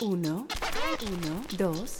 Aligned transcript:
Uno, 0.00 0.46
uno, 1.02 1.42
dos. 1.56 1.98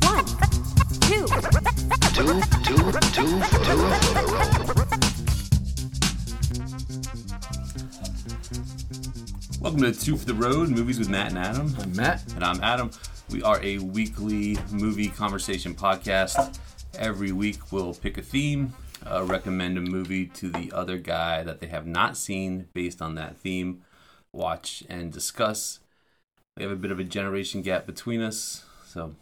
One, 0.00 0.24
two. 1.00 1.26
Two, 2.14 2.40
two, 2.64 2.92
two, 3.02 3.02
two. 3.12 4.50
Welcome 9.60 9.82
to 9.82 9.92
Two 9.92 10.16
for 10.16 10.24
the 10.24 10.32
Road, 10.34 10.70
Movies 10.70 10.98
with 10.98 11.10
Matt 11.10 11.28
and 11.28 11.38
Adam. 11.38 11.76
I'm 11.78 11.94
Matt. 11.94 12.22
And 12.34 12.42
I'm 12.42 12.62
Adam. 12.62 12.90
We 13.32 13.44
are 13.44 13.62
a 13.62 13.78
weekly 13.78 14.58
movie 14.72 15.08
conversation 15.08 15.72
podcast. 15.74 16.58
Every 16.98 17.30
week 17.30 17.70
we'll 17.70 17.94
pick 17.94 18.18
a 18.18 18.22
theme, 18.22 18.74
uh, 19.08 19.22
recommend 19.24 19.78
a 19.78 19.80
movie 19.80 20.26
to 20.26 20.50
the 20.50 20.72
other 20.72 20.98
guy 20.98 21.44
that 21.44 21.60
they 21.60 21.68
have 21.68 21.86
not 21.86 22.16
seen 22.16 22.66
based 22.74 23.00
on 23.00 23.14
that 23.14 23.36
theme, 23.36 23.82
watch 24.32 24.82
and 24.88 25.12
discuss. 25.12 25.78
We 26.56 26.64
have 26.64 26.72
a 26.72 26.76
bit 26.76 26.90
of 26.90 26.98
a 26.98 27.04
generation 27.04 27.62
gap 27.62 27.86
between 27.86 28.20
us, 28.20 28.64
so 28.84 29.14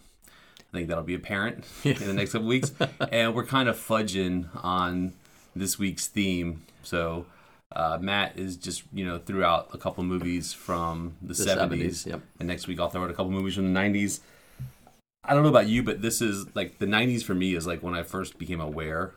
I 0.59 0.73
think 0.73 0.89
that'll 0.89 1.05
be 1.05 1.15
apparent 1.15 1.67
in 1.85 1.95
the 1.95 2.15
next 2.15 2.33
couple 2.33 2.49
weeks. 2.49 2.73
And 3.13 3.35
we're 3.35 3.45
kind 3.45 3.69
of 3.69 3.77
fudging 3.77 4.49
on 4.65 5.13
this 5.55 5.79
week's 5.79 6.07
theme. 6.07 6.63
So 6.83 7.27
uh, 7.75 7.99
Matt 8.01 8.39
is 8.39 8.57
just, 8.57 8.83
you 8.93 9.05
know, 9.05 9.19
threw 9.19 9.45
out 9.45 9.69
a 9.73 9.79
couple 9.79 10.03
movies 10.05 10.53
from 10.53 11.17
the, 11.21 11.35
70s. 11.35 11.69
70s, 11.69 12.07
yep. 12.07 12.23
And 12.39 12.49
next 12.49 12.67
week 12.67 12.81
I'll 12.81 12.89
throw 12.89 13.05
out 13.05 13.11
a 13.11 13.15
couple 13.15 13.31
movies 13.31 13.55
from 13.55 13.73
the 13.73 13.79
90s. 13.81 14.21
I 15.25 15.35
don't 15.35 15.43
know 15.43 15.51
about 15.51 15.69
you, 15.69 15.83
but 15.83 16.01
this 16.01 16.23
is 16.23 16.47
like 16.55 16.79
the 16.79 16.87
90s 16.87 17.23
for 17.23 17.35
me 17.35 17.55
is 17.55 17.67
like 17.67 17.83
when 17.83 17.95
I 17.95 18.03
first 18.03 18.39
became 18.39 18.61
aware 18.61 19.13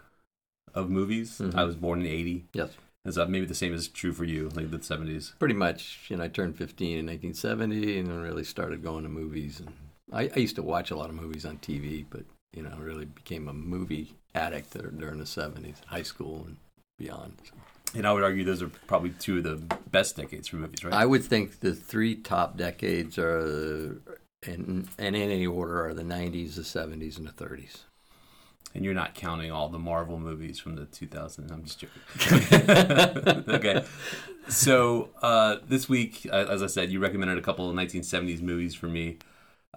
of 0.73 0.89
movies. 0.89 1.39
Mm-hmm. 1.39 1.57
I 1.57 1.63
was 1.63 1.75
born 1.75 2.01
in 2.01 2.07
80. 2.07 2.45
Yes. 2.53 2.71
And 3.05 3.13
so 3.13 3.25
maybe 3.25 3.45
the 3.45 3.55
same 3.55 3.73
is 3.73 3.87
true 3.87 4.13
for 4.13 4.25
you, 4.25 4.49
like 4.49 4.69
the 4.69 4.77
70s. 4.77 5.37
Pretty 5.39 5.55
much, 5.55 6.05
you 6.09 6.17
know, 6.17 6.23
I 6.23 6.27
turned 6.27 6.57
15 6.57 6.99
in 6.99 7.05
1970 7.05 7.99
and 7.99 8.09
then 8.09 8.21
really 8.21 8.43
started 8.43 8.83
going 8.83 9.03
to 9.03 9.09
movies. 9.09 9.59
And 9.59 9.73
I, 10.11 10.29
I 10.35 10.39
used 10.39 10.55
to 10.57 10.63
watch 10.63 10.91
a 10.91 10.95
lot 10.95 11.09
of 11.09 11.15
movies 11.15 11.45
on 11.45 11.57
TV, 11.57 12.05
but, 12.07 12.23
you 12.53 12.61
know, 12.61 12.75
really 12.77 13.05
became 13.05 13.47
a 13.47 13.53
movie 13.53 14.13
addict 14.35 14.73
during 14.73 15.17
the 15.17 15.23
70s, 15.23 15.83
high 15.85 16.03
school 16.03 16.43
and 16.45 16.57
beyond. 16.99 17.37
So 17.43 17.53
And 17.93 18.07
I 18.07 18.13
would 18.13 18.23
argue 18.23 18.43
those 18.43 18.61
are 18.61 18.69
probably 18.87 19.09
two 19.11 19.39
of 19.39 19.43
the 19.43 19.57
best 19.91 20.15
decades 20.15 20.47
for 20.47 20.55
movies, 20.55 20.83
right? 20.83 20.93
I 20.93 21.05
would 21.05 21.23
think 21.23 21.59
the 21.59 21.73
three 21.75 22.15
top 22.15 22.57
decades 22.57 23.17
are, 23.17 24.01
in, 24.43 24.87
and 24.97 25.15
in 25.15 25.29
any 25.29 25.45
order, 25.45 25.85
are 25.87 25.93
the 25.93 26.03
90s, 26.03 26.55
the 26.55 26.61
70s, 26.61 27.17
and 27.17 27.27
the 27.27 27.31
30s. 27.31 27.79
And 28.73 28.85
you're 28.85 28.93
not 28.93 29.13
counting 29.13 29.51
all 29.51 29.67
the 29.67 29.79
Marvel 29.79 30.17
movies 30.17 30.57
from 30.57 30.75
the 30.75 30.83
2000s. 30.83 31.51
I'm 31.51 31.65
just 31.65 31.79
joking. 31.79 33.43
okay. 33.55 33.83
So 34.47 35.09
uh, 35.21 35.57
this 35.67 35.89
week, 35.89 36.25
as 36.27 36.63
I 36.63 36.67
said, 36.67 36.89
you 36.89 36.99
recommended 37.01 37.37
a 37.37 37.41
couple 37.41 37.69
of 37.69 37.75
1970s 37.75 38.41
movies 38.41 38.73
for 38.73 38.87
me. 38.87 39.17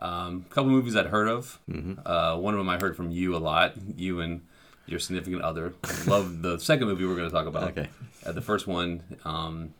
Um, 0.00 0.44
a 0.48 0.54
couple 0.54 0.70
movies 0.70 0.94
I'd 0.94 1.06
heard 1.06 1.28
of. 1.28 1.58
Uh, 2.06 2.36
one 2.36 2.54
of 2.54 2.58
them 2.58 2.68
I 2.68 2.78
heard 2.80 2.96
from 2.96 3.10
you 3.10 3.34
a 3.34 3.38
lot. 3.38 3.74
You 3.96 4.20
and 4.20 4.42
your 4.86 4.98
significant 4.98 5.42
other. 5.42 5.74
Love 6.06 6.42
the 6.42 6.58
second 6.58 6.88
movie 6.88 7.04
we're 7.04 7.16
going 7.16 7.28
to 7.28 7.34
talk 7.34 7.46
about. 7.46 7.70
Okay. 7.70 7.88
Uh, 8.24 8.32
the 8.32 8.42
first 8.42 8.66
one, 8.66 9.02
um, 9.24 9.74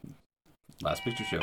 Last 0.83 1.03
Picture 1.03 1.25
Show. 1.25 1.41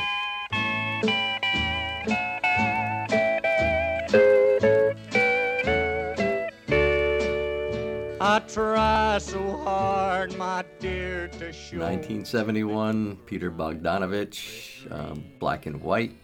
I 8.24 8.38
try 8.38 9.18
so 9.18 9.56
hard, 9.58 10.38
my 10.38 10.64
dear, 10.78 11.26
to 11.26 11.52
show 11.52 11.78
1971, 11.78 13.16
Peter 13.26 13.50
Bogdanovich, 13.50 14.90
um, 14.92 15.24
Black 15.40 15.66
and 15.66 15.82
White, 15.82 16.14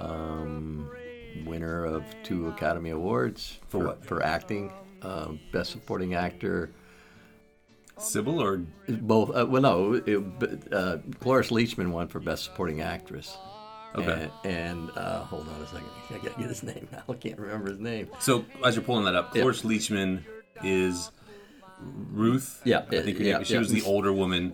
um, 0.00 0.88
winner 1.44 1.84
of 1.84 2.04
two 2.22 2.46
Academy 2.46 2.90
Awards 2.90 3.58
for 3.68 3.86
what? 3.86 4.04
For 4.04 4.22
acting, 4.22 4.72
um, 5.04 5.40
Best 5.52 5.70
Supporting 5.70 6.14
Actor. 6.14 6.70
Sybil 7.98 8.42
or 8.42 8.56
Both. 8.88 9.30
Uh, 9.36 9.46
well, 9.48 9.62
no, 9.62 9.92
it, 9.94 10.72
uh, 10.72 10.98
Cloris 11.20 11.50
Leachman 11.50 11.90
won 11.92 12.08
for 12.08 12.18
Best 12.18 12.44
Supporting 12.44 12.80
Actress. 12.80 13.36
Okay. 13.94 14.28
And, 14.42 14.52
and 14.56 14.90
uh, 14.96 15.20
hold 15.24 15.48
on 15.48 15.60
a 15.62 15.66
second, 15.66 15.86
I 16.10 16.14
gotta 16.14 16.40
get 16.40 16.48
his 16.48 16.62
name 16.64 16.88
now. 16.90 17.04
I 17.08 17.12
can't 17.14 17.38
remember 17.38 17.70
his 17.70 17.78
name. 17.78 18.08
so 18.18 18.44
as 18.64 18.74
you're 18.74 18.82
pulling 18.84 19.04
that 19.04 19.14
up, 19.14 19.34
Yeah. 19.34 19.42
Cloris 19.42 19.62
Leachman 19.62 20.24
is 20.64 21.12
Ruth. 22.10 22.60
Yeah, 22.64 22.78
I 22.90 23.02
think 23.02 23.20
yeah, 23.20 23.42
she 23.44 23.52
yeah. 23.54 23.60
was 23.60 23.70
the 23.70 23.82
older 23.82 24.12
woman 24.12 24.52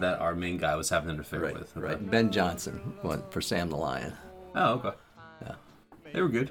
that 0.00 0.18
our 0.18 0.34
main 0.34 0.58
guy 0.58 0.76
was 0.76 0.90
having 0.90 1.08
an 1.10 1.20
affair 1.20 1.40
Right, 1.40 1.54
with. 1.54 1.74
Okay. 1.76 1.86
right. 1.86 2.10
Ben 2.10 2.30
Johnson 2.30 2.94
won 3.02 3.22
for 3.30 3.40
Sam 3.40 3.70
the 3.70 3.76
Lion. 3.76 4.12
Oh, 4.54 4.74
okay. 4.74 4.90
Yeah. 5.46 5.54
They 6.12 6.20
were 6.20 6.28
good. 6.28 6.50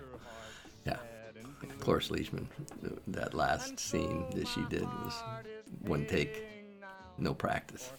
Yeah. 1.63 1.69
Cloris 1.79 2.09
Leachman, 2.09 2.45
that 3.07 3.33
last 3.33 3.79
scene 3.79 4.25
that 4.35 4.47
she 4.47 4.61
did 4.69 4.83
was 4.83 5.23
one 5.81 6.05
take, 6.05 6.43
no 7.17 7.33
practice. 7.33 7.91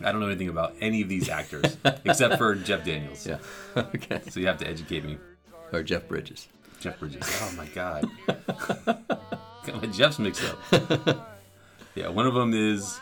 I 0.00 0.10
don't 0.10 0.20
know 0.20 0.26
anything 0.26 0.48
about 0.48 0.74
any 0.80 1.02
of 1.02 1.08
these 1.08 1.28
actors 1.28 1.76
except 2.04 2.38
for 2.38 2.54
Jeff 2.54 2.84
Daniels. 2.84 3.26
Yeah. 3.26 3.38
okay. 3.76 4.20
So 4.30 4.40
you 4.40 4.46
have 4.46 4.58
to 4.58 4.68
educate 4.68 5.04
me. 5.04 5.18
Or 5.72 5.82
Jeff 5.82 6.08
Bridges. 6.08 6.48
Jeff 6.80 6.98
Bridges. 6.98 7.22
Oh 7.42 7.52
my 7.56 7.66
god. 7.66 8.06
Got 8.86 9.80
my 9.80 9.86
Jeffs 9.86 10.18
mixed 10.18 10.42
up. 10.44 11.38
Yeah, 11.94 12.08
one 12.08 12.26
of 12.26 12.34
them 12.34 12.52
is 12.52 12.98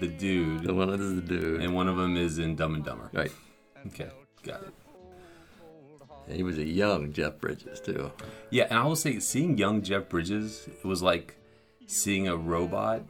the 0.00 0.08
dude. 0.08 0.64
The 0.64 0.74
one 0.74 0.90
is 0.90 1.14
the 1.14 1.20
dude. 1.20 1.60
and 1.62 1.74
one 1.74 1.88
of 1.88 1.96
them 1.96 2.16
is 2.16 2.38
in 2.38 2.56
Dumb 2.56 2.74
and 2.74 2.84
Dumber. 2.84 3.10
Right. 3.12 3.32
Okay, 3.88 4.08
got 4.42 4.62
it. 4.62 4.74
He 6.28 6.42
was 6.42 6.58
a 6.58 6.64
young 6.64 7.12
Jeff 7.12 7.38
Bridges, 7.38 7.80
too. 7.80 8.12
Yeah, 8.50 8.64
and 8.70 8.78
I 8.78 8.84
will 8.84 8.96
say, 8.96 9.18
seeing 9.18 9.58
young 9.58 9.82
Jeff 9.82 10.08
Bridges, 10.08 10.68
it 10.68 10.84
was 10.84 11.02
like 11.02 11.36
seeing 11.86 12.28
a 12.28 12.36
robot 12.36 13.02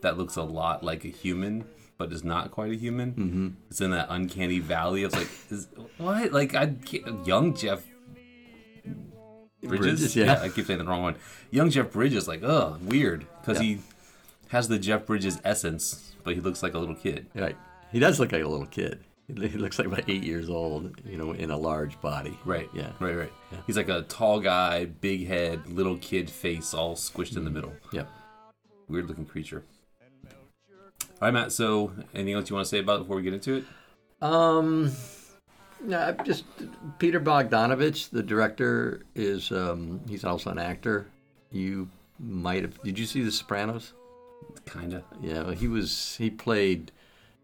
that 0.00 0.16
looks 0.18 0.36
a 0.36 0.42
lot 0.42 0.82
like 0.82 1.04
a 1.04 1.08
human, 1.08 1.64
but 1.98 2.12
is 2.12 2.24
not 2.24 2.50
quite 2.50 2.72
a 2.72 2.76
human. 2.76 3.12
Mm-hmm. 3.12 3.48
It's 3.70 3.80
in 3.80 3.90
that 3.90 4.06
uncanny 4.08 4.58
valley. 4.58 5.04
It's 5.04 5.14
like, 5.14 5.28
is, 5.50 5.68
what? 5.98 6.32
Like, 6.32 6.54
I 6.54 6.74
young 7.24 7.54
Jeff 7.54 7.84
Bridges? 9.62 9.78
Bridges, 10.00 10.16
yeah. 10.16 10.40
I 10.40 10.48
keep 10.48 10.66
saying 10.66 10.78
the 10.78 10.86
wrong 10.86 11.02
one. 11.02 11.16
Young 11.50 11.68
Jeff 11.70 11.92
Bridges, 11.92 12.26
like, 12.26 12.42
ugh, 12.42 12.80
weird, 12.82 13.26
because 13.40 13.58
Yeah. 13.58 13.64
he 13.76 13.78
has 14.48 14.68
the 14.68 14.78
Jeff 14.78 15.04
Bridges 15.06 15.38
essence, 15.44 16.14
but 16.24 16.34
he 16.34 16.40
looks 16.40 16.62
like 16.62 16.74
a 16.74 16.78
little 16.78 16.94
kid. 16.94 17.26
Right. 17.34 17.56
He 17.92 17.98
does 17.98 18.18
look 18.18 18.32
like 18.32 18.42
a 18.42 18.48
little 18.48 18.66
kid. 18.66 19.04
He 19.36 19.48
looks 19.58 19.78
like 19.78 19.86
about 19.86 20.04
eight 20.08 20.22
years 20.24 20.48
old, 20.50 21.00
you 21.04 21.16
know, 21.16 21.32
in 21.32 21.50
a 21.50 21.56
large 21.56 22.00
body. 22.00 22.38
Right. 22.44 22.68
Yeah. 22.72 22.90
Right. 22.98 23.16
Right. 23.16 23.32
He's 23.66 23.76
like 23.76 23.88
a 23.88 24.02
tall 24.02 24.40
guy, 24.40 24.84
big 24.86 25.26
head, 25.26 25.66
little 25.68 25.96
kid 25.98 26.30
face, 26.30 26.74
all 26.74 26.94
squished 26.94 27.36
in 27.36 27.44
the 27.44 27.50
middle. 27.50 27.72
Yep. 27.92 28.08
weird 28.88 29.08
looking 29.08 29.26
creature. 29.26 29.64
All 31.20 31.26
right, 31.28 31.34
Matt. 31.34 31.52
So, 31.52 31.92
anything 32.14 32.34
else 32.34 32.48
you 32.48 32.56
want 32.56 32.64
to 32.64 32.70
say 32.70 32.78
about 32.78 32.96
it 32.96 32.98
before 33.00 33.16
we 33.16 33.22
get 33.22 33.34
into 33.34 33.56
it? 33.56 33.64
Um, 34.22 34.90
no, 35.82 36.16
just 36.24 36.44
Peter 36.98 37.20
Bogdanovich, 37.20 38.10
the 38.10 38.22
director, 38.22 39.02
is 39.14 39.50
um, 39.52 40.00
he's 40.08 40.24
also 40.24 40.50
an 40.50 40.58
actor. 40.58 41.06
You 41.52 41.88
might 42.18 42.62
have. 42.62 42.82
Did 42.82 42.98
you 42.98 43.04
see 43.06 43.22
The 43.22 43.32
Sopranos? 43.32 43.92
Kinda. 44.66 45.04
Yeah, 45.20 45.52
he 45.52 45.68
was. 45.68 46.16
He 46.16 46.30
played 46.30 46.90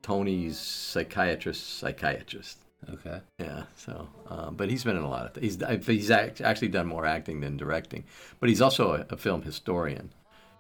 Tony's 0.03 0.59
psychiatrist. 0.59 1.79
Psychiatrist. 1.79 2.59
Okay. 2.93 3.21
Yeah. 3.39 3.65
So, 3.77 4.09
uh, 4.29 4.51
but 4.51 4.71
he's 4.71 4.85
been 4.85 4.97
in 4.97 5.03
a 5.03 5.09
lot 5.09 5.27
of. 5.27 5.33
Th- 5.35 5.45
he's 5.45 5.87
he's 5.87 6.11
act- 6.11 6.41
actually 6.41 6.69
done 6.69 6.87
more 6.87 7.07
acting 7.07 7.41
than 7.41 7.57
directing. 7.57 8.05
But 8.39 8.49
he's 8.49 8.63
also 8.63 8.93
a, 8.93 9.15
a 9.15 9.17
film 9.17 9.43
historian. 9.43 10.11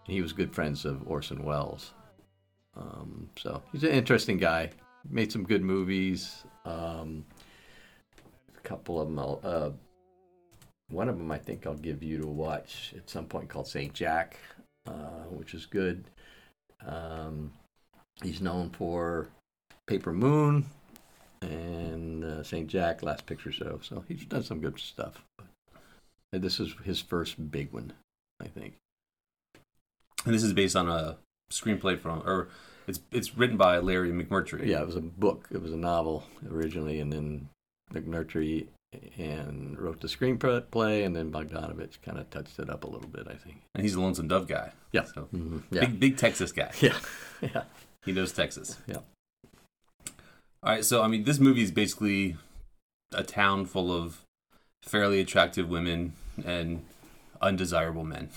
And 0.06 0.14
he 0.14 0.22
was 0.22 0.32
good 0.32 0.54
friends 0.54 0.84
of 0.84 1.06
Orson 1.06 1.44
Welles. 1.44 1.92
Um, 2.76 3.30
so 3.38 3.62
he's 3.72 3.84
an 3.84 3.90
interesting 3.90 4.38
guy. 4.38 4.70
Made 5.08 5.32
some 5.32 5.44
good 5.44 5.62
movies. 5.62 6.44
Um, 6.64 7.24
a 8.56 8.60
couple 8.60 9.00
of 9.00 9.08
them. 9.08 9.18
I'll, 9.18 9.40
uh, 9.44 9.70
one 10.88 11.08
of 11.08 11.18
them 11.18 11.30
I 11.30 11.38
think 11.38 11.66
I'll 11.66 11.74
give 11.74 12.02
you 12.02 12.18
to 12.18 12.26
watch 12.26 12.94
at 12.96 13.08
some 13.10 13.26
point 13.26 13.48
called 13.48 13.66
Saint 13.66 13.92
Jack, 13.92 14.36
uh, 14.86 15.24
which 15.30 15.54
is 15.54 15.66
good. 15.66 16.04
Um, 16.86 17.52
he's 18.22 18.40
known 18.40 18.70
for 18.70 19.28
Paper 19.86 20.12
Moon 20.12 20.66
and 21.42 22.24
uh, 22.24 22.42
St. 22.42 22.66
Jack 22.66 23.02
Last 23.02 23.26
Picture 23.26 23.52
Show. 23.52 23.80
So 23.82 24.04
he's 24.08 24.24
done 24.24 24.42
some 24.42 24.60
good 24.60 24.78
stuff. 24.78 25.22
And 26.32 26.42
this 26.42 26.58
is 26.60 26.74
his 26.84 27.00
first 27.00 27.50
big 27.50 27.72
one, 27.72 27.92
I 28.42 28.46
think. 28.48 28.74
And 30.24 30.34
this 30.34 30.42
is 30.42 30.52
based 30.52 30.74
on 30.76 30.88
a 30.88 31.16
screenplay 31.52 31.98
from, 31.98 32.20
or 32.26 32.48
it's 32.88 33.00
it's 33.12 33.36
written 33.36 33.56
by 33.56 33.78
Larry 33.78 34.10
McMurtry. 34.10 34.66
Yeah, 34.66 34.80
it 34.80 34.86
was 34.86 34.96
a 34.96 35.00
book. 35.00 35.46
It 35.52 35.62
was 35.62 35.72
a 35.72 35.76
novel 35.76 36.24
originally, 36.50 36.98
and 37.00 37.12
then 37.12 37.48
McMurtry 37.94 38.66
and 39.18 39.78
wrote 39.78 40.00
the 40.00 40.08
screenplay, 40.08 41.04
and 41.04 41.14
then 41.14 41.30
Bogdanovich 41.30 42.00
kind 42.02 42.18
of 42.18 42.28
touched 42.30 42.58
it 42.58 42.70
up 42.70 42.82
a 42.84 42.88
little 42.88 43.08
bit, 43.08 43.26
I 43.28 43.34
think. 43.34 43.62
And 43.74 43.84
he's 43.84 43.94
a 43.94 44.00
lonesome 44.00 44.26
dove 44.28 44.48
guy. 44.48 44.72
Yeah. 44.92 45.04
So 45.04 45.28
Mhm. 45.32 45.62
Yeah. 45.70 45.80
big 45.82 46.00
big 46.00 46.16
Texas 46.16 46.50
guy. 46.52 46.72
Yeah. 46.80 46.98
Yeah. 47.40 47.64
He 48.06 48.12
knows 48.12 48.32
Texas. 48.32 48.78
Yeah. 48.86 49.00
All 50.62 50.72
right, 50.72 50.84
so 50.84 51.02
I 51.02 51.08
mean, 51.08 51.24
this 51.24 51.38
movie 51.38 51.62
is 51.62 51.70
basically 51.70 52.36
a 53.12 53.22
town 53.22 53.66
full 53.66 53.92
of 53.92 54.22
fairly 54.82 55.20
attractive 55.20 55.68
women 55.68 56.14
and 56.44 56.84
undesirable 57.42 58.04
men. 58.04 58.30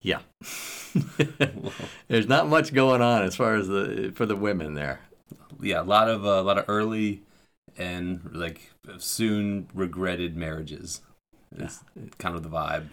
Yeah. 0.00 0.20
There's 2.08 2.26
not 2.26 2.48
much 2.48 2.72
going 2.72 3.02
on 3.02 3.22
as 3.22 3.36
far 3.36 3.54
as 3.56 3.68
the 3.68 4.12
for 4.14 4.24
the 4.24 4.36
women 4.36 4.74
there. 4.74 5.00
Yeah, 5.60 5.82
a 5.82 5.84
lot 5.84 6.08
of 6.08 6.24
uh, 6.24 6.40
a 6.40 6.42
lot 6.42 6.56
of 6.56 6.64
early 6.68 7.22
and 7.76 8.30
like 8.32 8.70
soon 8.98 9.68
regretted 9.74 10.36
marriages. 10.36 11.02
It's 11.56 11.80
kind 12.18 12.36
of 12.36 12.42
the 12.42 12.48
vibe. 12.48 12.86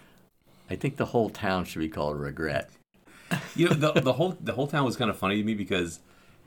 I 0.68 0.76
think 0.76 0.96
the 0.96 1.06
whole 1.06 1.30
town 1.30 1.64
should 1.64 1.78
be 1.78 1.88
called 1.88 2.18
Regret. 2.18 2.70
You 3.54 3.68
know, 3.68 3.74
the, 3.74 4.00
the 4.00 4.12
whole 4.14 4.36
the 4.40 4.52
whole 4.52 4.66
town 4.66 4.84
was 4.84 4.96
kind 4.96 5.10
of 5.10 5.16
funny 5.18 5.36
to 5.36 5.42
me 5.44 5.54
because 5.54 6.00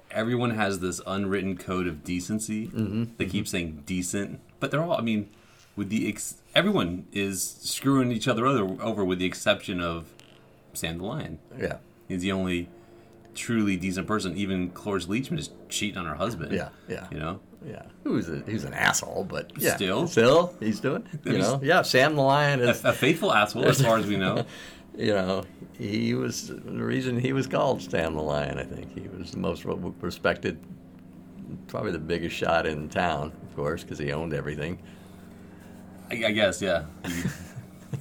everyone 0.09 0.51
has 0.51 0.79
this 0.79 0.99
unwritten 1.05 1.57
code 1.57 1.87
of 1.87 2.03
decency. 2.03 2.67
Mm-hmm. 2.67 3.03
They 3.17 3.25
keep 3.25 3.47
saying 3.47 3.83
decent, 3.85 4.39
but 4.59 4.71
they're 4.71 4.81
all. 4.83 4.93
I 4.97 5.01
mean, 5.01 5.29
with 5.75 5.89
the 5.89 6.07
ex- 6.09 6.35
everyone 6.55 7.05
is 7.11 7.41
screwing 7.61 8.11
each 8.11 8.27
other 8.27 8.45
over, 8.45 8.81
over 8.81 9.05
with 9.05 9.19
the 9.19 9.25
exception 9.25 9.79
of 9.81 10.05
Sam 10.73 10.97
the 10.97 11.03
Lion. 11.05 11.39
Yeah. 11.59 11.77
He's 12.07 12.21
the 12.21 12.31
only 12.31 12.67
truly 13.35 13.77
decent 13.77 14.07
person. 14.07 14.35
Even 14.37 14.69
Cloris 14.71 15.05
Leachman 15.05 15.39
is 15.39 15.49
cheating 15.69 15.97
on 15.97 16.05
her 16.05 16.15
husband. 16.15 16.51
Yeah. 16.51 16.69
Yeah. 16.89 17.07
you 17.11 17.19
know. 17.19 17.39
Yeah. 17.65 17.83
Who's 18.03 18.27
a, 18.27 18.37
who's 18.37 18.63
an 18.63 18.73
asshole, 18.73 19.25
but 19.29 19.51
yeah. 19.57 19.75
Still. 19.75 20.07
Still, 20.07 20.53
he's 20.59 20.79
doing. 20.79 21.07
You 21.25 21.37
know. 21.37 21.59
Yeah. 21.63 21.83
Sam 21.83 22.15
the 22.15 22.21
Lion 22.23 22.59
A, 22.61 22.69
is. 22.71 22.83
a 22.83 22.91
faithful 22.93 23.31
asshole, 23.31 23.65
as 23.65 23.81
far 23.81 23.97
as 23.97 24.07
we 24.07 24.17
know. 24.17 24.45
You 24.97 25.13
know, 25.13 25.43
he 25.77 26.13
was 26.13 26.47
the 26.47 26.83
reason 26.83 27.19
he 27.19 27.33
was 27.33 27.47
called 27.47 27.81
Sam 27.81 28.15
the 28.15 28.21
Lion. 28.21 28.57
I 28.57 28.63
think 28.63 28.93
he 28.93 29.07
was 29.07 29.31
the 29.31 29.39
most 29.39 29.65
respected, 29.65 30.59
probably 31.67 31.91
the 31.91 31.99
biggest 31.99 32.35
shot 32.35 32.65
in 32.65 32.89
town, 32.89 33.31
of 33.43 33.55
course, 33.55 33.83
because 33.83 33.97
he 33.97 34.11
owned 34.11 34.33
everything. 34.33 34.79
I, 36.09 36.25
I 36.25 36.31
guess, 36.31 36.61
yeah. 36.61 36.85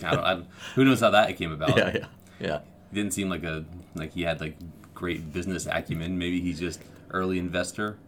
I 0.04 0.10
don't, 0.10 0.24
I, 0.24 0.42
who 0.74 0.84
knows 0.84 1.00
how 1.00 1.10
that 1.10 1.36
came 1.36 1.52
about? 1.52 1.76
Yeah. 1.76 1.92
Yeah. 1.94 2.06
Yeah. 2.40 2.60
didn't 2.92 3.12
seem 3.12 3.28
like 3.28 3.44
a 3.44 3.64
like 3.94 4.12
he 4.12 4.22
had 4.22 4.40
like 4.40 4.56
great 4.94 5.32
business 5.32 5.66
acumen. 5.66 6.18
Maybe 6.18 6.40
he's 6.40 6.60
just 6.60 6.80
early 7.10 7.38
investor. 7.38 7.98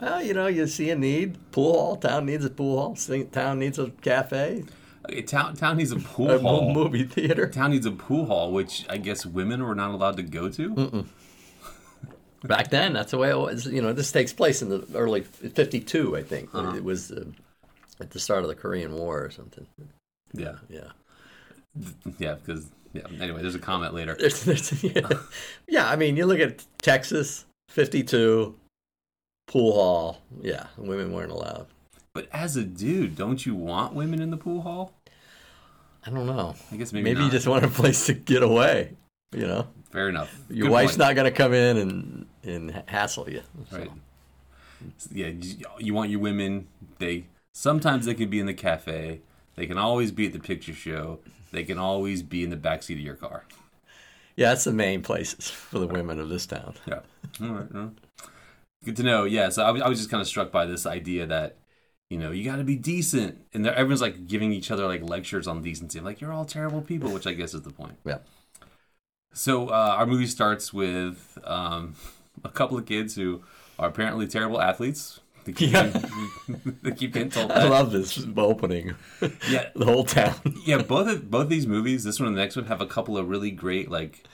Well, 0.00 0.22
you 0.22 0.34
know, 0.34 0.46
you 0.46 0.66
see 0.66 0.90
a 0.90 0.96
need. 0.96 1.38
Pool 1.50 1.72
hall. 1.72 1.96
Town 1.96 2.26
needs 2.26 2.44
a 2.44 2.50
pool 2.50 2.78
hall. 2.78 3.24
Town 3.32 3.58
needs 3.58 3.78
a 3.78 3.90
cafe. 3.90 4.64
Okay, 5.10 5.22
town 5.22 5.56
town 5.56 5.76
needs 5.78 5.90
a 5.92 5.96
pool 5.96 6.30
A 6.30 6.38
hall. 6.38 6.72
movie 6.74 7.04
theater. 7.04 7.46
Town 7.48 7.70
needs 7.70 7.86
a 7.86 7.90
pool 7.92 8.26
hall, 8.26 8.52
which 8.52 8.84
I 8.90 8.98
guess 8.98 9.24
women 9.24 9.62
were 9.62 9.74
not 9.74 9.90
allowed 9.92 10.16
to 10.18 10.22
go 10.22 10.48
to. 10.50 11.06
Back 12.44 12.70
then, 12.70 12.92
that's 12.92 13.10
the 13.10 13.18
way 13.18 13.30
it 13.30 13.38
was. 13.38 13.66
You 13.66 13.82
know, 13.82 13.92
this 13.92 14.12
takes 14.12 14.32
place 14.32 14.62
in 14.62 14.68
the 14.68 14.86
early 14.94 15.22
'52, 15.22 16.16
I 16.16 16.22
think. 16.22 16.54
Uh-huh. 16.54 16.76
It 16.76 16.84
was 16.84 17.10
uh, 17.10 17.24
at 18.00 18.10
the 18.10 18.20
start 18.20 18.42
of 18.42 18.48
the 18.48 18.54
Korean 18.54 18.94
War 18.94 19.24
or 19.24 19.30
something. 19.30 19.66
Yeah, 20.32 20.56
Yeah. 20.68 20.88
yeah, 22.18 22.34
because 22.34 22.66
yeah. 22.92 23.02
Anyway, 23.20 23.42
there's 23.42 23.54
a 23.54 23.58
comment 23.58 23.94
later. 23.94 24.14
There's, 24.18 24.44
there's, 24.44 24.82
yeah. 24.84 25.08
yeah, 25.66 25.88
I 25.90 25.96
mean, 25.96 26.16
you 26.16 26.26
look 26.26 26.38
at 26.40 26.64
Texas, 26.80 27.44
52, 27.70 28.54
pool 29.46 29.72
hall. 29.72 30.22
Yeah, 30.40 30.66
women 30.76 31.12
weren't 31.12 31.32
allowed. 31.32 31.66
But 32.14 32.28
as 32.32 32.56
a 32.56 32.64
dude, 32.64 33.14
don't 33.16 33.44
you 33.44 33.54
want 33.54 33.94
women 33.94 34.20
in 34.22 34.30
the 34.30 34.36
pool 34.36 34.62
hall? 34.62 34.92
I 36.06 36.10
don't 36.10 36.26
know. 36.26 36.54
I 36.72 36.76
guess 36.76 36.92
maybe, 36.92 37.04
Maybe, 37.12 37.24
you 37.24 37.30
just 37.30 37.46
want 37.46 37.64
a 37.64 37.68
place 37.68 38.06
to 38.06 38.14
get 38.14 38.42
away. 38.42 38.96
You 39.32 39.46
know, 39.46 39.66
Fair 39.90 40.08
enough. 40.08 40.34
your 40.48 40.66
Good 40.68 40.72
wife's 40.72 40.92
point. 40.92 40.98
not 41.00 41.14
going 41.14 41.30
to 41.30 41.36
come 41.36 41.52
in 41.52 41.76
and 41.76 42.26
and 42.44 42.82
hassle 42.86 43.28
you. 43.28 43.42
so. 43.70 43.78
right. 43.78 43.90
Yeah, 45.12 45.32
you, 45.78 45.92
want 45.92 46.08
your 46.10 46.20
women. 46.20 46.68
They 46.98 47.26
sometimes 47.52 48.06
they 48.06 48.14
can 48.14 48.30
be 48.30 48.38
in 48.40 48.46
the 48.46 48.54
cafe. 48.54 49.20
They 49.56 49.66
can 49.66 49.76
always 49.76 50.12
be 50.12 50.26
at 50.26 50.32
the 50.32 50.38
picture 50.38 50.72
show. 50.72 51.18
They 51.50 51.64
can 51.64 51.78
always 51.78 52.22
be 52.22 52.44
in 52.44 52.50
the 52.50 52.56
backseat 52.56 52.94
of 52.94 53.00
your 53.00 53.16
car. 53.16 53.44
Yeah, 54.36 54.50
that's 54.50 54.64
the 54.64 54.72
main 54.72 55.02
places 55.02 55.50
for 55.50 55.80
the 55.80 55.88
women 55.88 56.20
of 56.20 56.28
this 56.28 56.46
town. 56.46 56.74
Yeah. 56.86 57.00
All 57.42 57.48
right. 57.48 57.90
Good 58.84 58.96
to 58.96 59.02
know. 59.02 59.24
Yeah. 59.24 59.48
So 59.48 59.64
I 59.64 59.72
was, 59.72 59.82
I 59.82 59.88
was 59.88 59.98
just 59.98 60.10
kind 60.10 60.20
of 60.20 60.28
struck 60.28 60.52
by 60.52 60.64
this 60.64 60.86
idea 60.86 61.26
that, 61.26 61.56
you 62.10 62.18
know, 62.18 62.30
you 62.30 62.44
got 62.44 62.56
to 62.56 62.64
be 62.64 62.76
decent. 62.76 63.38
And 63.52 63.66
everyone's 63.66 64.00
like 64.00 64.26
giving 64.26 64.52
each 64.52 64.70
other 64.70 64.86
like 64.86 65.02
lectures 65.02 65.46
on 65.46 65.62
decency. 65.62 65.98
I'm 65.98 66.04
Like, 66.04 66.20
you're 66.20 66.32
all 66.32 66.44
terrible 66.44 66.80
people, 66.80 67.10
which 67.10 67.26
I 67.26 67.32
guess 67.32 67.54
is 67.54 67.62
the 67.62 67.70
point. 67.70 67.96
Yeah. 68.04 68.18
So 69.32 69.68
uh, 69.68 69.94
our 69.98 70.06
movie 70.06 70.26
starts 70.26 70.72
with 70.72 71.38
um, 71.44 71.94
a 72.44 72.48
couple 72.48 72.78
of 72.78 72.86
kids 72.86 73.14
who 73.14 73.42
are 73.78 73.88
apparently 73.88 74.26
terrible 74.26 74.60
athletes. 74.60 75.20
They 75.44 75.52
keep, 75.52 75.72
Yeah. 75.72 75.92
they 76.82 76.92
keep 76.92 77.12
getting 77.12 77.30
told 77.30 77.52
I 77.52 77.68
love 77.68 77.92
this 77.92 78.26
opening. 78.36 78.94
Yeah. 79.48 79.68
the 79.76 79.84
whole 79.84 80.04
town. 80.04 80.34
Yeah, 80.64 80.82
both 80.82 81.08
of 81.08 81.30
both 81.30 81.48
these 81.48 81.66
movies, 81.66 82.04
this 82.04 82.18
one 82.18 82.28
and 82.28 82.36
the 82.36 82.40
next 82.40 82.56
one, 82.56 82.66
have 82.66 82.80
a 82.80 82.86
couple 82.86 83.16
of 83.16 83.28
really 83.28 83.50
great 83.50 83.90
like 83.90 84.24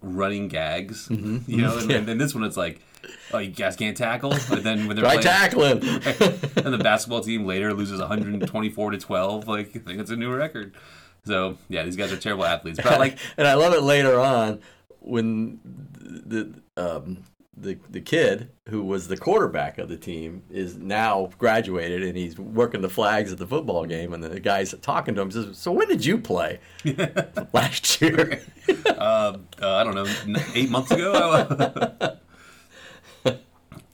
running 0.00 0.48
gags. 0.48 1.08
Mm-hmm. 1.08 1.50
You 1.50 1.62
know, 1.62 1.78
and, 1.78 1.90
and 1.90 2.06
then 2.06 2.18
this 2.18 2.34
one 2.34 2.44
it's 2.44 2.56
like, 2.56 2.80
oh, 3.32 3.38
you 3.38 3.50
guys 3.50 3.76
can't 3.76 3.96
tackle. 3.96 4.34
But 4.48 4.62
then 4.62 4.86
when 4.86 4.96
they're 4.96 5.04
playing, 5.04 5.20
tackling. 5.20 5.78
and 5.82 6.74
the 6.74 6.80
basketball 6.82 7.20
team 7.20 7.44
later 7.44 7.72
loses 7.74 8.00
124 8.00 8.90
to 8.90 8.98
12, 8.98 9.48
like 9.48 9.68
I 9.76 9.78
think 9.78 10.00
it's 10.00 10.10
a 10.10 10.16
new 10.16 10.34
record. 10.34 10.74
So 11.24 11.58
yeah, 11.68 11.82
these 11.82 11.96
guys 11.96 12.12
are 12.12 12.16
terrible 12.16 12.44
athletes. 12.44 12.78
But 12.82 12.92
I 12.92 12.96
like, 12.96 13.18
and 13.36 13.46
I 13.46 13.54
love 13.54 13.74
it 13.74 13.82
later 13.82 14.18
on 14.18 14.60
when 15.00 15.60
the 16.00 16.54
um, 16.76 17.24
the 17.60 17.78
the 17.90 18.00
kid 18.00 18.50
who 18.68 18.82
was 18.84 19.08
the 19.08 19.16
quarterback 19.16 19.78
of 19.78 19.88
the 19.88 19.96
team 19.96 20.42
is 20.50 20.76
now 20.76 21.30
graduated 21.38 22.02
and 22.02 22.16
he's 22.16 22.38
working 22.38 22.80
the 22.82 22.88
flags 22.88 23.32
at 23.32 23.38
the 23.38 23.46
football 23.46 23.84
game 23.84 24.12
and 24.12 24.22
the 24.22 24.40
guy's 24.40 24.74
talking 24.82 25.14
to 25.14 25.20
him 25.20 25.30
says, 25.30 25.58
"So 25.58 25.72
when 25.72 25.88
did 25.88 26.04
you 26.04 26.18
play 26.18 26.60
last 27.52 28.00
year?" 28.00 28.40
uh, 28.86 28.92
uh, 29.62 29.74
I 29.76 29.84
don't 29.84 29.94
know, 29.94 30.06
eight 30.54 30.70
months 30.70 30.90
ago. 30.90 31.12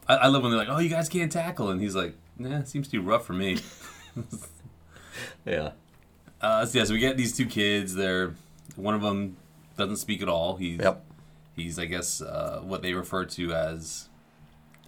I, 0.07 0.17
I 0.17 0.27
love 0.29 0.43
when 0.43 0.51
they're 0.53 0.59
like, 0.59 0.69
oh, 0.69 0.79
you 0.81 0.91
guys 0.91 1.09
can't 1.09 1.33
tackle, 1.33 1.71
and 1.71 1.81
he's 1.81 1.95
like, 1.97 2.15
nah, 2.39 2.59
it 2.59 2.69
seems 2.69 2.89
too 2.89 3.01
rough 3.01 3.25
for 3.25 3.33
me. 3.33 3.59
yeah, 5.47 5.71
Uh, 6.41 6.67
so 6.67 6.79
yeah, 6.79 6.85
so 6.85 6.93
we 6.93 7.01
get 7.01 7.17
these 7.17 7.35
two 7.35 7.47
kids. 7.47 7.95
They're 7.95 8.35
one 8.77 8.95
of 8.95 9.01
them 9.03 9.37
doesn't 9.79 9.97
speak 9.97 10.21
at 10.23 10.29
all. 10.29 10.57
He's 10.57 10.79
yep, 10.81 11.05
he's 11.57 11.79
I 11.79 11.87
guess 11.87 12.21
uh, 12.21 12.61
what 12.63 12.83
they 12.83 12.95
refer 12.95 13.25
to 13.25 13.53
as 13.53 14.09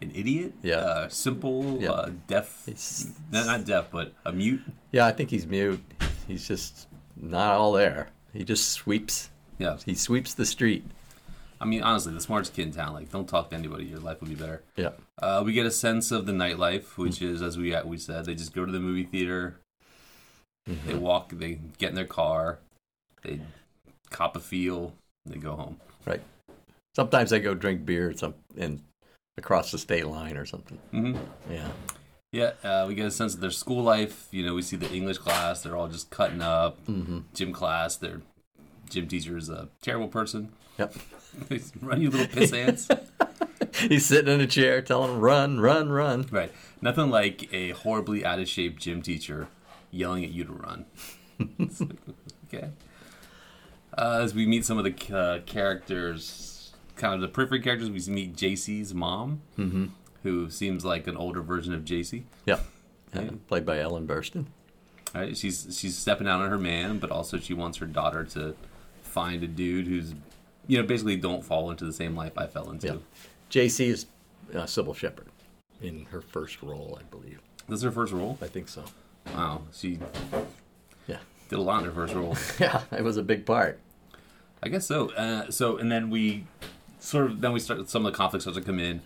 an 0.03 0.13
idiot. 0.15 0.53
Yeah. 0.63 0.77
uh, 0.77 1.09
simple, 1.09 1.79
Yeah. 1.81 1.91
uh, 1.93 2.11
deaf. 2.27 2.65
It's- 2.69 3.09
Not, 3.33 3.47
not 3.47 3.65
deaf, 3.65 3.91
but 3.91 4.13
a 4.25 4.33
mute. 4.33 4.61
yeah. 4.93 5.07
I 5.07 5.13
think 5.13 5.31
he's 5.31 5.47
mute. 5.47 5.81
He's 6.29 6.47
just 6.47 6.87
not 7.17 7.53
all 7.57 7.73
there. 7.73 8.09
He 8.33 8.45
just 8.45 8.69
sweeps. 8.71 9.31
Yeah, 9.59 9.79
He 9.87 9.95
sweeps 9.95 10.35
the 10.35 10.45
street. 10.45 10.85
I 11.59 11.65
mean 11.65 11.83
honestly, 11.83 12.13
the 12.13 12.21
smartest 12.21 12.53
kid 12.53 12.67
in 12.69 12.73
town. 12.75 12.93
Like, 12.93 13.11
don't 13.11 13.27
talk 13.27 13.49
to 13.51 13.57
anybody. 13.57 13.85
Your 13.87 14.01
life 14.01 14.21
will 14.21 14.29
be 14.29 14.35
better. 14.35 14.63
Yeah, 14.77 14.91
Uh, 15.23 15.43
we 15.47 15.55
get 15.55 15.65
a 15.65 15.71
sense 15.71 16.11
of 16.11 16.27
the 16.27 16.33
nightlife, 16.33 16.99
which 16.99 17.23
is 17.23 17.41
as 17.41 17.57
we 17.57 17.75
we 17.87 17.97
said, 17.97 18.27
they 18.27 18.35
just 18.35 18.53
go 18.53 18.67
to 18.67 18.73
the 18.73 18.81
movie 18.81 19.05
theater. 19.05 19.57
They 20.67 20.95
walk. 20.95 21.31
They 21.33 21.61
get 21.79 21.91
in 21.91 21.95
their 21.95 22.05
car. 22.05 22.59
They 23.23 23.41
cop 24.11 24.37
a 24.37 24.41
feel. 24.41 24.93
They 25.25 25.39
go 25.39 25.55
home. 25.57 25.81
right. 26.05 26.21
Sometimes 26.97 27.29
they 27.29 27.41
go 27.41 27.53
drink 27.53 27.85
beer 27.85 28.17
some 28.17 28.33
and 28.57 28.81
across 29.37 29.71
the 29.71 29.77
state 29.77 30.07
line 30.07 30.39
or 30.39 30.47
something. 30.47 30.79
hmm 30.93 31.15
Yeah. 31.51 31.69
Yeah, 32.33 32.53
uh, 32.65 32.87
we 32.89 32.95
get 32.95 33.05
a 33.05 33.11
sense 33.11 33.35
of 33.35 33.41
their 33.41 33.51
school 33.51 33.83
life. 33.83 34.29
You 34.31 34.47
know, 34.47 34.55
we 34.55 34.63
see 34.63 34.77
the 34.77 34.91
English 34.93 35.19
class; 35.19 35.63
they're 35.63 35.77
all 35.77 35.89
just 35.89 36.11
cutting 36.11 36.43
up. 36.43 36.85
Mm-hmm. 36.87 37.19
Gym 37.35 37.53
class, 37.53 37.97
their 37.97 38.21
gym 38.91 39.09
teacher 39.09 39.37
is 39.37 39.49
a 39.49 39.69
terrible 39.81 40.09
person. 40.09 40.53
Yep. 40.79 40.95
run, 41.83 42.01
you 42.03 42.11
little 42.11 42.27
piss 42.27 42.53
ants! 42.53 42.89
He's 43.75 44.07
sitting 44.07 44.33
in 44.35 44.41
a 44.41 44.47
chair 44.47 44.83
telling 44.83 45.13
him, 45.13 45.21
run, 45.21 45.61
run, 45.61 45.91
run. 45.91 46.27
right, 46.31 46.53
nothing 46.83 47.11
like 47.11 47.53
a 47.55 47.71
horribly 47.71 48.25
out 48.25 48.39
of 48.39 48.49
shape 48.49 48.79
gym 48.79 49.01
teacher 49.03 49.49
yelling 49.91 50.25
at 50.25 50.31
you 50.31 50.45
to 50.45 50.53
run. 50.53 50.87
Like, 51.39 51.99
okay. 52.53 52.71
Uh, 53.97 54.21
as 54.23 54.35
we 54.35 54.47
meet 54.47 54.65
some 54.65 54.79
of 54.79 54.85
the 54.85 55.17
uh, 55.17 55.41
characters, 55.47 56.56
kind 56.97 57.15
of 57.15 57.21
the 57.21 57.29
periphery 57.29 57.61
characters, 57.61 57.91
we 57.91 58.13
meet 58.13 58.35
JC's 58.37 58.93
mom, 58.95 59.43
Mm-hmm. 59.59 59.87
who 60.23 60.51
seems 60.51 60.85
like 60.85 61.07
an 61.07 61.17
older 61.17 61.43
version 61.43 61.73
of 61.75 61.85
JC. 61.85 62.25
Yep. 62.47 62.65
Yeah, 63.15 63.31
played 63.47 63.65
by 63.65 63.79
Ellen 63.81 64.07
Burstyn. 64.07 64.47
Right? 65.15 65.37
She's 65.37 65.67
she's 65.79 65.97
stepping 65.97 66.27
out 66.29 66.43
on 66.43 66.51
her 66.51 66.59
man, 66.59 66.99
but 66.99 67.11
also 67.11 67.39
she 67.39 67.55
wants 67.55 67.79
her 67.79 67.87
daughter 67.87 68.25
to 68.25 68.55
find 69.03 69.43
a 69.43 69.47
dude 69.47 69.87
who's, 69.87 70.15
you 70.67 70.77
know, 70.77 70.83
basically 70.87 71.17
don't 71.17 71.43
fall 71.45 71.71
into 71.71 71.85
the 71.85 71.93
same 71.93 72.15
life 72.17 72.37
I 72.37 72.47
fell 72.47 72.71
into. 72.71 72.87
Yeah. 72.89 72.97
JC 73.51 73.87
is 73.87 74.07
uh, 74.53 74.65
Cybill 74.65 74.95
Shepherd 74.97 75.29
in 75.81 76.05
her 76.07 76.21
first 76.21 76.61
role, 76.63 76.99
I 77.01 77.05
believe. 77.05 77.41
This 77.69 77.79
is 77.79 77.83
her 77.85 77.93
first 77.93 78.13
role. 78.13 78.37
I 78.43 78.47
think 78.49 78.69
so. 78.69 78.85
Wow, 79.35 79.63
she 79.73 79.99
Yeah. 81.07 81.19
did 81.49 81.59
a 81.59 81.63
lot 81.63 81.79
in 81.81 81.85
her 81.87 81.93
first 81.93 82.15
role. 82.15 82.37
Yeah, 82.61 82.83
it 82.93 83.03
was 83.05 83.17
a 83.17 83.23
big 83.23 83.47
part. 83.47 83.79
I 84.63 84.69
guess 84.69 84.87
so. 84.87 85.11
Uh, 85.13 85.51
so, 85.51 85.77
and 85.79 85.91
then 85.91 86.11
we 86.11 86.45
sort 87.07 87.27
of 87.27 87.41
then 87.41 87.53
we 87.53 87.61
start 87.61 87.89
some 87.89 88.05
of 88.05 88.13
the 88.13 88.17
conflicts 88.17 88.45
start 88.45 88.57
to 88.57 88.63
come 88.63 88.81
in 88.81 89.01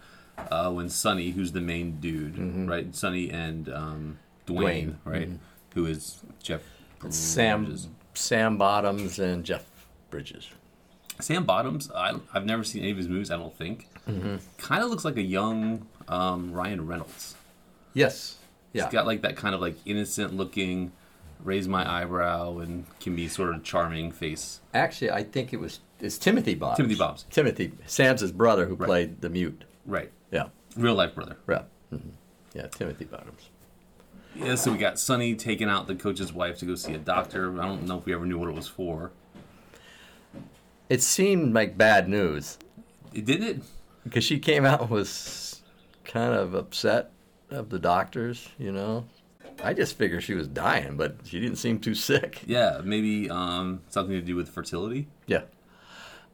uh, 0.51 0.71
when 0.71 0.89
Sonny, 0.89 1.31
who's 1.31 1.53
the 1.53 1.61
main 1.61 2.01
dude, 2.01 2.39
right? 2.69 2.95
Sonny 2.95 3.31
and 3.31 3.69
um, 3.69 4.19
Dwayne, 4.47 4.57
Dwayne, 4.57 4.97
right? 5.05 5.29
Who 5.75 5.87
is 5.87 6.21
Jeff? 6.43 6.63
Sam 7.11 7.65
Bridges. 7.65 7.89
Sam 8.15 8.57
Bottoms 8.57 9.19
and 9.19 9.45
Jeff 9.45 9.65
Bridges. 10.09 10.49
Sam 11.21 11.45
Bottoms. 11.45 11.91
I, 11.95 12.15
I've 12.33 12.47
never 12.47 12.65
seen 12.65 12.83
any 12.83 12.91
of 12.91 12.97
his 12.97 13.09
movies. 13.09 13.31
I 13.31 13.37
don't 13.37 13.55
think. 13.55 13.87
Kind 14.59 14.83
of 14.83 14.91
looks 14.91 15.05
like 15.05 15.17
a 15.17 15.23
young 15.23 15.87
um, 16.09 16.53
Ryan 16.53 16.87
Reynolds. 16.87 17.37
Yes. 17.95 18.39
Yeah. 18.73 18.85
He's 18.85 18.93
got 18.93 19.07
like 19.07 19.23
that 19.23 19.37
kind 19.37 19.55
of 19.55 19.61
like 19.61 19.77
innocent 19.85 20.35
looking, 20.35 20.93
raise 21.45 21.69
my 21.69 21.89
eyebrow 21.89 22.59
and 22.59 22.87
can 22.99 23.15
be 23.15 23.29
sort 23.29 23.55
of 23.55 23.63
charming 23.63 24.11
face. 24.11 24.61
Actually, 24.75 25.11
I 25.11 25.23
think 25.23 25.53
it 25.53 25.61
was 25.61 25.81
it's 26.01 26.19
Timothy 26.19 26.55
Bottoms. 26.55 26.77
Timothy 26.79 26.99
Bottoms. 26.99 27.27
Timothy. 27.31 27.73
Sam's 27.87 28.31
brother 28.33 28.67
who 28.67 28.77
played 28.77 29.21
the 29.21 29.29
mute. 29.31 29.65
Right. 29.87 30.11
Yeah. 30.31 30.49
Real 30.77 30.95
life 30.95 31.15
brother. 31.15 31.37
Yeah. 31.49 31.63
hmm 31.91 31.97
Yeah, 32.55 32.67
Timothy 32.69 33.05
Bottoms. 33.05 33.49
Yeah, 34.37 34.55
so 34.55 34.71
we 34.73 34.79
got 34.79 34.99
Sonny 34.99 35.35
taking 35.35 35.69
out 35.69 35.87
the 35.89 35.95
coach's 35.97 36.33
wife 36.33 36.59
to 36.59 36.65
go 36.65 36.77
see 36.77 36.95
a 36.95 36.99
doctor. 36.99 37.61
I 37.61 37.67
don't 37.67 37.87
know 37.87 37.99
if 37.99 38.07
we 38.07 38.15
ever 38.15 38.25
knew 38.27 38.39
what 38.39 38.49
it 38.49 38.55
was 38.55 38.69
for. 38.69 39.11
It 40.89 41.03
seemed 41.03 41.55
like 41.55 41.77
bad 41.79 42.09
news 42.09 42.59
It 43.13 43.25
did 43.25 43.43
it? 43.43 43.63
because 44.05 44.25
she 44.25 44.39
came 44.39 44.65
out 44.65 44.81
and 44.83 44.91
was 44.91 45.63
kind 46.05 46.33
of 46.35 46.55
upset 46.55 47.11
of 47.51 47.71
the 47.71 47.79
doctors, 47.79 48.49
you 48.59 48.73
know. 48.73 49.05
I 49.63 49.75
just 49.75 49.99
figured 49.99 50.23
she 50.23 50.35
was 50.35 50.47
dying, 50.49 50.97
but 50.97 51.17
she 51.25 51.39
didn't 51.39 51.57
seem 51.59 51.81
too 51.81 51.95
sick. 51.95 52.43
Yeah, 52.47 52.81
maybe 52.83 53.29
um, 53.29 53.83
something 53.91 54.15
to 54.15 54.23
do 54.23 54.35
with 54.37 54.49
fertility. 54.49 55.07
Yeah. 55.27 55.43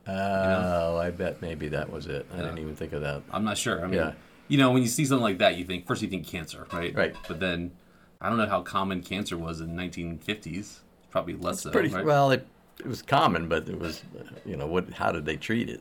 Oh, 0.08 0.96
I 0.96 1.10
bet 1.10 1.42
maybe 1.42 1.68
that 1.68 1.90
was 1.90 2.06
it. 2.06 2.26
I 2.32 2.36
didn't 2.36 2.58
even 2.58 2.76
think 2.76 2.92
of 2.92 3.02
that. 3.02 3.22
I'm 3.32 3.44
not 3.44 3.58
sure. 3.58 3.80
I 3.82 3.86
mean, 3.86 3.94
Yeah. 3.94 4.12
you 4.48 4.58
know, 4.58 4.70
when 4.70 4.82
you 4.82 4.88
see 4.88 5.04
something 5.04 5.22
like 5.22 5.38
that, 5.38 5.56
you 5.56 5.64
think 5.64 5.86
first 5.86 6.02
you 6.02 6.08
think 6.08 6.26
cancer, 6.26 6.66
right? 6.72 6.94
Right. 6.94 7.14
But 7.26 7.40
then 7.40 7.72
I 8.20 8.28
don't 8.28 8.38
know 8.38 8.46
how 8.46 8.62
common 8.62 9.02
cancer 9.02 9.36
was 9.36 9.60
in 9.60 9.74
1950s. 9.76 10.80
Probably 11.10 11.34
less 11.34 11.60
so. 11.62 11.70
Pretty 11.70 11.88
right? 11.88 12.04
well. 12.04 12.30
It, 12.30 12.46
it 12.78 12.86
was 12.86 13.02
common, 13.02 13.48
but 13.48 13.68
it 13.68 13.78
was, 13.78 14.02
you 14.44 14.56
know, 14.56 14.66
what? 14.66 14.90
How 14.90 15.10
did 15.12 15.24
they 15.24 15.36
treat 15.36 15.68
it? 15.68 15.80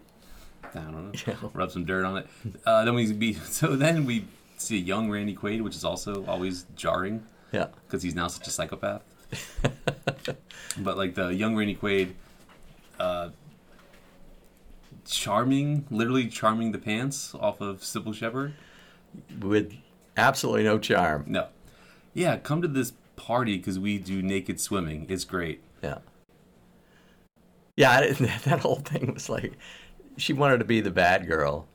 I 0.74 0.80
don't 0.80 0.94
know. 0.94 1.12
Yeah. 1.28 1.36
Rub 1.54 1.72
some 1.72 1.86
dirt 1.86 2.06
on 2.06 2.18
it. 2.18 2.28
Uh, 2.66 2.84
then 2.86 2.96
we 2.96 3.12
be 3.14 3.34
so 3.60 3.76
then 3.76 4.06
we 4.06 4.26
see 4.58 4.78
a 4.78 4.82
young 4.82 5.10
Randy 5.12 5.36
Quaid, 5.36 5.62
which 5.62 5.76
is 5.76 5.84
also 5.84 6.26
always 6.26 6.66
jarring 6.76 7.24
Yeah. 7.52 7.68
because 7.86 8.02
he's 8.02 8.16
now 8.16 8.28
such 8.28 8.48
a 8.48 8.50
psychopath. 8.50 9.04
but 10.78 10.98
like 10.98 11.16
the 11.16 11.28
young 11.34 11.56
Randy 11.56 11.76
Quaid, 11.76 12.14
uh, 13.00 13.30
charming, 15.06 15.86
literally 15.90 16.28
charming 16.28 16.72
the 16.72 16.78
pants 16.78 17.34
off 17.36 17.62
of 17.62 17.82
Cybill 17.82 18.14
Shepherd. 18.14 18.54
With 19.40 19.74
absolutely 20.18 20.64
no 20.64 20.78
charm. 20.80 21.24
No, 21.28 21.48
yeah, 22.14 22.38
come 22.38 22.62
to 22.62 22.68
this 22.68 22.94
party 23.16 23.58
because 23.58 23.80
we 23.80 23.98
do 23.98 24.22
naked 24.22 24.60
swimming. 24.60 25.06
It's 25.10 25.24
great. 25.24 25.62
Yeah. 25.82 26.00
Yeah, 27.78 27.92
I 27.92 28.02
didn't- 28.02 28.44
that 28.46 28.60
whole 28.60 28.78
thing 28.80 29.14
was 29.14 29.30
like, 29.30 29.54
she 30.18 30.34
wanted 30.34 30.58
to 30.60 30.66
be 30.66 30.82
the 30.82 30.92
bad 30.92 31.28
girl. 31.28 31.68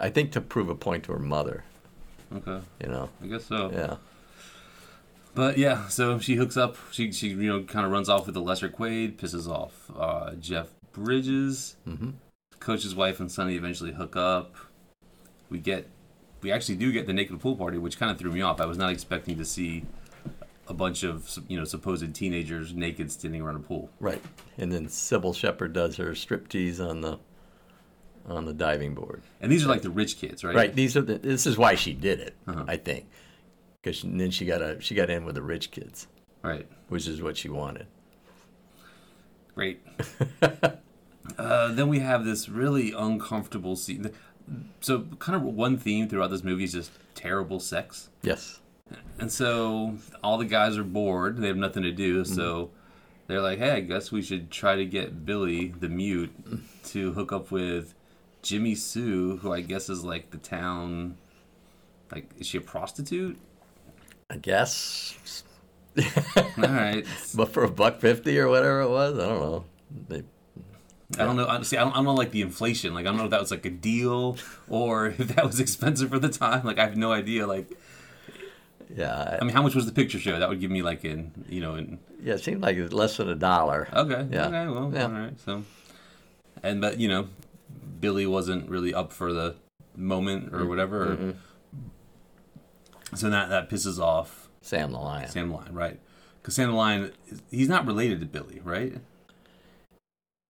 I 0.00 0.10
think 0.10 0.32
to 0.32 0.40
prove 0.40 0.68
a 0.68 0.74
point 0.74 1.04
to 1.04 1.12
her 1.12 1.18
mother, 1.20 1.62
Okay, 2.34 2.60
you 2.82 2.88
know. 2.88 3.10
I 3.22 3.26
guess 3.28 3.44
so. 3.44 3.70
Yeah. 3.72 3.96
But 5.36 5.56
yeah, 5.58 5.86
so 5.88 6.18
she 6.18 6.34
hooks 6.34 6.56
up. 6.56 6.76
She 6.90 7.12
she 7.12 7.28
you 7.28 7.36
know 7.48 7.62
kind 7.62 7.86
of 7.86 7.92
runs 7.92 8.08
off 8.08 8.26
with 8.26 8.34
the 8.34 8.40
lesser 8.40 8.68
Quaid, 8.68 9.16
pisses 9.16 9.48
off 9.48 9.90
uh, 9.96 10.32
Jeff 10.34 10.68
Bridges. 10.94 11.76
Mm-hmm. 11.86 12.10
Coach's 12.60 12.94
wife 12.94 13.20
and 13.20 13.30
Sonny 13.30 13.56
eventually 13.56 13.92
hook 13.92 14.16
up. 14.16 14.54
We 15.50 15.58
get, 15.58 15.86
we 16.40 16.50
actually 16.50 16.76
do 16.76 16.90
get 16.92 17.06
the 17.06 17.12
naked 17.12 17.38
pool 17.40 17.56
party, 17.56 17.76
which 17.76 17.98
kind 17.98 18.10
of 18.10 18.18
threw 18.18 18.32
me 18.32 18.40
off. 18.40 18.60
I 18.60 18.64
was 18.66 18.78
not 18.78 18.90
expecting 18.90 19.36
to 19.36 19.44
see 19.44 19.84
a 20.66 20.72
bunch 20.72 21.02
of 21.02 21.28
you 21.46 21.58
know 21.58 21.64
supposed 21.64 22.14
teenagers 22.14 22.72
naked 22.72 23.12
standing 23.12 23.42
around 23.42 23.56
a 23.56 23.60
pool. 23.60 23.90
Right. 24.00 24.22
And 24.56 24.72
then 24.72 24.86
Cybill 24.86 25.34
Shepherd 25.36 25.74
does 25.74 25.96
her 25.96 26.12
striptease 26.12 26.80
on 26.80 27.02
the 27.02 27.18
on 28.26 28.46
the 28.46 28.54
diving 28.54 28.94
board. 28.94 29.22
And 29.42 29.52
these 29.52 29.66
are 29.66 29.68
like 29.68 29.82
the 29.82 29.90
rich 29.90 30.16
kids, 30.16 30.42
right? 30.42 30.54
Right. 30.56 30.74
These 30.74 30.96
are 30.96 31.02
the, 31.02 31.18
this 31.18 31.46
is 31.46 31.58
why 31.58 31.74
she 31.74 31.92
did 31.92 32.20
it, 32.20 32.34
Uh-huh. 32.46 32.64
I 32.66 32.78
think. 32.78 33.06
Because 33.82 34.00
then 34.02 34.30
she 34.30 34.46
got 34.46 34.62
a 34.62 34.80
she 34.80 34.94
got 34.94 35.10
in 35.10 35.26
with 35.26 35.34
the 35.34 35.42
rich 35.42 35.70
kids, 35.70 36.06
Right. 36.42 36.66
which 36.88 37.06
is 37.06 37.20
what 37.20 37.36
she 37.36 37.50
wanted. 37.50 37.86
Great. 39.54 39.82
uh, 41.38 41.72
then 41.72 41.88
we 41.88 42.00
have 42.00 42.24
this 42.24 42.48
really 42.48 42.92
uncomfortable 42.92 43.76
scene. 43.76 44.10
So, 44.80 45.06
kind 45.18 45.36
of 45.36 45.42
one 45.42 45.78
theme 45.78 46.08
throughout 46.08 46.30
this 46.30 46.44
movie 46.44 46.64
is 46.64 46.72
just 46.72 46.90
terrible 47.14 47.60
sex. 47.60 48.10
Yes. 48.22 48.60
And 49.18 49.30
so 49.32 49.96
all 50.22 50.38
the 50.38 50.44
guys 50.44 50.76
are 50.76 50.84
bored. 50.84 51.38
They 51.38 51.48
have 51.48 51.56
nothing 51.56 51.82
to 51.84 51.92
do. 51.92 52.24
So 52.24 52.70
they're 53.26 53.40
like, 53.40 53.58
hey, 53.58 53.72
I 53.72 53.80
guess 53.80 54.12
we 54.12 54.22
should 54.22 54.50
try 54.50 54.76
to 54.76 54.84
get 54.84 55.24
Billy, 55.24 55.68
the 55.68 55.88
mute, 55.88 56.32
to 56.86 57.12
hook 57.12 57.32
up 57.32 57.50
with 57.50 57.94
Jimmy 58.42 58.74
Sue, 58.74 59.38
who 59.38 59.52
I 59.52 59.60
guess 59.60 59.88
is 59.88 60.04
like 60.04 60.30
the 60.30 60.38
town. 60.38 61.16
Like, 62.12 62.30
is 62.38 62.46
she 62.46 62.58
a 62.58 62.60
prostitute? 62.60 63.38
I 64.28 64.36
guess. 64.36 65.42
All 65.96 66.42
right. 66.56 67.06
But 67.34 67.48
for 67.52 67.64
a 67.64 67.70
buck 67.70 68.00
fifty 68.00 68.38
or 68.38 68.48
whatever 68.48 68.82
it 68.82 68.90
was, 68.90 69.18
I 69.18 69.26
don't 69.26 69.40
know. 69.40 69.64
They, 70.08 70.22
I 71.18 71.24
don't 71.24 71.36
know. 71.36 71.46
Honestly, 71.46 71.78
I 71.78 71.82
don't, 71.82 71.92
I 71.92 71.96
don't 71.96 72.04
know 72.04 72.14
like 72.14 72.30
the 72.32 72.42
inflation. 72.42 72.94
Like, 72.94 73.06
I 73.06 73.08
don't 73.08 73.16
know 73.18 73.24
if 73.24 73.30
that 73.30 73.40
was 73.40 73.50
like 73.50 73.64
a 73.66 73.70
deal 73.70 74.36
or 74.68 75.06
if 75.18 75.28
that 75.34 75.44
was 75.44 75.60
expensive 75.60 76.10
for 76.10 76.18
the 76.18 76.28
time. 76.28 76.64
Like, 76.64 76.78
I 76.78 76.84
have 76.84 76.96
no 76.96 77.12
idea. 77.12 77.46
Like, 77.46 77.70
yeah, 78.94 79.38
I 79.40 79.44
mean, 79.44 79.54
how 79.54 79.62
much 79.62 79.74
was 79.74 79.86
the 79.86 79.92
picture 79.92 80.18
show? 80.18 80.38
That 80.38 80.48
would 80.48 80.60
give 80.60 80.70
me 80.70 80.82
like 80.82 81.04
in, 81.04 81.32
you 81.48 81.60
know, 81.60 81.74
in 81.76 81.98
yeah. 82.22 82.34
It 82.34 82.44
seemed 82.44 82.60
like 82.62 82.76
it 82.76 82.82
was 82.82 82.92
less 82.92 83.16
than 83.16 83.28
a 83.28 83.34
dollar. 83.34 83.88
Okay. 83.92 84.26
Yeah. 84.30 84.46
Okay. 84.46 84.66
Well. 84.68 84.90
Yeah. 84.94 85.04
All 85.04 85.10
right. 85.10 85.40
So, 85.40 85.64
and 86.62 86.80
but 86.80 87.00
you 87.00 87.08
know, 87.08 87.28
Billy 88.00 88.26
wasn't 88.26 88.68
really 88.68 88.92
up 88.94 89.12
for 89.12 89.32
the 89.32 89.56
moment 89.96 90.46
Mm-hmm. 90.46 90.56
or 90.62 90.66
whatever. 90.66 91.02
or- 91.12 91.34
So 93.16 93.30
that 93.30 93.48
that 93.50 93.70
pisses 93.70 93.98
off 93.98 94.48
Sam 94.60 94.92
the 94.92 94.98
Lion. 94.98 95.28
Sam 95.28 95.48
the 95.48 95.54
Lion, 95.56 95.74
right? 95.74 96.00
Because 96.42 96.54
Sam 96.54 96.70
the 96.70 96.76
Lion, 96.76 97.12
is- 97.28 97.42
he's 97.50 97.68
not 97.68 97.86
related 97.86 98.20
to 98.20 98.26
Billy, 98.26 98.60
right? 98.64 98.94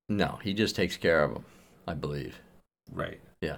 No, 0.09 0.39
he 0.43 0.53
just 0.55 0.77
takes 0.77 0.97
care 0.97 1.23
of 1.25 1.33
him, 1.33 1.45
I 1.89 1.95
believe. 1.95 2.39
Right. 2.93 3.21
Yeah. 3.41 3.57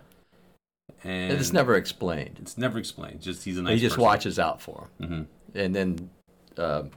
And 1.04 1.32
it's 1.32 1.52
never 1.52 1.74
explained. 1.76 2.38
It's 2.40 2.56
never 2.56 2.78
explained. 2.78 3.20
Just 3.20 3.44
he's 3.44 3.58
a 3.58 3.62
nice. 3.62 3.74
he 3.74 3.80
just 3.80 3.94
person. 3.96 4.04
watches 4.04 4.38
out 4.38 4.60
for 4.62 4.88
him, 4.98 5.08
hmm 5.08 5.58
and 5.58 5.74
then 5.74 6.10
um, 6.58 6.90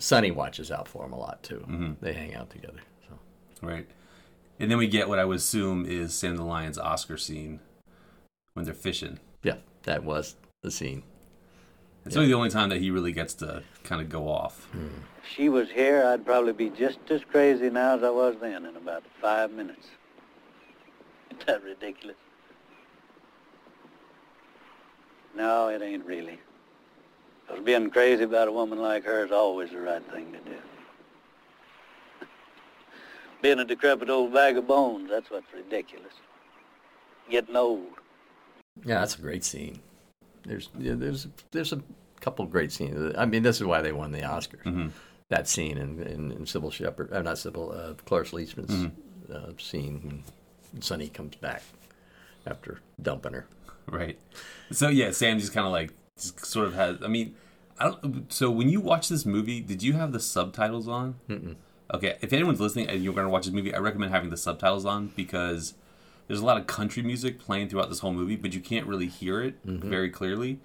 Sonny 0.00 0.30
watches 0.30 0.70
out 0.70 0.86
for 0.88 1.04
him 1.04 1.12
a 1.12 1.18
lot 1.18 1.42
too. 1.42 1.64
Mhm. 1.68 1.96
They 2.00 2.12
hang 2.12 2.34
out 2.34 2.50
together. 2.50 2.80
So 3.08 3.18
Right. 3.66 3.86
And 4.60 4.70
then 4.70 4.78
we 4.78 4.86
get 4.86 5.08
what 5.08 5.18
I 5.18 5.24
would 5.24 5.38
assume 5.38 5.84
is 5.86 6.14
Sam 6.14 6.36
the 6.36 6.44
Lion's 6.44 6.78
Oscar 6.78 7.16
scene 7.16 7.60
when 8.54 8.64
they're 8.64 8.74
fishing. 8.74 9.18
yeah, 9.42 9.56
that 9.84 10.04
was 10.04 10.36
the 10.62 10.70
scene. 10.70 11.02
It's 12.04 12.16
really 12.16 12.28
the 12.28 12.34
only 12.34 12.50
time 12.50 12.68
that 12.68 12.80
he 12.80 12.90
really 12.90 13.12
gets 13.12 13.34
to 13.34 13.62
kind 13.82 14.02
of 14.02 14.08
go 14.10 14.28
off. 14.28 14.68
If 14.74 15.30
she 15.34 15.48
was 15.48 15.70
here, 15.70 16.04
I'd 16.04 16.26
probably 16.26 16.52
be 16.52 16.68
just 16.68 16.98
as 17.08 17.22
crazy 17.24 17.70
now 17.70 17.96
as 17.96 18.02
I 18.02 18.10
was 18.10 18.36
then 18.40 18.66
in 18.66 18.76
about 18.76 19.04
five 19.22 19.50
minutes. 19.50 19.88
Isn't 21.30 21.46
that 21.46 21.64
ridiculous? 21.64 22.16
No, 25.34 25.68
it 25.68 25.80
ain't 25.80 26.04
really. 26.04 26.38
Because 27.46 27.64
being 27.64 27.90
crazy 27.90 28.24
about 28.24 28.48
a 28.48 28.52
woman 28.52 28.80
like 28.80 29.04
her 29.04 29.24
is 29.24 29.32
always 29.32 29.70
the 29.70 29.80
right 29.80 30.04
thing 30.12 30.32
to 30.32 30.38
do. 30.38 30.56
being 33.42 33.58
a 33.58 33.64
decrepit 33.64 34.10
old 34.10 34.32
bag 34.32 34.58
of 34.58 34.66
bones, 34.66 35.08
that's 35.10 35.30
what's 35.30 35.52
ridiculous. 35.54 36.12
Getting 37.30 37.56
old. 37.56 37.86
Yeah, 38.84 39.00
that's 39.00 39.16
a 39.16 39.20
great 39.20 39.44
scene. 39.44 39.80
There's 40.44 40.68
yeah, 40.78 40.94
there's 40.96 41.26
there's 41.50 41.72
a 41.72 41.80
couple 42.20 42.44
great 42.46 42.72
scenes. 42.72 43.14
I 43.16 43.24
mean, 43.26 43.42
this 43.42 43.56
is 43.60 43.66
why 43.66 43.80
they 43.82 43.92
won 43.92 44.12
the 44.12 44.20
Oscars. 44.20 44.62
Mm-hmm. 44.64 44.88
That 45.30 45.48
scene 45.48 45.78
in, 45.78 46.00
in, 46.02 46.32
in 46.32 46.44
Cybill 46.44 46.72
Shepherd, 46.72 47.12
uh, 47.12 47.22
not 47.22 47.36
Cybill, 47.36 47.74
uh, 47.76 47.94
Cloris 48.04 48.30
Leachman's 48.32 48.70
Mm-hmm. 48.74 49.32
uh, 49.34 49.52
scene 49.58 50.22
when 50.72 50.82
Sonny 50.82 51.08
comes 51.08 51.34
back 51.36 51.62
after 52.46 52.80
dumping 53.00 53.32
her. 53.32 53.46
Right. 53.86 54.18
So 54.70 54.88
yeah, 54.88 55.10
Sam 55.12 55.38
just 55.38 55.52
kind 55.52 55.66
of 55.66 55.72
like 55.72 55.92
just 56.18 56.44
sort 56.44 56.66
of 56.66 56.74
has. 56.74 56.98
I 57.02 57.08
mean, 57.08 57.34
I 57.78 57.86
don't. 57.90 58.32
So 58.32 58.50
when 58.50 58.68
you 58.68 58.80
watch 58.80 59.08
this 59.08 59.24
movie, 59.26 59.60
did 59.60 59.82
you 59.82 59.94
have 59.94 60.12
the 60.12 60.20
subtitles 60.20 60.88
on? 60.88 61.16
Mm-mm. 61.28 61.56
Okay, 61.92 62.16
if 62.22 62.32
anyone's 62.32 62.60
listening 62.60 62.88
and 62.88 63.02
you're 63.04 63.12
going 63.14 63.26
to 63.26 63.30
watch 63.30 63.44
this 63.44 63.54
movie, 63.54 63.74
I 63.74 63.78
recommend 63.78 64.12
having 64.12 64.30
the 64.30 64.36
subtitles 64.38 64.84
on 64.86 65.08
because 65.16 65.74
there's 66.26 66.40
a 66.40 66.44
lot 66.44 66.56
of 66.58 66.66
country 66.66 67.02
music 67.02 67.38
playing 67.38 67.68
throughout 67.68 67.88
this 67.88 67.98
whole 68.00 68.12
movie, 68.12 68.36
but 68.36 68.54
you 68.54 68.60
can't 68.60 68.86
really 68.86 69.06
hear 69.08 69.42
it 69.42 69.64
mm-hmm. 69.66 69.88
very 69.88 70.10
clearly. 70.10 70.58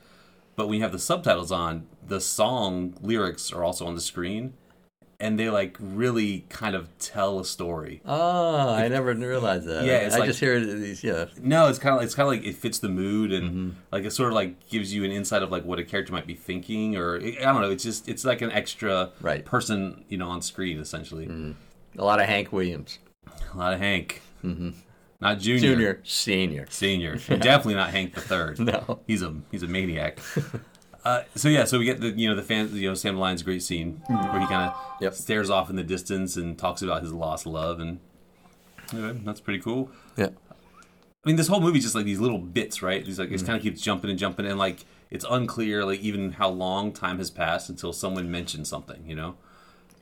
but 0.56 0.68
when 0.68 0.78
you 0.78 0.84
have 0.84 0.92
the 0.92 1.00
subtitles 1.00 1.52
on, 1.52 1.88
the 2.06 2.20
song 2.20 2.94
lyrics 3.02 3.52
are 3.54 3.64
also 3.64 3.86
on 3.88 3.96
the 3.96 4.02
screen, 4.02 4.54
and 5.22 5.38
they 5.40 5.50
like 5.50 5.76
really 5.80 6.46
kind 6.50 6.76
of 6.76 6.88
tell 6.98 7.40
a 7.40 7.46
story. 7.46 8.02
Oh, 8.06 8.70
I 8.74 8.88
never 8.88 9.14
realized 9.14 9.68
that. 9.68 9.84
Yeah, 9.86 10.10
I 10.12 10.18
like- 10.18 10.26
just 10.28 10.40
hear 10.40 10.60
these. 10.60 11.04
Yeah, 11.04 11.26
No, 11.42 11.68
it's 11.68 11.80
kind 11.80 11.96
of 11.98 12.04
it's 12.04 12.16
kind 12.16 12.28
of 12.28 12.34
like 12.34 12.46
it 12.46 12.56
fits 12.56 12.80
the 12.80 12.88
mood 12.90 13.32
and 13.34 13.50
Mm-hmm. 13.50 13.70
like 13.92 14.04
it 14.06 14.12
sort 14.12 14.30
of 14.30 14.36
like 14.36 14.70
gives 14.70 14.94
you 14.94 15.04
an 15.04 15.12
insight 15.12 15.44
of 15.44 15.52
like 15.52 15.66
what 15.66 15.78
a 15.80 15.84
character 15.84 16.14
might 16.14 16.28
be 16.28 16.36
thinking 16.36 16.96
or 16.98 17.18
I 17.18 17.32
don't 17.52 17.62
know. 17.62 17.70
It's 17.72 17.84
just 17.84 18.08
it's 18.08 18.24
like 18.24 18.42
an 18.42 18.52
extra 18.52 19.12
Right. 19.22 19.44
person 19.46 20.06
you 20.10 20.18
know 20.18 20.30
on 20.30 20.42
screen 20.42 20.80
essentially. 20.80 21.28
Mm. 21.28 21.56
a 21.98 22.04
lot 22.06 22.20
of 22.22 22.26
Hank 22.28 22.54
Williams, 22.54 23.00
A 23.54 23.58
lot 23.58 23.74
of 23.74 23.80
Hank, 23.80 24.22
mm-hmm. 24.44 24.70
Not 25.22 25.40
Junior, 25.40 25.60
Junior, 25.72 26.00
Senior. 26.04 26.66
Senior, 26.70 27.16
definitely 27.28 27.76
not 27.76 27.90
Hank 27.92 28.14
the 28.16 28.22
Third. 28.22 28.60
No. 28.60 29.00
he's 29.08 29.22
a 29.22 29.36
he's 29.52 29.64
a 29.64 29.68
maniac. 29.68 30.20
Uh, 31.06 31.24
so 31.34 31.48
yeah, 31.48 31.64
so 31.64 31.80
we 31.80 31.86
get 31.86 32.02
the 32.02 32.10
you 32.10 32.28
know 32.28 32.36
the 32.36 32.44
fan 32.44 32.70
you 32.76 32.90
know 32.90 32.94
Sam 32.94 33.16
Lion's 33.18 33.42
great 33.42 33.64
scene 33.64 34.02
where 34.08 34.40
he 34.42 34.46
kind 34.48 34.70
of 34.70 34.76
Yep. 35.00 35.14
stares 35.14 35.50
off 35.50 35.70
in 35.70 35.78
the 35.78 35.84
distance 35.84 36.36
and 36.36 36.58
talks 36.58 36.82
about 36.82 37.02
his 37.04 37.14
lost 37.14 37.46
love 37.46 37.80
and 37.80 38.02
anyway, 38.92 39.18
that's 39.24 39.40
pretty 39.40 39.60
cool. 39.60 39.90
Yeah, 40.18 40.28
I 40.28 41.28
mean, 41.28 41.38
this 41.38 41.48
whole 41.48 41.62
movie 41.62 41.78
is 41.78 41.86
just 41.86 41.96
like 41.96 42.04
these 42.04 42.20
little 42.20 42.38
bits, 42.38 42.82
right? 42.82 43.08
It's 43.08 43.18
like 43.18 43.32
it 43.32 43.40
Mm. 43.40 43.46
kind 43.46 43.56
of 43.56 43.64
keeps 43.64 43.80
jumping 43.82 44.10
and 44.10 44.20
jumping, 44.20 44.46
and 44.46 44.60
like 44.60 44.84
it's 45.10 45.26
unclear, 45.30 45.86
like 45.86 46.02
even 46.02 46.34
how 46.34 46.50
long 46.50 46.92
time 46.92 47.18
has 47.20 47.32
passed 47.32 47.70
until 47.70 47.94
someone 47.94 48.30
mentions 48.30 48.68
something, 48.68 49.02
you 49.08 49.16
know? 49.16 49.36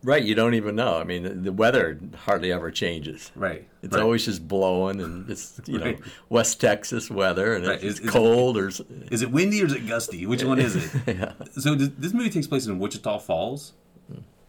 Right. 0.08 0.24
You 0.24 0.34
don't 0.34 0.54
even 0.56 0.76
know. 0.76 0.98
I 0.98 1.04
mean, 1.04 1.44
the 1.44 1.52
weather 1.52 2.00
hardly 2.26 2.52
ever 2.52 2.72
changes. 2.72 3.32
Right. 3.36 3.68
It's 3.84 3.94
right. 3.96 4.02
always 4.02 4.26
just 4.26 4.48
blowing, 4.48 5.00
and 5.02 5.30
it's 5.30 5.60
you 5.68 5.78
know 5.78 5.86
Right. 5.86 6.00
West 6.30 6.60
Texas 6.62 7.10
weather, 7.12 7.54
and 7.54 7.68
Right. 7.68 7.76
it's, 7.76 7.84
Is- 7.84 7.98
it's 8.00 8.06
is- 8.08 8.12
cold 8.12 8.58
or 8.58 8.70
Is 9.12 9.22
it 9.22 9.32
windy 9.32 9.62
or 9.62 9.66
is 9.68 9.74
it 9.74 9.88
gusty? 9.88 10.26
Which 10.26 10.44
one 10.44 10.60
is 10.60 10.76
it? 10.76 10.92
yeah. 11.08 11.34
So 11.52 11.76
th- 11.76 11.92
this 11.98 12.14
movie 12.14 12.30
takes 12.30 12.48
place 12.48 12.66
in 12.66 12.80
Wichita 12.80 13.20
Falls. 13.20 13.74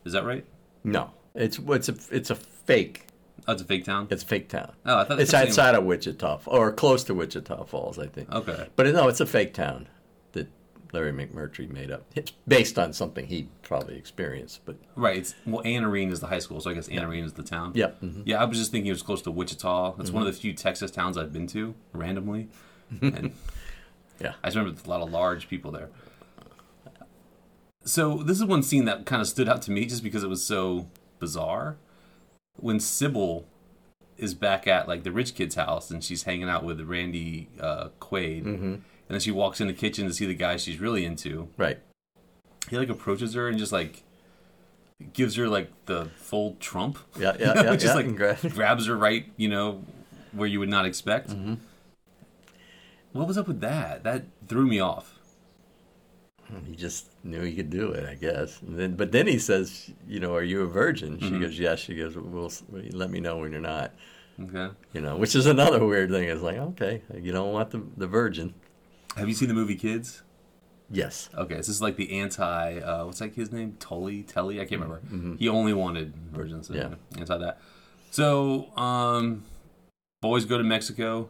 Is 0.05 0.13
that 0.15 0.25
right? 0.25 0.45
No, 0.85 1.11
it's 1.35 1.59
it's 1.59 1.89
a 1.91 1.95
it's 2.11 2.31
a 2.31 2.35
fake. 2.37 3.05
Oh, 3.47 3.53
it's 3.53 3.63
a 3.63 3.65
fake 3.65 3.85
town. 3.85 4.09
It's 4.11 4.23
a 4.23 4.27
fake 4.27 4.49
town. 4.49 4.73
Oh, 4.87 4.99
I 4.99 5.05
thought 5.05 5.21
it's 5.21 5.33
outside 5.35 5.75
of 5.75 5.85
Wichita 5.85 6.41
or 6.47 6.73
close 6.73 7.03
to 7.05 7.15
Wichita 7.15 7.65
Falls, 7.65 7.99
I 7.99 8.07
think. 8.07 8.31
Okay. 8.33 8.69
But 8.77 8.87
no, 8.89 9.09
it's 9.09 9.21
a 9.21 9.27
fake 9.27 9.55
town 9.55 9.87
Larry 10.93 11.13
McMurtry 11.13 11.69
made 11.71 11.91
up. 11.91 12.05
It's 12.15 12.33
based 12.47 12.79
on 12.79 12.93
something 12.93 13.27
he 13.27 13.49
probably 13.63 13.97
experienced, 13.97 14.61
but 14.65 14.77
Right. 14.97 15.19
It's 15.19 15.35
well, 15.47 15.63
Anarene 15.65 16.11
is 16.11 16.21
the 16.21 16.27
high 16.29 16.39
school, 16.39 16.61
so 16.61 16.71
I 16.71 16.75
guess 16.75 16.89
Anarene 16.89 17.25
is 17.25 17.35
the 17.35 17.43
town. 17.43 17.73
yeah. 17.75 17.91
mhm. 18.03 18.23
Yeah, 18.25 18.41
I 18.41 18.45
was 18.45 18.59
just 18.59 18.71
thinking 18.73 18.89
it 18.89 18.93
was 18.93 19.03
close 19.03 19.23
to 19.23 19.31
Wichita. 19.31 19.97
It's 20.01 20.11
one 20.11 20.23
of 20.27 20.33
the 20.33 20.39
few 20.39 20.53
Texas 20.55 20.91
towns 20.91 21.17
I've 21.19 21.33
been 21.33 21.47
to 21.49 21.75
randomly, 21.93 22.49
and 23.03 23.33
Yeah. 24.21 24.35
I 24.43 24.49
just 24.49 24.57
remember 24.57 24.75
there's 24.77 24.87
a 24.87 24.91
lot 24.91 25.03
of 25.03 25.11
large 25.11 25.49
people 25.49 25.71
there. 25.71 25.91
So 27.85 28.19
this 28.23 28.39
is 28.39 28.45
one 28.45 28.63
scene 28.63 28.85
that 28.85 29.07
kind 29.07 29.23
of 29.23 29.29
stood 29.29 29.49
out 29.49 29.63
to 29.63 29.71
me 29.71 29.87
just 29.87 30.03
because 30.03 30.23
it 30.23 30.29
was 30.29 30.43
so 30.43 30.89
bizarre. 31.19 31.77
When 32.57 32.79
Cybill 32.79 33.45
is 34.17 34.35
back 34.35 34.67
at 34.67 34.89
like 34.89 35.05
the 35.05 35.13
rich 35.13 35.35
kid's 35.35 35.55
house 35.55 35.91
and 35.91 36.03
she's 36.03 36.25
hanging 36.25 36.49
out 36.49 36.65
with 36.65 36.81
Randy 36.81 37.49
uh, 37.61 37.89
Quaid, 38.01 38.81
and 39.09 39.15
then 39.15 39.21
she 39.21 39.31
walks 39.31 39.61
in 39.61 39.67
the 39.67 39.73
kitchen 39.73 40.07
to 40.07 40.13
see 40.13 40.27
the 40.27 40.35
guy 40.35 40.57
she's 40.57 40.79
really 40.79 41.05
into. 41.05 41.49
Right. 41.57 41.79
He 42.69 42.77
like 42.77 42.91
approaches 42.91 43.35
her 43.35 43.49
and 43.49 43.59
just 43.59 43.73
like 43.73 44.03
gives 45.13 45.37
her 45.37 45.49
like 45.49 45.71
the 45.87 46.11
full 46.17 46.57
trump. 46.61 46.99
Yeah, 47.19 47.35
yeah, 47.39 47.63
yeah, 47.63 47.77
just 47.77 47.87
yeah, 47.87 47.95
like 47.95 48.55
grabs 48.55 48.87
her 48.87 48.97
right, 48.97 49.27
you 49.37 49.49
know, 49.49 49.83
where 50.33 50.49
you 50.49 50.59
would 50.61 50.69
not 50.69 50.85
expect. 50.85 51.31
Mm-hmm. 51.31 51.55
What 53.13 53.27
was 53.27 53.39
up 53.39 53.49
with 53.49 53.61
that? 53.61 54.05
That 54.05 54.27
threw 54.47 54.67
me 54.67 54.81
off. 54.81 55.15
He 56.67 56.77
just 56.77 57.09
knew 57.25 57.43
he 57.43 57.55
could 57.55 57.69
do 57.69 57.91
it, 57.93 58.09
I 58.09 58.15
guess. 58.15 58.61
And 58.63 58.79
then, 58.79 58.95
but 58.95 59.13
then 59.13 59.27
he 59.27 59.39
says, 59.39 59.91
"You 60.07 60.19
know, 60.19 60.35
are 60.35 60.43
you 60.43 60.63
a 60.63 60.67
virgin?" 60.67 61.19
She 61.21 61.39
goes, 61.39 61.59
"Yes." 61.59 61.79
She 61.79 61.95
goes, 61.95 62.17
"Well, 62.17 62.51
let 62.71 63.11
me 63.11 63.21
know 63.21 63.37
when 63.37 63.53
you're 63.53 63.61
not." 63.61 63.93
Okay. 64.41 64.75
You 64.95 65.01
know, 65.03 65.17
which 65.17 65.35
is 65.35 65.45
another 65.45 65.85
weird 65.85 66.11
thing. 66.11 66.29
It's 66.29 66.41
like, 66.41 66.57
okay, 66.57 67.03
you 67.15 67.33
don't 67.33 67.53
want 67.53 67.71
the 67.71 67.83
the 67.99 68.07
virgin. 68.07 68.55
Have 69.17 69.29
you 69.29 69.35
seen 69.35 69.49
the 69.49 69.55
movie 69.55 69.77
Kids? 69.77 70.23
Yes. 70.91 71.29
Okay, 71.37 71.55
this 71.55 71.69
is 71.69 71.83
like 71.83 71.97
the 71.97 72.19
anti. 72.19 72.79
Uh, 72.79 73.05
what's 73.05 73.19
that 73.19 73.35
kid's 73.35 73.53
name? 73.53 73.77
Tully, 73.79 74.23
Telly. 74.23 74.61
I 74.61 74.65
can't 74.65 74.81
remember. 74.81 75.01
Mm-hmm. 75.07 75.37
He 75.37 75.49
only 75.49 75.75
wanted 75.75 76.15
virgins. 76.33 76.71
Yeah. 76.71 76.95
Anti 77.19 77.37
that. 77.39 77.61
So, 78.11 78.75
um, 78.77 79.45
boys 80.23 80.47
go 80.47 80.57
to 80.57 80.65
Mexico. 80.65 81.29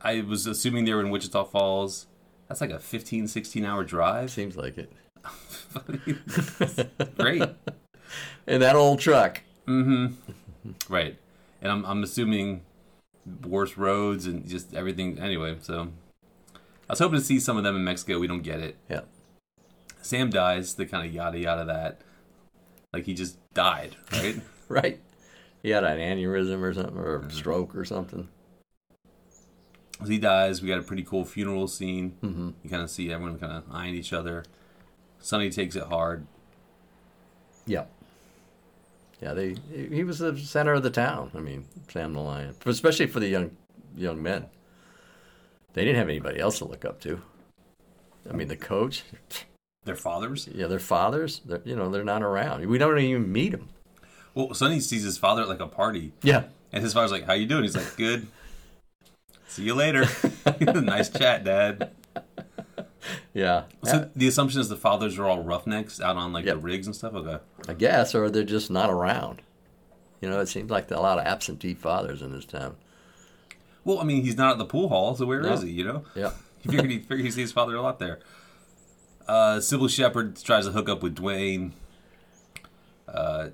I 0.00 0.20
was 0.20 0.46
assuming 0.46 0.84
they 0.84 0.94
were 0.94 1.00
in 1.00 1.10
Wichita 1.10 1.44
Falls. 1.44 2.06
That's 2.46 2.60
like 2.60 2.70
a 2.70 2.78
15, 2.78 3.26
16 3.26 3.64
hour 3.64 3.82
drive. 3.82 4.30
Seems 4.30 4.56
like 4.56 4.78
it. 4.78 4.92
Great. 7.18 7.42
In 8.46 8.60
that 8.60 8.76
old 8.76 9.00
truck. 9.00 9.42
Mm-hmm. 9.66 10.14
Right. 10.88 11.18
And 11.60 11.72
I'm, 11.72 11.84
I'm 11.84 12.02
assuming 12.04 12.62
worse 13.44 13.76
roads 13.76 14.26
and 14.26 14.46
just 14.48 14.72
everything. 14.72 15.18
Anyway, 15.18 15.56
so 15.60 15.88
I 16.88 16.92
was 16.92 16.98
hoping 17.00 17.18
to 17.18 17.24
see 17.24 17.38
some 17.38 17.56
of 17.56 17.64
them 17.64 17.76
in 17.76 17.84
Mexico. 17.84 18.18
We 18.18 18.26
don't 18.26 18.42
get 18.42 18.60
it. 18.60 18.76
Yeah. 18.88 19.02
Sam 20.00 20.30
dies. 20.30 20.74
The 20.74 20.86
kind 20.86 21.06
of 21.06 21.12
yada 21.12 21.38
yada 21.38 21.64
that. 21.66 22.00
Like 22.92 23.04
he 23.04 23.14
just 23.14 23.38
died, 23.54 23.96
right? 24.12 24.40
Right. 24.70 25.00
He 25.62 25.70
had 25.70 25.82
an 25.82 25.98
aneurysm 25.98 26.60
or 26.60 26.74
something, 26.74 26.98
or 26.98 27.20
a 27.20 27.30
stroke 27.30 27.74
or 27.74 27.86
something. 27.86 28.28
so 29.98 30.06
he 30.06 30.18
dies. 30.18 30.60
We 30.60 30.68
got 30.68 30.78
a 30.78 30.82
pretty 30.82 31.02
cool 31.02 31.24
funeral 31.24 31.68
scene. 31.68 32.18
Mm-hmm. 32.22 32.50
You 32.62 32.68
kind 32.70 32.82
of 32.82 32.90
see 32.90 33.10
everyone 33.10 33.38
kind 33.38 33.52
of 33.52 33.64
eyeing 33.72 33.94
each 33.94 34.12
other. 34.12 34.44
Sonny 35.20 35.48
takes 35.48 35.74
it 35.74 35.84
hard. 35.84 36.26
Yeah. 37.64 37.84
Yeah, 39.22 39.32
they 39.32 39.56
he 39.70 40.04
was 40.04 40.18
the 40.18 40.36
center 40.38 40.74
of 40.74 40.82
the 40.82 40.90
town. 40.90 41.30
I 41.34 41.38
mean, 41.40 41.64
Sam 41.90 42.12
the 42.12 42.20
Lion, 42.20 42.54
especially 42.66 43.06
for 43.06 43.18
the 43.18 43.28
young 43.28 43.50
young 43.96 44.22
men. 44.22 44.46
They 45.78 45.84
didn't 45.84 45.98
have 45.98 46.08
anybody 46.08 46.40
else 46.40 46.58
to 46.58 46.64
look 46.64 46.84
up 46.84 47.00
to. 47.02 47.22
I 48.28 48.32
mean, 48.32 48.48
the 48.48 48.56
coach, 48.56 49.04
Their 49.84 49.94
fathers. 49.94 50.48
yeah, 50.52 50.66
their 50.66 50.80
fathers, 50.80 51.40
they're, 51.44 51.62
you 51.64 51.76
know, 51.76 51.88
they're 51.88 52.02
not 52.02 52.20
around. 52.20 52.66
We 52.66 52.78
don't 52.78 52.98
even 52.98 53.30
meet 53.30 53.50
them. 53.52 53.68
Well, 54.34 54.52
Sonny 54.54 54.80
sees 54.80 55.04
his 55.04 55.18
father 55.18 55.42
at 55.42 55.48
like 55.48 55.60
a 55.60 55.68
party, 55.68 56.14
Yeah, 56.24 56.46
and 56.72 56.82
his 56.82 56.94
father's 56.94 57.12
like, 57.12 57.26
"How 57.26 57.34
you 57.34 57.46
doing?" 57.46 57.62
He's 57.62 57.76
like, 57.76 57.94
"Good. 57.96 58.26
See 59.46 59.62
you 59.62 59.76
later. 59.76 60.06
nice 60.60 61.10
chat, 61.10 61.44
Dad." 61.44 61.92
yeah. 63.32 63.62
So 63.84 64.10
the 64.16 64.26
assumption 64.26 64.60
is 64.60 64.68
the 64.68 64.76
fathers 64.76 65.16
are 65.16 65.26
all 65.26 65.44
roughnecks 65.44 66.00
out 66.00 66.16
on 66.16 66.32
like 66.32 66.44
Yep. 66.44 66.54
the 66.56 66.60
rigs 66.60 66.86
and 66.88 66.96
stuff. 66.96 67.14
Okay. 67.14 67.38
I 67.68 67.74
guess, 67.74 68.16
or 68.16 68.28
they're 68.30 68.42
just 68.42 68.68
not 68.68 68.90
around. 68.90 69.42
You 70.20 70.28
know, 70.28 70.40
it 70.40 70.48
seems 70.48 70.72
like 70.72 70.90
a 70.90 70.98
lot 71.00 71.20
of 71.20 71.24
absentee 71.24 71.74
fathers 71.74 72.20
in 72.20 72.32
this 72.32 72.44
town. 72.46 72.74
Well, 73.88 74.00
I 74.00 74.04
mean, 74.04 74.22
he's 74.22 74.36
not 74.36 74.52
at 74.52 74.58
the 74.58 74.66
pool 74.66 74.90
hall, 74.90 75.14
so 75.14 75.24
where 75.24 75.40
is 75.40 75.62
No. 75.62 75.66
he? 75.66 75.72
You 75.72 75.84
know, 75.84 76.04
Yeah. 76.14 76.32
he 76.62 76.68
figured 76.68 76.90
he 76.90 76.98
figured 76.98 77.20
he 77.20 77.30
sees 77.30 77.36
his 77.44 77.52
father 77.52 77.74
a 77.74 77.80
lot 77.80 77.98
there. 77.98 78.18
Uh, 79.26 79.56
Cybill 79.60 79.88
Shepherd 79.88 80.36
tries 80.36 80.66
to 80.66 80.72
hook 80.72 80.90
up 80.90 81.02
with 81.02 81.16
Dwayne. 81.16 81.70
Uh, 83.10 83.48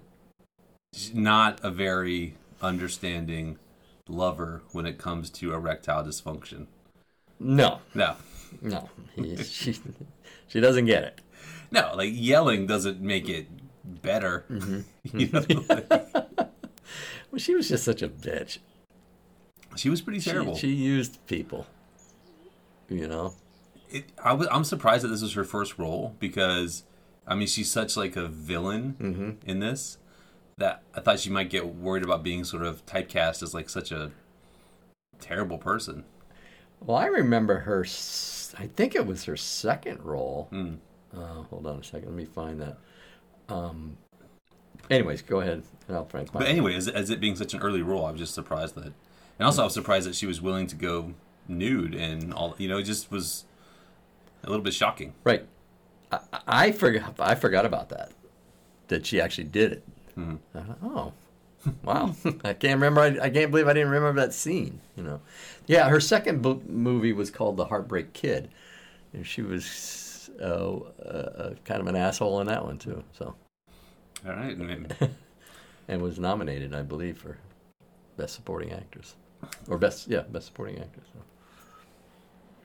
not 1.13 1.61
a 1.63 1.71
very 1.71 2.35
understanding 2.61 3.59
lover 4.09 4.63
when 4.73 4.87
it 4.87 4.99
comes 4.99 5.31
to 5.31 5.53
erectile 5.55 6.03
dysfunction. 6.03 6.67
No, 7.39 7.79
No, 7.95 8.17
no, 8.61 8.89
he, 9.15 9.37
she 9.37 9.77
she 10.49 10.59
doesn't 10.61 10.87
get 10.87 11.05
it. 11.05 11.21
no, 11.71 11.93
like 11.95 12.11
yelling 12.13 12.67
doesn't 12.67 13.01
make 13.01 13.29
it 13.29 13.47
better. 14.03 14.45
Mm-hmm. 14.51 14.81
you 15.17 15.29
know, 15.31 15.45
Well, 17.31 17.39
she 17.39 17.55
was 17.55 17.69
just 17.69 17.85
such 17.85 18.03
a 18.03 18.09
bitch. 18.09 18.59
She 19.77 19.91
was 19.91 20.01
pretty 20.01 20.21
She, 20.21 20.31
terrible. 20.31 20.57
she 20.57 20.69
used 20.69 21.25
people. 21.27 21.67
You 22.89 23.09
know. 23.09 23.35
it, 23.91 24.05
I 24.23 24.33
was, 24.35 24.47
I'm 24.51 24.65
surprised 24.65 25.05
that 25.05 25.09
this 25.09 25.23
was 25.23 25.33
her 25.35 25.45
first 25.45 25.79
role 25.79 26.15
because, 26.21 26.85
I 27.27 27.35
mean, 27.35 27.49
she's 27.49 27.71
such 27.71 27.97
like 27.97 28.17
a 28.17 28.29
villain 28.29 29.39
in 29.47 29.61
this 29.61 29.99
that 30.59 30.83
I 30.95 31.01
thought 31.01 31.19
she 31.19 31.31
might 31.31 31.51
get 31.51 31.67
worried 31.75 32.05
about 32.05 32.23
being 32.23 32.45
sort 32.45 32.63
of 32.65 32.85
typecast 32.87 33.43
as 33.43 33.55
like 33.55 33.69
such 33.69 33.91
a 33.91 34.13
terrible 35.21 35.59
person. 35.59 36.05
Well, 36.81 36.97
I 36.97 37.07
remember 37.07 37.61
her. 37.61 37.81
I 38.59 38.67
think 38.69 38.95
it 38.95 39.07
was 39.07 39.25
her 39.25 39.37
second 39.37 40.03
role. 40.05 40.49
Hmm. 40.51 40.75
Uh, 41.17 41.43
hold 41.45 41.67
on 41.67 41.79
a 41.81 41.85
second. 41.85 42.09
Let 42.09 42.17
me 42.17 42.25
find 42.27 42.61
that. 42.61 42.77
Um. 43.49 43.97
Anyways, 44.91 45.23
go 45.23 45.41
ahead. 45.41 45.63
and 45.89 45.97
I'll 45.97 46.05
find. 46.05 46.31
But 46.31 46.47
anyway, 46.47 46.75
as, 46.75 46.89
as 46.89 47.09
it 47.11 47.21
being 47.21 47.37
such 47.37 47.55
an 47.55 47.61
early 47.61 47.81
role, 47.83 48.05
I 48.05 48.11
was 48.11 48.21
just 48.21 48.35
surprised 48.35 48.75
that, 48.75 48.93
and 49.39 49.47
also 49.47 49.63
I 49.63 49.65
was 49.65 49.75
surprised 49.75 50.09
that 50.09 50.15
she 50.15 50.27
was 50.27 50.41
willing 50.41 50.67
to 50.69 50.77
go 50.77 51.15
nude 51.49 51.95
and 51.95 52.33
all. 52.33 52.55
You 52.59 52.69
know, 52.69 52.79
it 52.79 52.85
just 52.85 53.11
was 53.11 53.45
a 54.43 54.49
little 54.49 54.63
bit 54.65 54.75
shocking. 54.75 55.15
Right. 55.25 55.47
I, 56.13 56.21
I 56.47 56.73
forgot. 56.73 57.15
I 57.19 57.35
forgot 57.35 57.67
about 57.67 57.89
that. 57.91 58.13
That 58.89 59.07
she 59.07 59.21
actually 59.21 59.45
did 59.45 59.73
it. 59.73 59.85
Hmm. 60.15 60.37
I 60.55 60.61
thought, 60.61 60.79
oh, 60.83 61.13
wow! 61.83 62.15
I 62.45 62.53
can't 62.53 62.81
remember. 62.81 63.01
I, 63.01 63.25
I 63.25 63.31
can't 63.31 63.51
believe 63.51 63.67
I 63.67 63.73
didn't 63.73 63.91
remember 63.91 64.21
that 64.21 64.35
scene. 64.35 64.81
You 64.97 65.03
know. 65.03 65.21
Yeah, 65.67 65.89
her 65.89 66.01
second 66.01 66.43
book 66.43 66.69
movie 66.69 67.13
was 67.13 67.31
called 67.31 67.57
The 67.57 67.65
Heartbreak 67.65 68.13
Kid, 68.13 68.51
and 69.13 69.27
she 69.27 69.43
was 69.43 70.31
uh, 70.41 70.45
uh, 70.45 71.55
kind 71.65 71.81
of 71.81 71.87
an 71.87 71.97
asshole 71.97 72.41
in 72.41 72.47
that 72.47 72.65
one 72.65 72.79
too. 72.79 73.03
So, 73.13 73.35
All 74.27 74.33
right. 74.33 74.57
and 75.89 76.03
was 76.03 76.19
nominated, 76.19 76.75
I 76.75 76.83
believe, 76.83 77.19
for 77.19 77.39
best 78.17 78.35
supporting 78.35 78.73
actress 78.73 79.17
or 79.69 79.79
best 79.79 80.09
yeah 80.09 80.21
best 80.23 80.47
supporting 80.47 80.79
actor. 80.79 81.01
So. 81.13 81.19